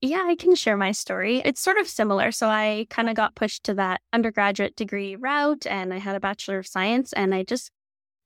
Yeah, 0.00 0.24
I 0.26 0.36
can 0.36 0.54
share 0.54 0.76
my 0.76 0.92
story. 0.92 1.40
It's 1.44 1.60
sort 1.60 1.78
of 1.78 1.88
similar. 1.88 2.30
So 2.30 2.48
I 2.48 2.86
kind 2.90 3.08
of 3.08 3.14
got 3.14 3.34
pushed 3.34 3.64
to 3.64 3.74
that 3.74 4.02
undergraduate 4.12 4.76
degree 4.76 5.16
route 5.16 5.66
and 5.66 5.94
I 5.94 5.98
had 5.98 6.14
a 6.14 6.20
Bachelor 6.20 6.58
of 6.58 6.66
Science 6.66 7.12
and 7.14 7.34
I 7.34 7.42
just, 7.42 7.70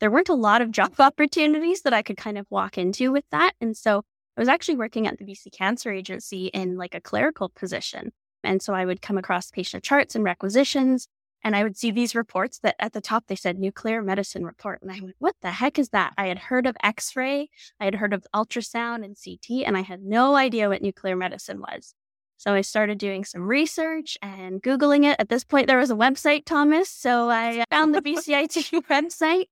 there 0.00 0.10
weren't 0.10 0.28
a 0.28 0.34
lot 0.34 0.60
of 0.60 0.70
job 0.72 0.94
opportunities 0.98 1.82
that 1.82 1.92
I 1.92 2.02
could 2.02 2.16
kind 2.16 2.36
of 2.36 2.46
walk 2.50 2.78
into 2.78 3.12
with 3.12 3.24
that. 3.30 3.52
And 3.60 3.76
so 3.76 4.02
I 4.36 4.40
was 4.40 4.48
actually 4.48 4.76
working 4.76 5.06
at 5.06 5.18
the 5.18 5.24
BC 5.24 5.52
Cancer 5.52 5.92
Agency 5.92 6.46
in 6.46 6.76
like 6.76 6.94
a 6.94 7.00
clerical 7.00 7.48
position. 7.48 8.12
And 8.42 8.62
so 8.62 8.72
I 8.72 8.84
would 8.84 9.02
come 9.02 9.18
across 9.18 9.50
patient 9.50 9.84
charts 9.84 10.14
and 10.14 10.24
requisitions 10.24 11.08
and 11.44 11.54
I 11.54 11.62
would 11.62 11.76
see 11.76 11.90
these 11.90 12.14
reports 12.14 12.58
that 12.60 12.76
at 12.78 12.92
the 12.92 13.00
top 13.00 13.26
they 13.26 13.36
said 13.36 13.58
nuclear 13.58 14.02
medicine 14.02 14.44
report. 14.44 14.82
And 14.82 14.90
I 14.90 15.00
went, 15.00 15.16
what 15.18 15.36
the 15.40 15.50
heck 15.50 15.78
is 15.78 15.90
that? 15.90 16.12
I 16.18 16.26
had 16.26 16.38
heard 16.38 16.66
of 16.66 16.76
x 16.82 17.14
ray, 17.16 17.48
I 17.80 17.84
had 17.84 17.94
heard 17.96 18.12
of 18.12 18.26
ultrasound 18.34 19.04
and 19.04 19.16
CT, 19.22 19.66
and 19.66 19.76
I 19.76 19.82
had 19.82 20.02
no 20.02 20.36
idea 20.36 20.68
what 20.68 20.82
nuclear 20.82 21.16
medicine 21.16 21.60
was. 21.60 21.94
So 22.38 22.54
I 22.54 22.60
started 22.60 22.98
doing 22.98 23.24
some 23.24 23.42
research 23.42 24.16
and 24.22 24.62
Googling 24.62 25.04
it. 25.04 25.16
At 25.18 25.28
this 25.28 25.42
point, 25.42 25.66
there 25.66 25.78
was 25.78 25.90
a 25.90 25.96
website, 25.96 26.44
Thomas. 26.44 26.88
So 26.88 27.28
I 27.28 27.64
found 27.68 27.94
the 27.94 28.02
BCIT 28.02 28.84
website 28.84 29.46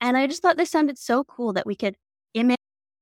and 0.00 0.16
I 0.16 0.26
just 0.26 0.42
thought 0.42 0.56
this 0.56 0.70
sounded 0.70 0.98
so 0.98 1.24
cool 1.24 1.54
that 1.54 1.66
we 1.66 1.74
could 1.74 1.96
image 2.34 2.56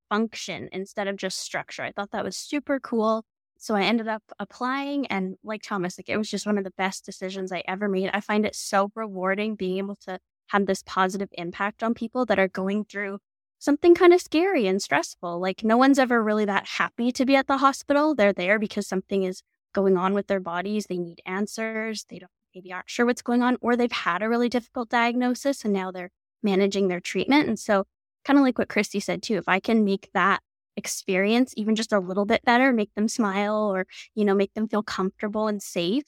function 0.09 0.69
instead 0.71 1.07
of 1.07 1.17
just 1.17 1.39
structure. 1.39 1.83
I 1.83 1.91
thought 1.91 2.11
that 2.11 2.23
was 2.23 2.37
super 2.37 2.79
cool. 2.79 3.25
So 3.57 3.75
I 3.75 3.83
ended 3.83 4.07
up 4.07 4.23
applying 4.39 5.07
and 5.07 5.35
like 5.43 5.63
Thomas, 5.63 5.97
like 5.97 6.09
it 6.09 6.17
was 6.17 6.29
just 6.29 6.45
one 6.45 6.57
of 6.57 6.63
the 6.63 6.73
best 6.77 7.05
decisions 7.05 7.51
I 7.51 7.63
ever 7.67 7.87
made. 7.87 8.09
I 8.13 8.19
find 8.19 8.45
it 8.45 8.55
so 8.55 8.91
rewarding 8.95 9.55
being 9.55 9.77
able 9.77 9.95
to 10.07 10.19
have 10.47 10.65
this 10.65 10.83
positive 10.85 11.29
impact 11.33 11.81
on 11.81 11.93
people 11.93 12.25
that 12.25 12.39
are 12.39 12.47
going 12.47 12.85
through 12.85 13.19
something 13.59 13.95
kind 13.95 14.13
of 14.13 14.21
scary 14.21 14.67
and 14.67 14.81
stressful. 14.81 15.39
Like 15.39 15.63
no 15.63 15.77
one's 15.77 15.99
ever 15.99 16.21
really 16.21 16.45
that 16.45 16.67
happy 16.67 17.11
to 17.13 17.25
be 17.25 17.35
at 17.35 17.47
the 17.47 17.57
hospital. 17.57 18.13
They're 18.13 18.33
there 18.33 18.59
because 18.59 18.87
something 18.87 19.23
is 19.23 19.41
going 19.73 19.97
on 19.97 20.13
with 20.13 20.27
their 20.27 20.39
bodies. 20.39 20.85
They 20.85 20.97
need 20.97 21.21
answers. 21.25 22.05
They 22.09 22.19
don't 22.19 22.31
maybe 22.53 22.71
aren't 22.71 22.89
sure 22.89 23.05
what's 23.05 23.21
going 23.21 23.43
on, 23.43 23.57
or 23.59 23.75
they've 23.75 23.91
had 23.91 24.23
a 24.23 24.29
really 24.29 24.47
difficult 24.47 24.89
diagnosis 24.89 25.65
and 25.65 25.73
now 25.73 25.91
they're 25.91 26.11
managing 26.41 26.87
their 26.87 27.01
treatment. 27.01 27.47
And 27.47 27.59
so 27.59 27.85
kind 28.23 28.39
of 28.39 28.45
like 28.45 28.57
what 28.57 28.69
Christy 28.69 28.99
said 28.99 29.21
too, 29.21 29.35
if 29.35 29.47
I 29.47 29.59
can 29.59 29.83
make 29.83 30.09
that 30.13 30.41
experience 30.77 31.53
even 31.57 31.75
just 31.75 31.93
a 31.93 31.99
little 31.99 32.25
bit 32.25 32.43
better, 32.43 32.73
make 32.73 32.93
them 32.95 33.07
smile 33.07 33.71
or, 33.73 33.87
you 34.13 34.25
know, 34.25 34.35
make 34.35 34.53
them 34.53 34.67
feel 34.67 34.83
comfortable 34.83 35.47
and 35.47 35.61
safe, 35.61 36.03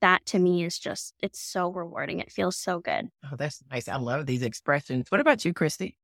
that 0.00 0.24
to 0.26 0.38
me 0.38 0.64
is 0.64 0.78
just, 0.78 1.14
it's 1.20 1.40
so 1.40 1.70
rewarding. 1.70 2.20
It 2.20 2.32
feels 2.32 2.56
so 2.56 2.80
good. 2.80 3.08
Oh, 3.24 3.36
that's 3.36 3.62
nice. 3.70 3.88
I 3.88 3.96
love 3.96 4.26
these 4.26 4.42
expressions. 4.42 5.06
What 5.10 5.20
about 5.20 5.44
you, 5.44 5.52
Christy? 5.52 5.96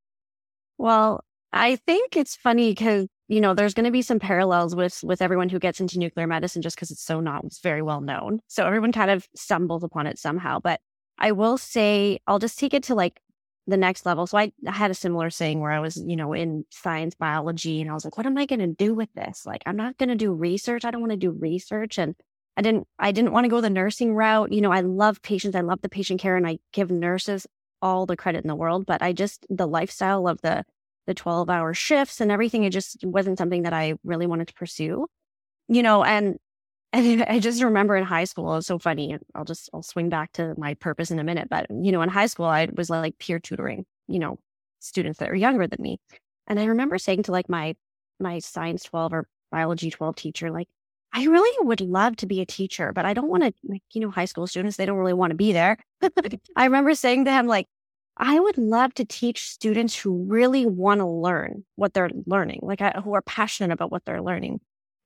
Well, 0.79 1.25
I 1.53 1.77
think 1.77 2.17
it's 2.17 2.37
funny 2.37 2.71
because 2.71 3.07
you 3.29 3.43
know, 3.43 3.53
there's 3.53 3.75
going 3.75 3.85
to 3.85 3.91
be 3.91 4.03
some 4.03 4.19
parallels 4.19 4.75
with 4.75 5.01
with 5.05 5.21
everyone 5.21 5.51
who 5.51 5.59
gets 5.59 5.81
into 5.81 5.99
nuclear 5.99 6.27
medicine 6.27 6.63
just 6.63 6.77
because 6.77 6.91
it's 6.91 7.05
so 7.05 7.21
not 7.21 7.45
it's 7.45 7.61
very 7.61 7.83
well 7.83 8.01
known. 8.01 8.41
So 8.49 8.67
everyone 8.67 8.91
kind 8.91 9.11
of 9.11 9.29
stumbles 9.37 9.85
upon 9.85 10.07
it 10.07 10.19
somehow. 10.19 10.61
But 10.61 10.81
I 11.19 11.33
will 11.33 11.59
say, 11.59 12.21
I'll 12.27 12.39
just 12.39 12.59
take 12.59 12.73
it 12.73 12.85
to 12.85 12.95
like 12.95 13.21
the 13.69 13.77
next 13.77 14.07
level. 14.07 14.27
So 14.27 14.39
I, 14.39 14.51
I 14.67 14.73
had 14.73 14.91
a 14.91 14.95
similar 14.95 15.29
saying 15.29 15.61
where 15.61 15.71
I 15.71 15.79
was, 15.79 15.97
you 15.97 16.17
know, 16.17 16.33
in 16.33 16.65
science 16.71 17.15
biology 17.15 17.81
and 17.83 17.91
I 17.91 17.95
was 17.95 18.05
like, 18.05 18.17
what 18.17 18.27
am 18.27 18.39
I 18.39 18.47
going 18.47 18.61
to 18.61 18.67
do 18.67 18.95
with 18.95 19.13
this? 19.15 19.45
Like, 19.45 19.63
I'm 19.67 19.77
not 19.77 19.99
going 19.99 20.09
to 20.09 20.15
do 20.15 20.33
research. 20.33 20.85
I 20.85 20.91
don't 20.91 21.03
want 21.03 21.13
to 21.13 21.19
do 21.19 21.31
research. 21.31 21.99
And 21.99 22.17
I 22.57 22.63
didn't, 22.63 22.89
I 22.99 23.13
didn't 23.13 23.33
want 23.33 23.45
to 23.45 23.51
go 23.51 23.61
the 23.61 23.69
nursing 23.69 24.15
route. 24.15 24.53
You 24.53 24.63
know, 24.63 24.73
I 24.73 24.81
love 24.81 25.21
patients. 25.21 25.55
I 25.55 25.61
love 25.61 25.83
the 25.83 25.91
patient 25.91 26.19
care 26.19 26.37
and 26.37 26.47
I 26.47 26.59
give 26.73 26.91
nurses 26.91 27.47
all 27.83 28.07
the 28.07 28.17
credit 28.17 28.43
in 28.43 28.49
the 28.49 28.57
world, 28.57 28.87
but 28.87 29.03
I 29.03 29.13
just, 29.13 29.47
the 29.51 29.69
lifestyle 29.69 30.27
of 30.27 30.41
the, 30.41 30.65
the 31.07 31.15
12 31.15 31.51
hour 31.51 31.75
shifts 31.75 32.21
and 32.23 32.33
everything, 32.33 32.65
it 32.65 32.71
just 32.71 33.05
wasn't 33.05 33.39
something 33.39 33.63
that 33.63 33.75
I 33.75 33.95
really 34.03 34.27
wanted 34.27 34.49
to 34.49 34.55
pursue, 34.55 35.07
you 35.69 35.83
know, 35.83 36.03
and 36.03 36.39
and 36.92 37.22
I 37.24 37.38
just 37.38 37.62
remember 37.62 37.96
in 37.96 38.05
high 38.05 38.24
school, 38.24 38.53
it 38.53 38.57
was 38.57 38.66
so 38.66 38.79
funny. 38.79 39.16
I'll 39.35 39.44
just, 39.44 39.68
I'll 39.74 39.83
swing 39.83 40.09
back 40.09 40.33
to 40.35 40.55
my 40.57 40.74
purpose 40.74 41.11
in 41.11 41.18
a 41.18 41.24
minute. 41.24 41.48
But, 41.51 41.66
you 41.70 41.92
know, 41.92 42.03
in 42.03 42.09
high 42.09 42.27
school, 42.27 42.46
I 42.46 42.68
was 42.74 42.88
like 42.90 43.18
peer 43.18 43.38
tutoring, 43.38 43.85
you 44.07 44.18
know, 44.18 44.38
students 44.79 45.18
that 45.18 45.31
are 45.31 45.35
younger 45.35 45.66
than 45.66 45.83
me. 45.83 46.01
And 46.46 46.59
I 46.59 46.64
remember 46.64 46.98
saying 46.98 47.24
to 47.24 47.33
like 47.33 47.48
my, 47.48 47.74
my 48.18 48.38
science 48.38 48.85
12 48.85 49.12
or 49.12 49.29
biology 49.51 49.90
12 49.90 50.16
teacher, 50.16 50.51
like, 50.51 50.68
I 51.12 51.24
really 51.24 51.66
would 51.66 51.81
love 51.81 52.16
to 52.16 52.27
be 52.27 52.40
a 52.40 52.46
teacher, 52.46 52.92
but 52.92 53.07
I 53.07 53.14
don't 53.14 53.29
want 53.29 53.42
to, 53.42 53.53
like, 53.64 53.83
you 53.92 54.01
know, 54.01 54.11
high 54.11 54.27
school 54.27 54.46
students, 54.46 54.77
they 54.77 54.85
don't 54.87 54.98
really 54.98 55.14
want 55.14 55.31
to 55.31 55.37
be 55.37 55.53
there. 55.53 55.79
I 56.57 56.64
remember 56.64 56.94
saying 56.94 57.24
to 57.24 57.33
him, 57.33 57.46
like, 57.46 57.66
I 58.18 58.38
would 58.38 58.59
love 58.59 58.94
to 58.94 59.05
teach 59.05 59.48
students 59.48 59.96
who 59.96 60.24
really 60.24 60.66
want 60.66 61.01
to 61.01 61.07
learn 61.07 61.64
what 61.77 61.94
they're 61.94 62.11
learning, 62.27 62.61
like 62.62 62.81
uh, 62.83 63.01
who 63.01 63.14
are 63.14 63.22
passionate 63.22 63.72
about 63.72 63.92
what 63.92 64.05
they're 64.05 64.20
learning. 64.20 64.61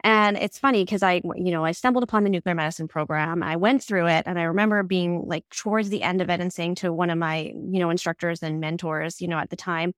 And 0.05 0.37
it's 0.37 0.59
funny 0.59 0.85
because 0.85 1.03
I, 1.03 1.23
you 1.37 1.53
know, 1.53 1.65
I 1.65 1.73
stumbled 1.73 2.03
upon 2.03 2.25
the 2.25 2.31
nuclear 2.31 2.57
medicine 2.57 2.89
program. 2.89 3.43
I 3.43 3.55
went 3.57 3.85
through 3.85 4.09
it 4.09 4.25
and 4.27 4.39
I 4.39 4.45
remember 4.45 4.83
being 4.83 5.23
like 5.27 5.45
towards 5.51 5.91
the 5.91 6.03
end 6.03 6.21
of 6.21 6.29
it 6.29 6.41
and 6.41 6.53
saying 6.53 6.77
to 6.77 6.93
one 6.93 7.09
of 7.09 7.19
my, 7.19 7.53
you 7.55 7.79
know, 7.79 7.91
instructors 7.91 8.43
and 8.43 8.61
mentors, 8.61 9.21
you 9.21 9.29
know, 9.29 9.39
at 9.39 9.51
the 9.51 9.57
time, 9.57 9.93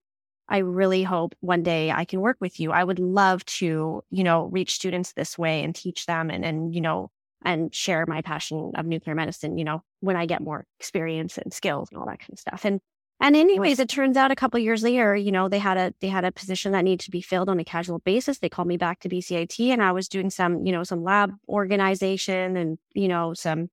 I 0.46 0.58
really 0.58 1.04
hope 1.04 1.34
one 1.40 1.62
day 1.62 1.90
I 1.90 2.04
can 2.04 2.20
work 2.20 2.36
with 2.38 2.60
you. 2.60 2.70
I 2.70 2.84
would 2.84 2.98
love 2.98 3.44
to, 3.46 4.02
you 4.10 4.24
know, 4.24 4.44
reach 4.46 4.74
students 4.74 5.14
this 5.14 5.38
way 5.38 5.62
and 5.62 5.74
teach 5.74 6.04
them 6.04 6.28
and, 6.30 6.44
and, 6.44 6.74
you 6.74 6.82
know, 6.82 7.10
and 7.42 7.74
share 7.74 8.04
my 8.06 8.20
passion 8.20 8.72
of 8.74 8.84
nuclear 8.84 9.14
medicine, 9.14 9.56
you 9.56 9.64
know, 9.64 9.82
when 10.00 10.16
I 10.16 10.26
get 10.26 10.42
more 10.42 10.66
experience 10.78 11.38
and 11.38 11.52
skills 11.52 11.88
and 11.90 11.98
all 11.98 12.06
that 12.06 12.20
kind 12.20 12.32
of 12.32 12.38
stuff. 12.38 12.64
And 12.66 12.80
and 13.20 13.36
anyways, 13.36 13.78
it 13.78 13.88
turns 13.88 14.16
out 14.16 14.30
a 14.30 14.36
couple 14.36 14.58
years 14.60 14.82
later, 14.82 15.14
you 15.14 15.32
know, 15.32 15.48
they 15.48 15.58
had 15.58 15.76
a 15.76 15.94
they 16.00 16.08
had 16.08 16.24
a 16.24 16.32
position 16.32 16.72
that 16.72 16.82
needed 16.82 17.04
to 17.04 17.10
be 17.10 17.20
filled 17.20 17.48
on 17.48 17.60
a 17.60 17.64
casual 17.64 18.00
basis. 18.00 18.38
They 18.38 18.48
called 18.48 18.68
me 18.68 18.76
back 18.76 19.00
to 19.00 19.08
BCIT 19.08 19.68
and 19.68 19.82
I 19.82 19.92
was 19.92 20.08
doing 20.08 20.30
some, 20.30 20.66
you 20.66 20.72
know, 20.72 20.82
some 20.82 21.04
lab 21.04 21.32
organization 21.48 22.56
and, 22.56 22.78
you 22.92 23.08
know, 23.08 23.32
some 23.34 23.70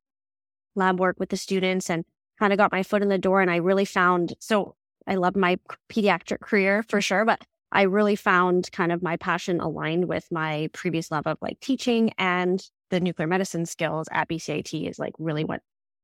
lab 0.75 0.99
work 0.99 1.17
with 1.19 1.29
the 1.29 1.37
students 1.37 1.89
and 1.89 2.05
kind 2.39 2.53
of 2.53 2.57
got 2.57 2.71
my 2.71 2.83
foot 2.83 3.01
in 3.01 3.09
the 3.09 3.17
door 3.17 3.41
and 3.41 3.51
I 3.51 3.57
really 3.57 3.85
found 3.85 4.33
so 4.39 4.75
I 5.07 5.15
loved 5.15 5.35
my 5.35 5.57
pediatric 5.91 6.41
career 6.41 6.83
for 6.87 7.01
sure, 7.01 7.25
but 7.25 7.41
I 7.71 7.83
really 7.83 8.15
found 8.15 8.71
kind 8.71 8.91
of 8.91 9.01
my 9.01 9.17
passion 9.17 9.59
aligned 9.59 10.05
with 10.07 10.27
my 10.31 10.69
previous 10.73 11.09
love 11.09 11.25
of 11.25 11.37
like 11.41 11.59
teaching 11.61 12.13
and 12.17 12.63
the 12.89 12.99
nuclear 12.99 13.27
medicine 13.27 13.65
skills 13.65 14.07
at 14.11 14.29
BCIT 14.29 14.89
is 14.89 14.99
like 14.99 15.13
really 15.17 15.43
what 15.43 15.61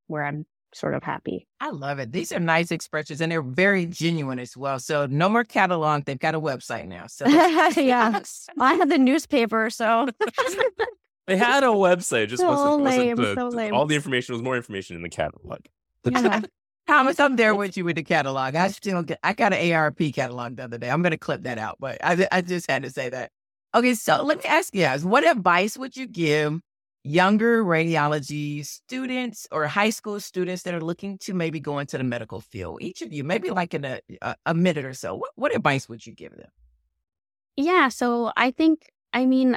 where 0.08 0.24
I'm 0.24 0.46
sort 0.74 0.94
of 0.94 1.02
happy. 1.02 1.46
I 1.60 1.70
love 1.70 1.98
it. 1.98 2.12
These 2.12 2.32
are 2.32 2.40
nice 2.40 2.70
expressions 2.70 3.20
and 3.20 3.32
they're 3.32 3.42
very 3.42 3.86
genuine 3.86 4.38
as 4.38 4.56
well. 4.56 4.78
So 4.78 5.06
no 5.06 5.28
more 5.28 5.44
catalog. 5.44 6.04
They've 6.04 6.18
got 6.18 6.34
a 6.34 6.40
website 6.40 6.86
now. 6.86 7.06
So 7.06 7.26
yeah, 7.28 8.20
I 8.58 8.74
had 8.74 8.90
the 8.90 8.98
newspaper, 8.98 9.70
so 9.70 10.08
they 11.26 11.36
had 11.36 11.64
a 11.64 11.68
website. 11.68 12.28
Just 12.28 12.42
so 12.42 12.48
wasn't, 12.48 12.82
lame, 12.84 13.16
wasn't 13.16 13.36
the, 13.36 13.40
so 13.40 13.48
lame. 13.48 13.74
all 13.74 13.86
the 13.86 13.94
information 13.94 14.34
was 14.34 14.42
more 14.42 14.56
information 14.56 14.96
in 14.96 15.02
the 15.02 15.08
catalog. 15.08 15.60
Yeah. 16.04 16.42
Thomas, 16.86 17.20
I'm 17.20 17.36
there 17.36 17.54
with 17.54 17.76
you 17.76 17.84
with 17.84 17.96
the 17.96 18.02
catalog. 18.02 18.54
I 18.54 18.68
still 18.68 19.02
get, 19.02 19.18
I 19.22 19.34
got 19.34 19.52
an 19.52 19.72
ARP 19.72 19.98
catalog 20.14 20.56
the 20.56 20.64
other 20.64 20.78
day. 20.78 20.88
I'm 20.88 21.02
going 21.02 21.10
to 21.10 21.18
clip 21.18 21.42
that 21.42 21.58
out, 21.58 21.76
but 21.78 21.98
I, 22.02 22.26
I 22.32 22.40
just 22.40 22.70
had 22.70 22.82
to 22.84 22.90
say 22.90 23.10
that. 23.10 23.30
Okay, 23.74 23.92
so 23.92 24.22
let 24.22 24.38
me 24.38 24.44
ask 24.44 24.74
you 24.74 24.80
guys, 24.80 25.04
what 25.04 25.26
advice 25.26 25.76
would 25.76 25.98
you 25.98 26.06
give 26.06 26.58
younger 27.04 27.64
radiology 27.64 28.64
students 28.64 29.46
or 29.50 29.66
high 29.66 29.90
school 29.90 30.20
students 30.20 30.62
that 30.62 30.74
are 30.74 30.80
looking 30.80 31.18
to 31.18 31.34
maybe 31.34 31.60
go 31.60 31.78
into 31.78 31.98
the 31.98 32.04
medical 32.04 32.40
field? 32.40 32.82
Each 32.82 33.02
of 33.02 33.12
you, 33.12 33.24
maybe 33.24 33.50
like 33.50 33.74
in 33.74 33.84
a, 33.84 34.00
a, 34.44 34.54
minute 34.54 34.84
or 34.84 34.94
so, 34.94 35.14
what, 35.14 35.30
what 35.36 35.54
advice 35.54 35.88
would 35.88 36.06
you 36.06 36.14
give 36.14 36.36
them? 36.36 36.50
Yeah, 37.56 37.88
so 37.88 38.32
I 38.36 38.50
think, 38.50 38.90
I 39.12 39.26
mean, 39.26 39.56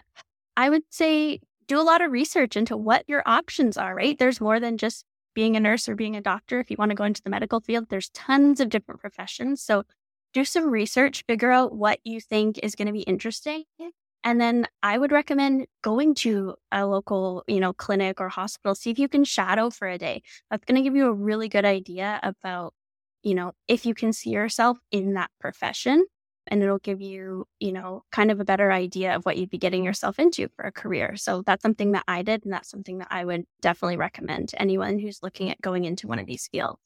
I 0.58 0.69
would 0.69 0.84
say 0.89 1.39
do 1.67 1.80
a 1.80 1.84
lot 1.84 2.01
of 2.01 2.12
research 2.12 2.58
into 2.58 2.75
what 2.75 3.08
your 3.08 3.23
options 3.25 3.77
are, 3.77 3.95
right? 3.95 4.17
There's 4.17 4.41
more 4.41 4.60
than 4.60 4.77
just 4.77 5.06
being 5.34 5.56
a 5.56 5.60
nurse 5.60 5.88
or 5.88 5.95
being 5.95 6.15
a 6.15 6.21
doctor. 6.21 6.60
If 6.60 6.69
you 6.69 6.75
want 6.77 6.89
to 6.89 6.95
go 6.95 7.04
into 7.04 7.21
the 7.21 7.30
medical 7.30 7.62
field, 7.62 7.88
there's 7.89 8.10
tons 8.10 8.60
of 8.60 8.69
different 8.69 8.99
professions. 8.99 9.62
So 9.62 9.84
do 10.34 10.45
some 10.45 10.69
research, 10.69 11.23
figure 11.27 11.51
out 11.51 11.73
what 11.73 11.99
you 12.04 12.19
think 12.19 12.60
is 12.60 12.75
going 12.75 12.88
to 12.88 12.93
be 12.93 13.01
interesting, 13.01 13.63
and 14.23 14.39
then 14.39 14.67
I 14.84 14.97
would 14.97 15.12
recommend 15.12 15.67
going 15.81 16.13
to 16.15 16.55
a 16.71 16.86
local, 16.86 17.43
you 17.47 17.60
know, 17.60 17.73
clinic 17.73 18.21
or 18.21 18.29
hospital, 18.29 18.75
see 18.75 18.91
if 18.91 18.99
you 18.99 19.07
can 19.07 19.23
shadow 19.23 19.69
for 19.69 19.88
a 19.88 19.97
day. 19.97 20.21
That's 20.49 20.65
going 20.65 20.75
to 20.75 20.84
give 20.84 20.95
you 20.95 21.07
a 21.07 21.13
really 21.13 21.49
good 21.49 21.65
idea 21.65 22.19
about, 22.21 22.73
you 23.23 23.34
know, 23.34 23.53
if 23.67 23.86
you 23.86 23.93
can 23.93 24.13
see 24.13 24.29
yourself 24.29 24.77
in 24.91 25.13
that 25.13 25.31
profession. 25.39 26.05
And 26.47 26.63
it'll 26.63 26.79
give 26.79 27.01
you, 27.01 27.45
you 27.60 27.71
know, 27.71 28.03
kind 28.12 28.31
of 28.31 28.39
a 28.39 28.45
better 28.45 28.71
idea 28.71 29.15
of 29.15 29.25
what 29.25 29.38
you'd 29.38 29.51
be 29.51 29.60
getting 29.60 29.81
mm-hmm. 29.81 29.88
yourself 29.88 30.17
into 30.19 30.49
for 30.55 30.65
a 30.65 30.71
career. 30.71 31.15
So 31.15 31.43
that's 31.45 31.62
something 31.62 31.91
that 31.91 32.03
I 32.07 32.23
did. 32.23 32.43
And 32.43 32.51
that's 32.51 32.69
something 32.69 32.97
that 32.97 33.10
I 33.12 33.25
would 33.25 33.45
definitely 33.62 33.97
recommend 33.97 34.49
to 34.49 34.62
anyone 34.62 34.97
who's 34.97 35.21
looking 35.21 35.51
at 35.51 35.62
going 35.62 35.86
into 35.86 36.07
one 36.07 36.17
of 36.17 36.25
these 36.25 36.47
fields. 36.47 36.79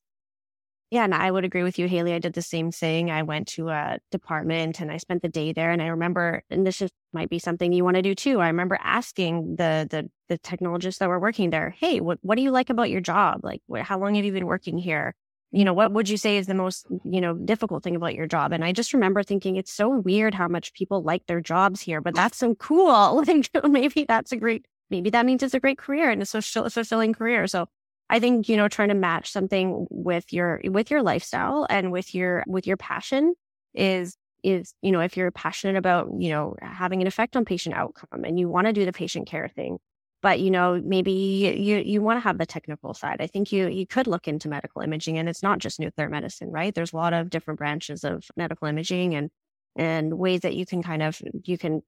Yeah, 0.91 1.03
and 1.03 1.15
I 1.15 1.31
would 1.31 1.43
agree 1.43 1.63
with 1.63 1.79
you, 1.79 1.87
Haley. 1.87 2.13
I 2.13 2.19
did 2.19 2.33
the 2.33 2.41
same 2.41 2.71
thing. 2.71 3.09
I 3.09 3.23
went 3.23 3.47
to 3.49 3.69
a 3.69 3.97
department 4.11 4.79
and 4.79 4.91
I 4.91 4.97
spent 4.97 5.23
the 5.23 5.29
day 5.29 5.51
there. 5.51 5.71
And 5.71 5.81
I 5.81 5.87
remember, 5.87 6.43
and 6.49 6.65
this 6.65 6.81
might 7.11 7.29
be 7.29 7.39
something 7.39 7.73
you 7.73 7.83
want 7.83 7.95
to 7.95 8.01
do 8.03 8.13
too. 8.15 8.39
I 8.39 8.47
remember 8.47 8.77
asking 8.81 9.55
the 9.55 9.87
the 9.89 10.09
the 10.29 10.37
technologists 10.37 10.99
that 10.99 11.09
were 11.09 11.19
working 11.19 11.49
there, 11.49 11.71
"Hey, 11.71 11.99
what 12.01 12.19
what 12.21 12.35
do 12.35 12.41
you 12.43 12.51
like 12.51 12.69
about 12.69 12.89
your 12.91 13.01
job? 13.01 13.41
Like, 13.43 13.61
how 13.81 13.99
long 13.99 14.15
have 14.15 14.25
you 14.25 14.31
been 14.31 14.45
working 14.45 14.77
here? 14.77 15.15
You 15.51 15.63
know, 15.65 15.73
what 15.73 15.91
would 15.91 16.07
you 16.09 16.17
say 16.17 16.37
is 16.37 16.47
the 16.47 16.53
most 16.53 16.85
you 17.03 17.19
know 17.21 17.33
difficult 17.33 17.83
thing 17.83 17.95
about 17.95 18.13
your 18.15 18.27
job?" 18.27 18.51
And 18.53 18.63
I 18.63 18.71
just 18.71 18.93
remember 18.93 19.23
thinking, 19.23 19.55
it's 19.55 19.73
so 19.73 19.89
weird 19.89 20.35
how 20.35 20.47
much 20.47 20.73
people 20.73 21.01
like 21.01 21.25
their 21.25 21.41
jobs 21.41 21.81
here, 21.81 21.99
but 22.01 22.13
that's 22.15 22.37
so 22.37 22.55
cool. 22.55 23.23
Like, 23.27 23.49
maybe 23.69 24.05
that's 24.07 24.31
a 24.31 24.37
great, 24.37 24.65
maybe 24.91 25.09
that 25.09 25.25
means 25.25 25.41
it's 25.43 25.53
a 25.55 25.59
great 25.59 25.77
career 25.79 26.11
and 26.11 26.21
a 26.21 26.25
fulfilling 26.25 27.13
career. 27.13 27.47
So 27.47 27.67
I 28.09 28.19
think, 28.19 28.47
you 28.49 28.57
know, 28.57 28.67
trying 28.67 28.89
to 28.89 28.95
match 28.95 29.31
something 29.31 29.87
with 29.89 30.31
your 30.31 30.61
with 30.65 30.91
your 30.91 31.01
lifestyle 31.01 31.65
and 31.69 31.91
with 31.91 32.13
your 32.13 32.43
with 32.47 32.67
your 32.67 32.77
passion 32.77 33.33
is 33.73 34.15
is, 34.43 34.73
you 34.81 34.91
know, 34.91 34.99
if 35.01 35.17
you're 35.17 35.31
passionate 35.31 35.75
about, 35.75 36.09
you 36.19 36.29
know, 36.29 36.55
having 36.61 37.01
an 37.01 37.07
effect 37.07 37.35
on 37.35 37.45
patient 37.45 37.75
outcome 37.75 38.23
and 38.23 38.39
you 38.39 38.47
want 38.47 38.67
to 38.67 38.73
do 38.73 38.85
the 38.85 38.93
patient 38.93 39.27
care 39.27 39.47
thing, 39.47 39.79
but 40.21 40.39
you 40.39 40.51
know, 40.51 40.81
maybe 40.83 41.11
you 41.11 41.77
you 41.77 42.01
want 42.01 42.17
to 42.17 42.21
have 42.21 42.37
the 42.37 42.45
technical 42.45 42.93
side. 42.93 43.17
I 43.21 43.27
think 43.27 43.51
you 43.51 43.67
you 43.67 43.87
could 43.87 44.07
look 44.07 44.27
into 44.27 44.49
medical 44.49 44.81
imaging 44.81 45.17
and 45.17 45.27
it's 45.29 45.43
not 45.43 45.59
just 45.59 45.79
nuclear 45.79 46.09
medicine, 46.09 46.51
right? 46.51 46.73
There's 46.73 46.93
a 46.93 46.97
lot 46.97 47.13
of 47.13 47.29
different 47.29 47.57
branches 47.59 48.03
of 48.03 48.23
medical 48.37 48.67
imaging 48.67 49.15
and 49.15 49.29
and 49.75 50.13
ways 50.17 50.41
that 50.41 50.55
you 50.55 50.65
can 50.65 50.83
kind 50.83 51.03
of 51.03 51.19
you 51.43 51.57
can 51.57 51.81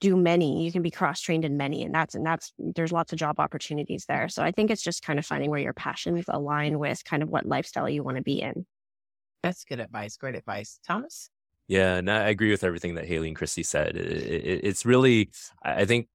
do 0.00 0.16
many 0.16 0.64
you 0.64 0.72
can 0.72 0.82
be 0.82 0.90
cross 0.90 1.20
trained 1.20 1.44
in 1.44 1.56
many 1.56 1.84
and 1.84 1.94
that's 1.94 2.16
and 2.16 2.26
that's 2.26 2.52
there's 2.58 2.90
lots 2.90 3.12
of 3.12 3.18
job 3.18 3.38
opportunities 3.38 4.04
there. 4.06 4.28
So 4.28 4.42
i 4.42 4.50
think 4.50 4.70
it's 4.70 4.82
just 4.82 5.02
kind 5.02 5.18
of 5.18 5.24
finding 5.24 5.48
where 5.50 5.60
your 5.60 5.72
passions 5.72 6.24
align 6.28 6.78
with 6.78 7.04
kind 7.04 7.22
of 7.22 7.28
what 7.30 7.46
lifestyle 7.46 7.88
you 7.88 8.02
want 8.02 8.16
to 8.16 8.22
be 8.22 8.42
in. 8.42 8.66
That's 9.42 9.64
good 9.64 9.80
advice 9.80 10.16
great 10.16 10.34
advice. 10.34 10.80
Thomas? 10.86 11.30
Yeah 11.68 11.94
and 11.94 12.10
i 12.10 12.28
agree 12.28 12.50
with 12.50 12.64
everything 12.64 12.96
that 12.96 13.06
haley 13.06 13.28
and 13.28 13.36
christy 13.36 13.62
said. 13.62 13.96
It, 13.96 14.06
it, 14.06 14.60
it's 14.64 14.84
really 14.84 15.30
i 15.64 15.84
think 15.84 16.08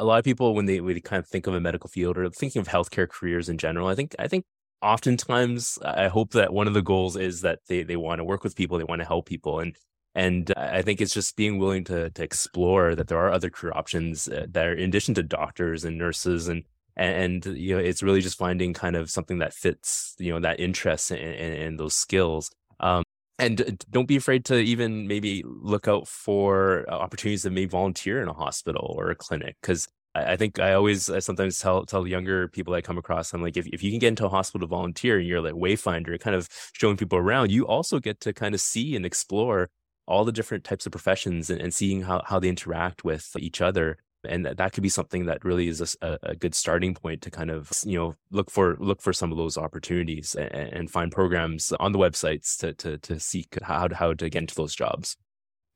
a 0.00 0.04
lot 0.04 0.18
of 0.18 0.24
people 0.24 0.54
when 0.54 0.66
they, 0.66 0.80
when 0.80 0.94
they 0.94 1.00
kind 1.00 1.18
of 1.18 1.26
think 1.26 1.46
of 1.46 1.54
a 1.54 1.60
medical 1.60 1.88
field 1.88 2.18
or 2.18 2.28
thinking 2.30 2.60
of 2.60 2.68
healthcare 2.68 3.08
careers 3.08 3.48
in 3.48 3.58
general 3.58 3.88
i 3.88 3.94
think 3.94 4.14
i 4.18 4.26
think 4.28 4.44
oftentimes 4.82 5.78
i 5.84 6.08
hope 6.08 6.32
that 6.32 6.52
one 6.52 6.68
of 6.68 6.74
the 6.74 6.82
goals 6.82 7.16
is 7.16 7.40
that 7.42 7.60
they, 7.68 7.82
they 7.82 7.96
want 7.96 8.18
to 8.18 8.24
work 8.24 8.44
with 8.44 8.56
people 8.56 8.78
they 8.78 8.84
want 8.84 9.00
to 9.00 9.06
help 9.06 9.26
people 9.26 9.60
and 9.60 9.76
and 10.18 10.52
I 10.56 10.82
think 10.82 11.00
it's 11.00 11.14
just 11.14 11.36
being 11.36 11.58
willing 11.58 11.84
to 11.84 12.10
to 12.10 12.22
explore 12.24 12.96
that 12.96 13.06
there 13.06 13.18
are 13.18 13.30
other 13.30 13.50
career 13.50 13.72
options 13.76 14.26
uh, 14.26 14.46
that 14.50 14.66
are 14.66 14.74
in 14.74 14.88
addition 14.88 15.14
to 15.14 15.22
doctors 15.22 15.84
and 15.84 15.96
nurses 15.96 16.48
and 16.48 16.64
and, 16.96 17.46
you 17.46 17.76
know 17.76 17.80
it's 17.80 18.02
really 18.02 18.20
just 18.20 18.36
finding 18.36 18.74
kind 18.74 18.96
of 18.96 19.08
something 19.08 19.38
that 19.38 19.54
fits 19.54 20.16
you 20.18 20.32
know 20.32 20.40
that 20.40 20.58
interest 20.58 21.12
and, 21.12 21.20
and, 21.20 21.54
and 21.54 21.78
those 21.78 21.94
skills. 21.94 22.50
Um, 22.80 23.04
and 23.38 23.84
don't 23.90 24.08
be 24.08 24.16
afraid 24.16 24.44
to 24.46 24.56
even 24.58 25.06
maybe 25.06 25.44
look 25.46 25.86
out 25.86 26.08
for 26.08 26.84
opportunities 26.90 27.42
to 27.42 27.50
maybe 27.50 27.66
volunteer 27.66 28.20
in 28.20 28.28
a 28.28 28.32
hospital 28.32 28.96
or 28.98 29.10
a 29.10 29.14
clinic 29.14 29.56
because 29.62 29.86
I 30.16 30.36
think 30.36 30.58
I 30.58 30.72
always 30.72 31.08
I 31.08 31.20
sometimes 31.20 31.60
tell 31.60 31.86
tell 31.86 32.04
younger 32.08 32.48
people 32.48 32.74
I 32.74 32.80
come 32.80 32.98
across 32.98 33.32
I'm 33.32 33.42
like 33.42 33.56
if 33.56 33.68
if 33.68 33.84
you 33.84 33.90
can 33.92 34.00
get 34.00 34.08
into 34.08 34.26
a 34.26 34.28
hospital 34.28 34.66
to 34.66 34.70
volunteer 34.70 35.18
and 35.18 35.28
you're 35.28 35.40
like 35.40 35.54
wayfinder 35.54 36.18
kind 36.18 36.34
of 36.34 36.48
showing 36.72 36.96
people 36.96 37.18
around 37.18 37.52
you 37.52 37.64
also 37.68 38.00
get 38.00 38.18
to 38.22 38.32
kind 38.32 38.54
of 38.56 38.60
see 38.60 38.96
and 38.96 39.06
explore 39.06 39.70
all 40.08 40.24
the 40.24 40.32
different 40.32 40.64
types 40.64 40.86
of 40.86 40.92
professions 40.92 41.50
and, 41.50 41.60
and 41.60 41.72
seeing 41.72 42.02
how, 42.02 42.22
how 42.24 42.40
they 42.40 42.48
interact 42.48 43.04
with 43.04 43.30
each 43.38 43.60
other 43.60 43.98
and 44.28 44.44
that, 44.44 44.56
that 44.56 44.72
could 44.72 44.82
be 44.82 44.88
something 44.88 45.26
that 45.26 45.44
really 45.44 45.68
is 45.68 45.96
a, 46.00 46.18
a, 46.22 46.34
good 46.34 46.54
starting 46.54 46.94
point 46.94 47.22
to 47.22 47.30
kind 47.30 47.50
of 47.50 47.70
you 47.84 47.96
know 47.96 48.14
look 48.30 48.50
for 48.50 48.76
look 48.80 49.00
for 49.00 49.12
some 49.12 49.30
of 49.30 49.38
those 49.38 49.56
opportunities 49.56 50.34
and, 50.34 50.50
and 50.52 50.90
find 50.90 51.12
programs 51.12 51.72
on 51.78 51.92
the 51.92 51.98
websites 51.98 52.56
to 52.58 52.72
to 52.74 52.98
to 52.98 53.20
seek 53.20 53.56
how 53.62 53.86
to, 53.86 53.94
how 53.94 54.12
to 54.12 54.28
get 54.28 54.40
into 54.40 54.54
those 54.56 54.74
jobs. 54.74 55.16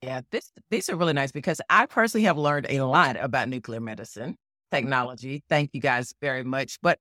Yeah, 0.03 0.23
this 0.33 0.51
these 0.71 0.89
are 0.89 0.97
really 0.97 1.13
nice 1.13 1.31
because 1.31 1.61
I 1.71 1.87
personally 1.87 2.25
have 2.25 2.37
learned 2.39 2.67
a 2.69 2.81
lot 2.81 3.17
about 3.17 3.49
nuclear 3.49 3.81
medicine 3.81 4.37
technology. 4.73 5.45
Thank 5.49 5.71
you 5.73 5.81
guys 5.81 6.13
very 6.21 6.43
much. 6.43 6.79
But 6.83 6.99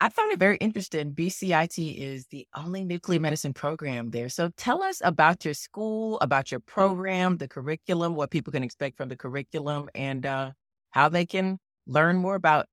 I 0.00 0.10
found 0.10 0.30
it 0.32 0.38
very 0.38 0.58
interesting. 0.58 1.12
BCIT 1.12 1.96
is 1.96 2.26
the 2.26 2.46
only 2.54 2.84
nuclear 2.84 3.18
medicine 3.18 3.54
program 3.54 4.10
there. 4.10 4.28
So 4.28 4.50
tell 4.56 4.82
us 4.82 5.00
about 5.02 5.44
your 5.44 5.54
school, 5.54 6.18
about 6.20 6.50
your 6.50 6.60
program, 6.60 7.38
the 7.38 7.48
curriculum, 7.48 8.14
what 8.14 8.30
people 8.30 8.52
can 8.52 8.62
expect 8.62 8.98
from 8.98 9.08
the 9.08 9.16
curriculum, 9.16 9.88
and 9.94 10.26
uh, 10.26 10.50
how 10.90 11.08
they 11.08 11.24
can 11.24 11.58
learn 11.86 12.16
more 12.16 12.34
about, 12.34 12.66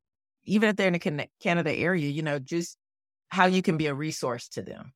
even 0.43 0.67
if 0.69 0.76
they're 0.76 0.88
in 0.88 1.17
the 1.17 1.28
Canada 1.41 1.71
area, 1.71 2.09
you 2.09 2.24
know, 2.24 2.39
just 2.39 2.78
how 3.30 3.45
you 3.45 3.61
can 3.61 3.78
be 3.78 3.88
a 3.88 3.93
resource 3.93 4.49
to 4.49 4.61
them. 4.61 4.91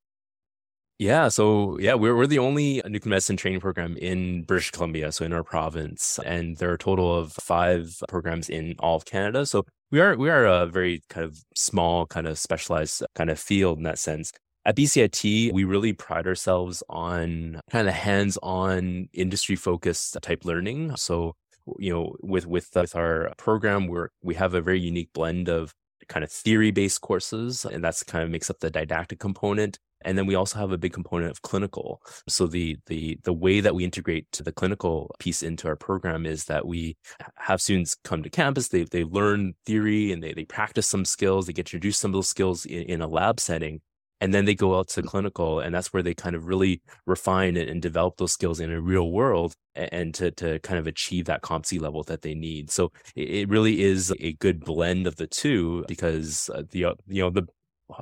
Yeah, 0.99 1.27
so 1.27 1.77
yeah, 1.79 1.93
we're 1.93 2.15
we're 2.15 2.25
the 2.25 2.39
only 2.39 2.81
nuclear 2.87 3.11
medicine 3.11 3.37
training 3.37 3.59
program 3.61 3.95
in 3.97 4.43
British 4.43 4.71
Columbia, 4.71 5.11
so 5.11 5.25
in 5.25 5.31
our 5.31 5.43
province, 5.43 6.19
and 6.25 6.57
there 6.57 6.71
are 6.71 6.73
a 6.73 6.77
total 6.79 7.15
of 7.15 7.33
five 7.33 8.01
programs 8.09 8.49
in 8.49 8.75
all 8.79 8.95
of 8.95 9.05
Canada. 9.05 9.45
So 9.45 9.63
we 9.91 9.99
are 10.01 10.17
we 10.17 10.29
are 10.29 10.45
a 10.45 10.65
very 10.65 11.01
kind 11.09 11.25
of 11.25 11.43
small, 11.55 12.05
kind 12.05 12.27
of 12.27 12.37
specialized 12.37 13.03
kind 13.15 13.29
of 13.29 13.39
field 13.39 13.77
in 13.77 13.83
that 13.83 13.99
sense. 13.99 14.31
At 14.65 14.75
BCIT, 14.75 15.53
we 15.53 15.63
really 15.63 15.93
pride 15.93 16.27
ourselves 16.27 16.83
on 16.89 17.61
kind 17.71 17.87
of 17.87 17.93
hands-on, 17.93 19.07
industry-focused 19.13 20.17
type 20.21 20.43
learning. 20.43 20.97
So 20.97 21.35
you 21.79 21.93
know, 21.93 22.15
with 22.21 22.45
with 22.47 22.75
uh, 22.75 22.81
with 22.81 22.95
our 22.95 23.33
program, 23.37 23.87
we're 23.87 24.09
we 24.21 24.35
have 24.35 24.53
a 24.53 24.61
very 24.61 24.79
unique 24.79 25.09
blend 25.13 25.49
of 25.49 25.73
kind 26.09 26.23
of 26.23 26.31
theory 26.31 26.71
based 26.71 27.01
courses 27.01 27.65
and 27.65 27.83
that's 27.83 28.03
kind 28.03 28.23
of 28.23 28.29
makes 28.29 28.49
up 28.49 28.59
the 28.59 28.69
didactic 28.69 29.19
component 29.19 29.79
and 30.01 30.17
then 30.17 30.25
we 30.25 30.35
also 30.35 30.59
have 30.59 30.71
a 30.71 30.77
big 30.77 30.93
component 30.93 31.31
of 31.31 31.41
clinical. 31.41 32.01
So 32.27 32.47
the 32.47 32.77
the 32.85 33.19
the 33.23 33.33
way 33.33 33.59
that 33.59 33.75
we 33.75 33.83
integrate 33.83 34.31
the 34.31 34.51
clinical 34.51 35.15
piece 35.19 35.43
into 35.43 35.67
our 35.67 35.75
program 35.75 36.25
is 36.25 36.45
that 36.45 36.65
we 36.67 36.97
have 37.35 37.61
students 37.61 37.95
come 38.03 38.23
to 38.23 38.29
campus, 38.29 38.69
they 38.69 38.83
they 38.83 39.03
learn 39.03 39.53
theory 39.65 40.11
and 40.11 40.21
they 40.21 40.33
they 40.33 40.45
practice 40.45 40.87
some 40.87 41.05
skills, 41.05 41.47
they 41.47 41.53
get 41.53 41.67
introduced 41.67 41.99
some 41.99 42.11
of 42.11 42.13
those 42.13 42.29
skills 42.29 42.65
in, 42.65 42.83
in 42.83 43.01
a 43.01 43.07
lab 43.07 43.39
setting. 43.39 43.81
And 44.19 44.33
then 44.33 44.45
they 44.45 44.55
go 44.55 44.77
out 44.77 44.87
to 44.89 45.03
clinical, 45.03 45.59
and 45.59 45.73
that's 45.73 45.93
where 45.93 46.01
they 46.01 46.13
kind 46.13 46.35
of 46.35 46.47
really 46.47 46.81
refine 47.05 47.55
it 47.55 47.69
and 47.69 47.81
develop 47.81 48.17
those 48.17 48.31
skills 48.31 48.59
in 48.59 48.71
a 48.71 48.81
real 48.81 49.11
world 49.11 49.53
and 49.75 50.13
to, 50.15 50.31
to 50.31 50.59
kind 50.59 50.79
of 50.79 50.87
achieve 50.87 51.25
that 51.25 51.41
competency 51.41 51.77
level 51.77 52.03
that 52.03 52.23
they 52.23 52.33
need. 52.33 52.71
So 52.71 52.91
it 53.15 53.47
really 53.47 53.81
is 53.81 54.11
a 54.19 54.33
good 54.33 54.65
blend 54.65 55.05
of 55.05 55.17
the 55.17 55.27
two 55.27 55.85
because 55.87 56.49
uh, 56.53 56.63
the, 56.71 56.79
you 57.07 57.21
know, 57.21 57.29
the 57.29 57.47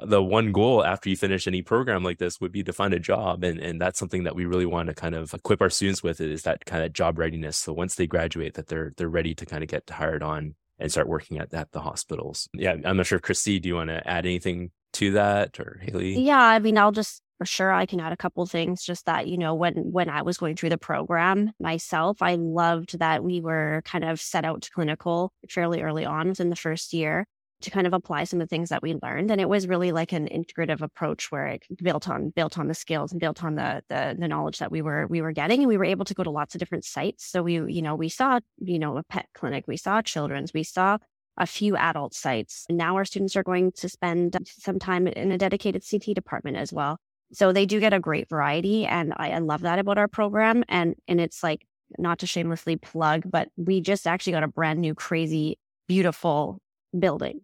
the 0.03 0.21
one 0.21 0.51
goal 0.51 0.83
after 0.83 1.09
you 1.09 1.15
finish 1.15 1.47
any 1.47 1.61
program 1.61 2.03
like 2.03 2.17
this 2.17 2.41
would 2.41 2.51
be 2.51 2.63
to 2.63 2.73
find 2.73 2.93
a 2.93 2.99
job 2.99 3.43
and 3.43 3.59
and 3.59 3.79
that's 3.79 3.99
something 3.99 4.23
that 4.23 4.35
we 4.35 4.45
really 4.45 4.65
want 4.65 4.87
to 4.87 4.95
kind 4.95 5.13
of 5.13 5.33
equip 5.33 5.61
our 5.61 5.69
students 5.69 6.01
with 6.01 6.19
is 6.19 6.41
that 6.41 6.65
kind 6.65 6.83
of 6.83 6.91
job 6.91 7.19
readiness 7.19 7.57
so 7.57 7.71
once 7.71 7.95
they 7.95 8.07
graduate 8.07 8.55
that 8.55 8.67
they're 8.67 8.93
they're 8.97 9.07
ready 9.07 9.35
to 9.35 9.45
kind 9.45 9.63
of 9.63 9.69
get 9.69 9.87
hired 9.89 10.23
on 10.23 10.55
and 10.79 10.91
start 10.91 11.07
working 11.07 11.37
at, 11.37 11.53
at 11.53 11.71
the 11.71 11.81
hospitals 11.81 12.49
yeah 12.53 12.75
i'm 12.83 12.97
not 12.97 13.05
sure 13.05 13.19
christy 13.19 13.59
do 13.59 13.69
you 13.69 13.75
want 13.75 13.89
to 13.89 14.07
add 14.07 14.25
anything 14.25 14.71
to 14.95 15.11
that 15.11 15.59
or 15.59 15.79
haley 15.83 16.19
yeah 16.19 16.41
i 16.41 16.57
mean 16.59 16.77
i'll 16.77 16.91
just 16.91 17.21
for 17.37 17.45
sure 17.45 17.71
i 17.71 17.85
can 17.85 17.99
add 17.99 18.13
a 18.13 18.17
couple 18.17 18.45
things 18.45 18.81
just 18.81 19.05
that 19.05 19.27
you 19.27 19.37
know 19.37 19.53
when 19.53 19.73
when 19.91 20.09
i 20.09 20.21
was 20.21 20.37
going 20.37 20.55
through 20.55 20.69
the 20.69 20.77
program 20.77 21.51
myself 21.59 22.21
i 22.21 22.35
loved 22.35 22.97
that 22.99 23.23
we 23.23 23.41
were 23.41 23.81
kind 23.83 24.05
of 24.05 24.21
set 24.21 24.45
out 24.45 24.61
to 24.61 24.71
clinical 24.71 25.33
fairly 25.49 25.81
early 25.81 26.05
on 26.05 26.29
within 26.29 26.49
the 26.49 26.55
first 26.55 26.93
year 26.93 27.25
to 27.61 27.71
kind 27.71 27.87
of 27.87 27.93
apply 27.93 28.23
some 28.23 28.39
of 28.41 28.47
the 28.47 28.53
things 28.53 28.69
that 28.69 28.81
we 28.81 28.95
learned. 29.01 29.31
And 29.31 29.39
it 29.39 29.49
was 29.49 29.67
really 29.67 29.91
like 29.91 30.11
an 30.11 30.27
integrative 30.27 30.81
approach 30.81 31.31
where 31.31 31.47
it 31.47 31.63
built 31.81 32.09
on 32.09 32.29
built 32.29 32.57
on 32.57 32.67
the 32.67 32.73
skills 32.73 33.11
and 33.11 33.19
built 33.19 33.43
on 33.43 33.55
the, 33.55 33.81
the 33.89 34.15
the 34.19 34.27
knowledge 34.27 34.59
that 34.59 34.71
we 34.71 34.81
were 34.81 35.07
we 35.07 35.21
were 35.21 35.31
getting. 35.31 35.61
And 35.61 35.67
we 35.67 35.77
were 35.77 35.85
able 35.85 36.05
to 36.05 36.13
go 36.13 36.23
to 36.23 36.29
lots 36.29 36.55
of 36.55 36.59
different 36.59 36.85
sites. 36.85 37.25
So 37.25 37.43
we, 37.43 37.53
you 37.53 37.81
know, 37.81 37.95
we 37.95 38.09
saw, 38.09 38.39
you 38.59 38.79
know, 38.79 38.97
a 38.97 39.03
PET 39.03 39.27
clinic, 39.33 39.65
we 39.67 39.77
saw 39.77 40.01
children's, 40.01 40.53
we 40.53 40.63
saw 40.63 40.97
a 41.37 41.45
few 41.45 41.75
adult 41.75 42.13
sites. 42.13 42.65
Now 42.69 42.95
our 42.95 43.05
students 43.05 43.35
are 43.35 43.43
going 43.43 43.71
to 43.73 43.89
spend 43.89 44.37
some 44.45 44.79
time 44.79 45.07
in 45.07 45.31
a 45.31 45.37
dedicated 45.37 45.83
CT 45.89 46.15
department 46.15 46.57
as 46.57 46.71
well. 46.71 46.97
So 47.33 47.51
they 47.51 47.65
do 47.65 47.79
get 47.79 47.93
a 47.93 47.99
great 47.99 48.29
variety. 48.29 48.85
And 48.85 49.13
I, 49.17 49.31
I 49.31 49.39
love 49.39 49.61
that 49.61 49.79
about 49.79 49.97
our 49.97 50.07
program. 50.07 50.63
And 50.69 50.95
and 51.07 51.19
it's 51.19 51.43
like 51.43 51.65
not 51.97 52.19
to 52.19 52.27
shamelessly 52.27 52.77
plug, 52.77 53.23
but 53.29 53.49
we 53.57 53.81
just 53.81 54.07
actually 54.07 54.33
got 54.33 54.43
a 54.43 54.47
brand 54.47 54.79
new, 54.79 54.95
crazy, 54.95 55.59
beautiful 55.87 56.59
building 56.97 57.41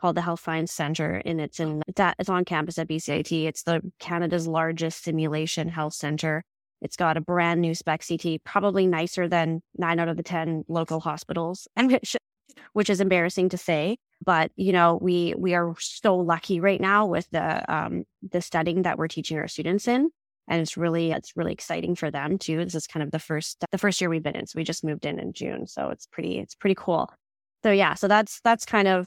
called 0.00 0.16
the 0.16 0.22
Health 0.22 0.40
Science 0.40 0.72
Center, 0.72 1.20
and 1.24 1.40
it's 1.40 1.58
in 1.58 1.82
it's 1.88 2.28
on 2.28 2.44
campus 2.44 2.78
at 2.78 2.88
BCIT. 2.88 3.46
It's 3.46 3.64
the 3.64 3.80
Canada's 3.98 4.46
largest 4.46 5.02
simulation 5.02 5.68
health 5.68 5.94
center. 5.94 6.44
It's 6.80 6.96
got 6.96 7.16
a 7.16 7.20
brand 7.20 7.60
new 7.60 7.74
SPECT 7.74 8.08
CT, 8.08 8.44
probably 8.44 8.86
nicer 8.86 9.28
than 9.28 9.62
nine 9.76 9.98
out 9.98 10.08
of 10.08 10.16
the 10.16 10.22
ten 10.22 10.64
local 10.68 11.00
hospitals, 11.00 11.66
and 11.74 11.98
which, 12.72 12.90
is 12.90 13.00
embarrassing 13.00 13.50
to 13.50 13.58
say. 13.58 13.98
But 14.24 14.50
you 14.56 14.72
know, 14.72 14.98
we 15.00 15.34
we 15.36 15.54
are 15.54 15.74
so 15.78 16.16
lucky 16.16 16.60
right 16.60 16.80
now 16.80 17.06
with 17.06 17.28
the 17.30 17.72
um, 17.72 18.04
the 18.28 18.40
studying 18.40 18.82
that 18.82 18.98
we're 18.98 19.08
teaching 19.08 19.38
our 19.38 19.48
students 19.48 19.86
in, 19.86 20.10
and 20.48 20.60
it's 20.60 20.76
really 20.76 21.12
it's 21.12 21.36
really 21.36 21.52
exciting 21.52 21.94
for 21.94 22.10
them 22.10 22.38
too. 22.38 22.64
This 22.64 22.74
is 22.74 22.86
kind 22.86 23.02
of 23.02 23.10
the 23.10 23.18
first 23.18 23.64
the 23.70 23.78
first 23.78 24.00
year 24.00 24.10
we've 24.10 24.22
been 24.22 24.36
in, 24.36 24.46
so 24.46 24.56
we 24.56 24.64
just 24.64 24.84
moved 24.84 25.06
in 25.06 25.18
in 25.18 25.32
June, 25.32 25.66
so 25.66 25.90
it's 25.90 26.06
pretty 26.06 26.38
it's 26.38 26.54
pretty 26.54 26.76
cool. 26.76 27.12
So 27.62 27.70
yeah, 27.70 27.94
so 27.94 28.08
that's 28.08 28.40
that's 28.40 28.64
kind 28.64 28.88
of 28.88 29.06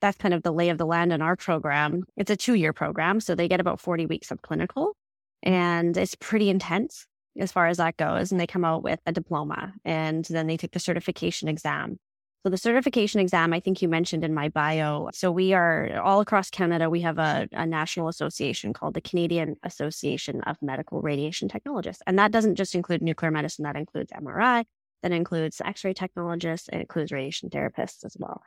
that's 0.00 0.18
kind 0.18 0.34
of 0.34 0.42
the 0.42 0.52
lay 0.52 0.68
of 0.68 0.78
the 0.78 0.86
land 0.86 1.12
in 1.12 1.22
our 1.22 1.36
program. 1.36 2.04
It's 2.16 2.30
a 2.30 2.36
two 2.36 2.54
year 2.54 2.72
program. 2.72 3.20
So 3.20 3.34
they 3.34 3.48
get 3.48 3.60
about 3.60 3.80
40 3.80 4.06
weeks 4.06 4.30
of 4.30 4.42
clinical 4.42 4.96
and 5.42 5.96
it's 5.96 6.14
pretty 6.14 6.50
intense 6.50 7.06
as 7.38 7.52
far 7.52 7.66
as 7.66 7.76
that 7.78 7.96
goes. 7.96 8.30
And 8.30 8.40
they 8.40 8.46
come 8.46 8.64
out 8.64 8.82
with 8.82 9.00
a 9.06 9.12
diploma 9.12 9.72
and 9.84 10.24
then 10.24 10.46
they 10.46 10.56
take 10.56 10.72
the 10.72 10.80
certification 10.80 11.48
exam. 11.48 11.98
So 12.48 12.52
the 12.52 12.56
certification 12.56 13.20
exam, 13.20 13.52
I 13.52 13.60
think 13.60 13.82
you 13.82 13.90
mentioned 13.90 14.24
in 14.24 14.32
my 14.32 14.48
bio. 14.48 15.10
So 15.12 15.30
we 15.30 15.52
are 15.52 16.00
all 16.02 16.20
across 16.20 16.48
Canada. 16.48 16.88
We 16.88 17.02
have 17.02 17.18
a, 17.18 17.46
a 17.52 17.66
national 17.66 18.08
association 18.08 18.72
called 18.72 18.94
the 18.94 19.02
Canadian 19.02 19.56
Association 19.64 20.40
of 20.44 20.56
Medical 20.62 21.02
Radiation 21.02 21.50
Technologists. 21.50 22.02
And 22.06 22.18
that 22.18 22.32
doesn't 22.32 22.54
just 22.54 22.74
include 22.74 23.02
nuclear 23.02 23.30
medicine. 23.30 23.64
That 23.64 23.76
includes 23.76 24.12
MRI. 24.12 24.64
That 25.02 25.12
includes 25.12 25.60
X-ray 25.62 25.92
technologists. 25.92 26.70
It 26.72 26.80
includes 26.80 27.12
radiation 27.12 27.50
therapists 27.50 28.02
as 28.02 28.16
well. 28.18 28.40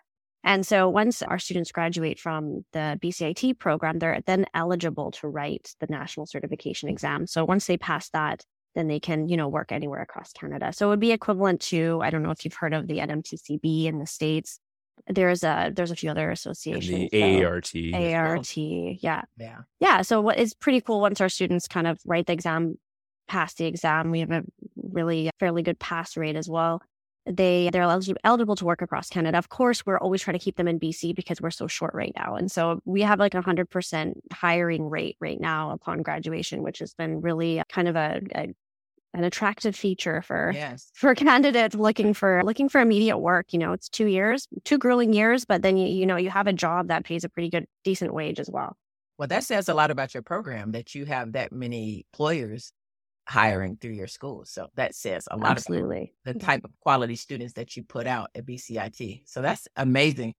And 0.43 0.65
so 0.65 0.89
once 0.89 1.21
our 1.21 1.37
students 1.37 1.71
graduate 1.71 2.19
from 2.19 2.65
the 2.73 2.97
BCIT 3.03 3.59
program, 3.59 3.99
they're 3.99 4.21
then 4.25 4.47
eligible 4.55 5.11
to 5.11 5.27
write 5.27 5.75
the 5.79 5.85
national 5.85 6.25
certification 6.25 6.89
exam. 6.89 7.27
So 7.27 7.45
once 7.45 7.67
they 7.67 7.77
pass 7.77 8.09
that, 8.09 8.45
then 8.75 8.87
they 8.87 8.99
can, 8.99 9.27
you 9.27 9.37
know, 9.37 9.47
work 9.47 9.71
anywhere 9.71 10.01
across 10.01 10.31
Canada. 10.33 10.71
So 10.73 10.87
it 10.87 10.89
would 10.89 10.99
be 10.99 11.11
equivalent 11.11 11.61
to, 11.61 11.99
I 12.01 12.09
don't 12.09 12.23
know 12.23 12.31
if 12.31 12.45
you've 12.45 12.53
heard 12.53 12.73
of 12.73 12.87
the 12.87 12.99
NMTCB 12.99 13.85
in 13.85 13.99
the 13.99 14.05
States. 14.05 14.59
There's 15.07 15.43
a 15.43 15.71
there's 15.73 15.89
a 15.89 15.95
few 15.95 16.11
other 16.11 16.29
associations. 16.29 16.89
And 16.89 17.09
the 17.09 17.43
ARRT. 17.43 17.93
ARRT, 17.93 18.99
yeah. 19.01 19.23
Yeah. 19.37 19.57
Yeah. 19.79 20.03
So 20.03 20.21
what 20.21 20.37
is 20.37 20.53
pretty 20.53 20.81
cool 20.81 21.01
once 21.01 21.19
our 21.21 21.29
students 21.29 21.67
kind 21.67 21.87
of 21.87 21.99
write 22.05 22.27
the 22.27 22.33
exam, 22.33 22.77
pass 23.27 23.55
the 23.55 23.65
exam, 23.65 24.11
we 24.11 24.19
have 24.19 24.31
a 24.31 24.43
really 24.75 25.31
fairly 25.39 25.63
good 25.63 25.79
pass 25.79 26.15
rate 26.15 26.35
as 26.35 26.47
well 26.47 26.81
they 27.25 27.69
they're 27.71 27.83
eligible 28.23 28.55
to 28.55 28.65
work 28.65 28.81
across 28.81 29.09
Canada. 29.09 29.37
Of 29.37 29.49
course, 29.49 29.85
we're 29.85 29.99
always 29.99 30.21
trying 30.21 30.37
to 30.37 30.43
keep 30.43 30.57
them 30.57 30.67
in 30.67 30.79
BC 30.79 31.15
because 31.15 31.39
we're 31.41 31.51
so 31.51 31.67
short 31.67 31.93
right 31.93 32.13
now, 32.15 32.35
and 32.35 32.51
so 32.51 32.81
we 32.85 33.01
have 33.01 33.19
like 33.19 33.35
a 33.35 33.41
hundred 33.41 33.69
percent 33.69 34.21
hiring 34.31 34.89
rate 34.89 35.17
right 35.19 35.39
now 35.39 35.71
upon 35.71 36.01
graduation, 36.01 36.63
which 36.63 36.79
has 36.79 36.93
been 36.93 37.21
really 37.21 37.61
kind 37.69 37.87
of 37.87 37.95
a, 37.95 38.21
a 38.35 38.47
an 39.13 39.23
attractive 39.23 39.75
feature 39.75 40.21
for 40.21 40.51
yes. 40.53 40.89
for 40.93 41.13
candidates 41.13 41.75
looking 41.75 42.13
for 42.13 42.41
looking 42.43 42.69
for 42.69 42.81
immediate 42.81 43.17
work. 43.17 43.53
You 43.53 43.59
know, 43.59 43.73
it's 43.73 43.89
two 43.89 44.07
years, 44.07 44.47
two 44.63 44.77
grueling 44.77 45.13
years, 45.13 45.45
but 45.45 45.61
then 45.61 45.77
you 45.77 45.87
you 45.87 46.05
know 46.05 46.17
you 46.17 46.29
have 46.29 46.47
a 46.47 46.53
job 46.53 46.87
that 46.87 47.05
pays 47.05 47.23
a 47.23 47.29
pretty 47.29 47.49
good 47.49 47.65
decent 47.83 48.13
wage 48.13 48.39
as 48.39 48.49
well. 48.49 48.77
Well, 49.17 49.27
that 49.27 49.43
says 49.43 49.69
a 49.69 49.73
lot 49.73 49.91
about 49.91 50.13
your 50.15 50.23
program 50.23 50.71
that 50.71 50.95
you 50.95 51.05
have 51.05 51.33
that 51.33 51.51
many 51.51 52.05
employers 52.11 52.73
hiring 53.31 53.77
through 53.77 53.93
your 53.93 54.07
school. 54.07 54.43
So 54.45 54.67
that 54.75 54.93
says 54.93 55.27
a 55.31 55.37
lot 55.37 55.51
Absolutely. 55.51 55.97
about 55.97 56.33
the 56.33 56.39
mm-hmm. 56.39 56.45
type 56.45 56.65
of 56.65 56.71
quality 56.81 57.15
students 57.15 57.53
that 57.53 57.77
you 57.77 57.83
put 57.83 58.05
out 58.05 58.29
at 58.35 58.45
BCIT. 58.45 59.21
So 59.25 59.41
that's 59.41 59.67
amazing. 59.77 60.33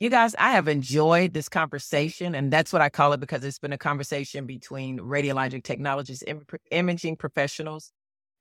You 0.00 0.08
guys, 0.10 0.34
I 0.38 0.52
have 0.52 0.66
enjoyed 0.66 1.34
this 1.34 1.48
conversation, 1.48 2.34
and 2.34 2.52
that's 2.52 2.72
what 2.72 2.80
I 2.80 2.88
call 2.88 3.12
it 3.12 3.20
because 3.20 3.44
it's 3.44 3.58
been 3.58 3.72
a 3.72 3.78
conversation 3.78 4.46
between 4.46 4.98
radiologic 4.98 5.62
technologists, 5.62 6.24
Im- 6.26 6.46
imaging 6.70 7.16
professionals. 7.16 7.92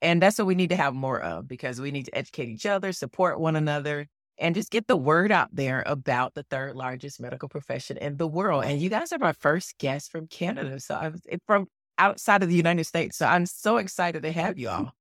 And 0.01 0.21
that's 0.21 0.37
what 0.37 0.47
we 0.47 0.55
need 0.55 0.69
to 0.69 0.75
have 0.75 0.93
more 0.93 1.19
of 1.19 1.47
because 1.47 1.81
we 1.81 1.91
need 1.91 2.05
to 2.05 2.15
educate 2.15 2.49
each 2.49 2.65
other, 2.65 2.93
support 2.93 3.39
one 3.39 3.55
another, 3.55 4.07
and 4.37 4.55
just 4.55 4.69
get 4.69 4.87
the 4.87 4.95
word 4.95 5.31
out 5.31 5.49
there 5.51 5.83
about 5.85 6.33
the 6.35 6.43
third 6.43 6.75
largest 6.75 7.19
medical 7.19 7.49
profession 7.49 7.97
in 7.97 8.17
the 8.17 8.27
world. 8.27 8.63
And 8.63 8.79
you 8.79 8.89
guys 8.89 9.11
are 9.11 9.19
my 9.19 9.33
first 9.33 9.77
guest 9.79 10.11
from 10.11 10.27
Canada. 10.27 10.79
So 10.79 10.95
I 10.95 11.09
was 11.09 11.21
eh, 11.27 11.37
from 11.45 11.67
outside 11.97 12.43
of 12.43 12.49
the 12.49 12.55
United 12.55 12.85
States. 12.85 13.17
So 13.17 13.25
I'm 13.25 13.45
so 13.45 13.77
excited 13.77 14.23
to 14.23 14.31
have 14.31 14.57
you 14.57 14.69
all. 14.69 14.93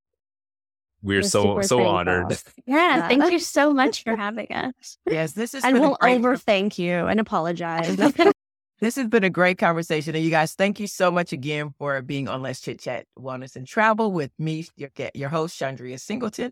we're 1.02 1.18
We're 1.18 1.22
so 1.22 1.60
so 1.62 1.76
thankful. 1.78 1.86
honored. 1.86 2.32
Yeah, 2.66 2.96
Yeah. 2.96 3.08
thank 3.08 3.32
you 3.32 3.38
so 3.38 3.72
much 3.80 4.02
for 4.02 4.16
having 4.16 4.50
us. 4.52 4.98
Yes, 5.06 5.32
this 5.32 5.54
is 5.54 5.64
And 5.64 5.78
we'll 5.80 5.96
over 6.02 6.36
thank 6.36 6.78
you 6.78 7.06
and 7.06 7.20
apologize. 7.20 7.96
This 8.78 8.96
has 8.96 9.08
been 9.08 9.24
a 9.24 9.30
great 9.30 9.56
conversation. 9.56 10.14
And 10.14 10.22
you 10.22 10.30
guys, 10.30 10.52
thank 10.52 10.78
you 10.78 10.86
so 10.86 11.10
much 11.10 11.32
again 11.32 11.72
for 11.78 12.02
being 12.02 12.28
on 12.28 12.42
Let's 12.42 12.60
Chit 12.60 12.78
Chat 12.78 13.06
Wellness 13.18 13.56
and 13.56 13.66
Travel 13.66 14.12
with 14.12 14.30
me, 14.38 14.66
your, 14.76 14.90
ge- 14.90 15.10
your 15.14 15.30
host, 15.30 15.58
Chandria 15.58 15.98
Singleton. 15.98 16.44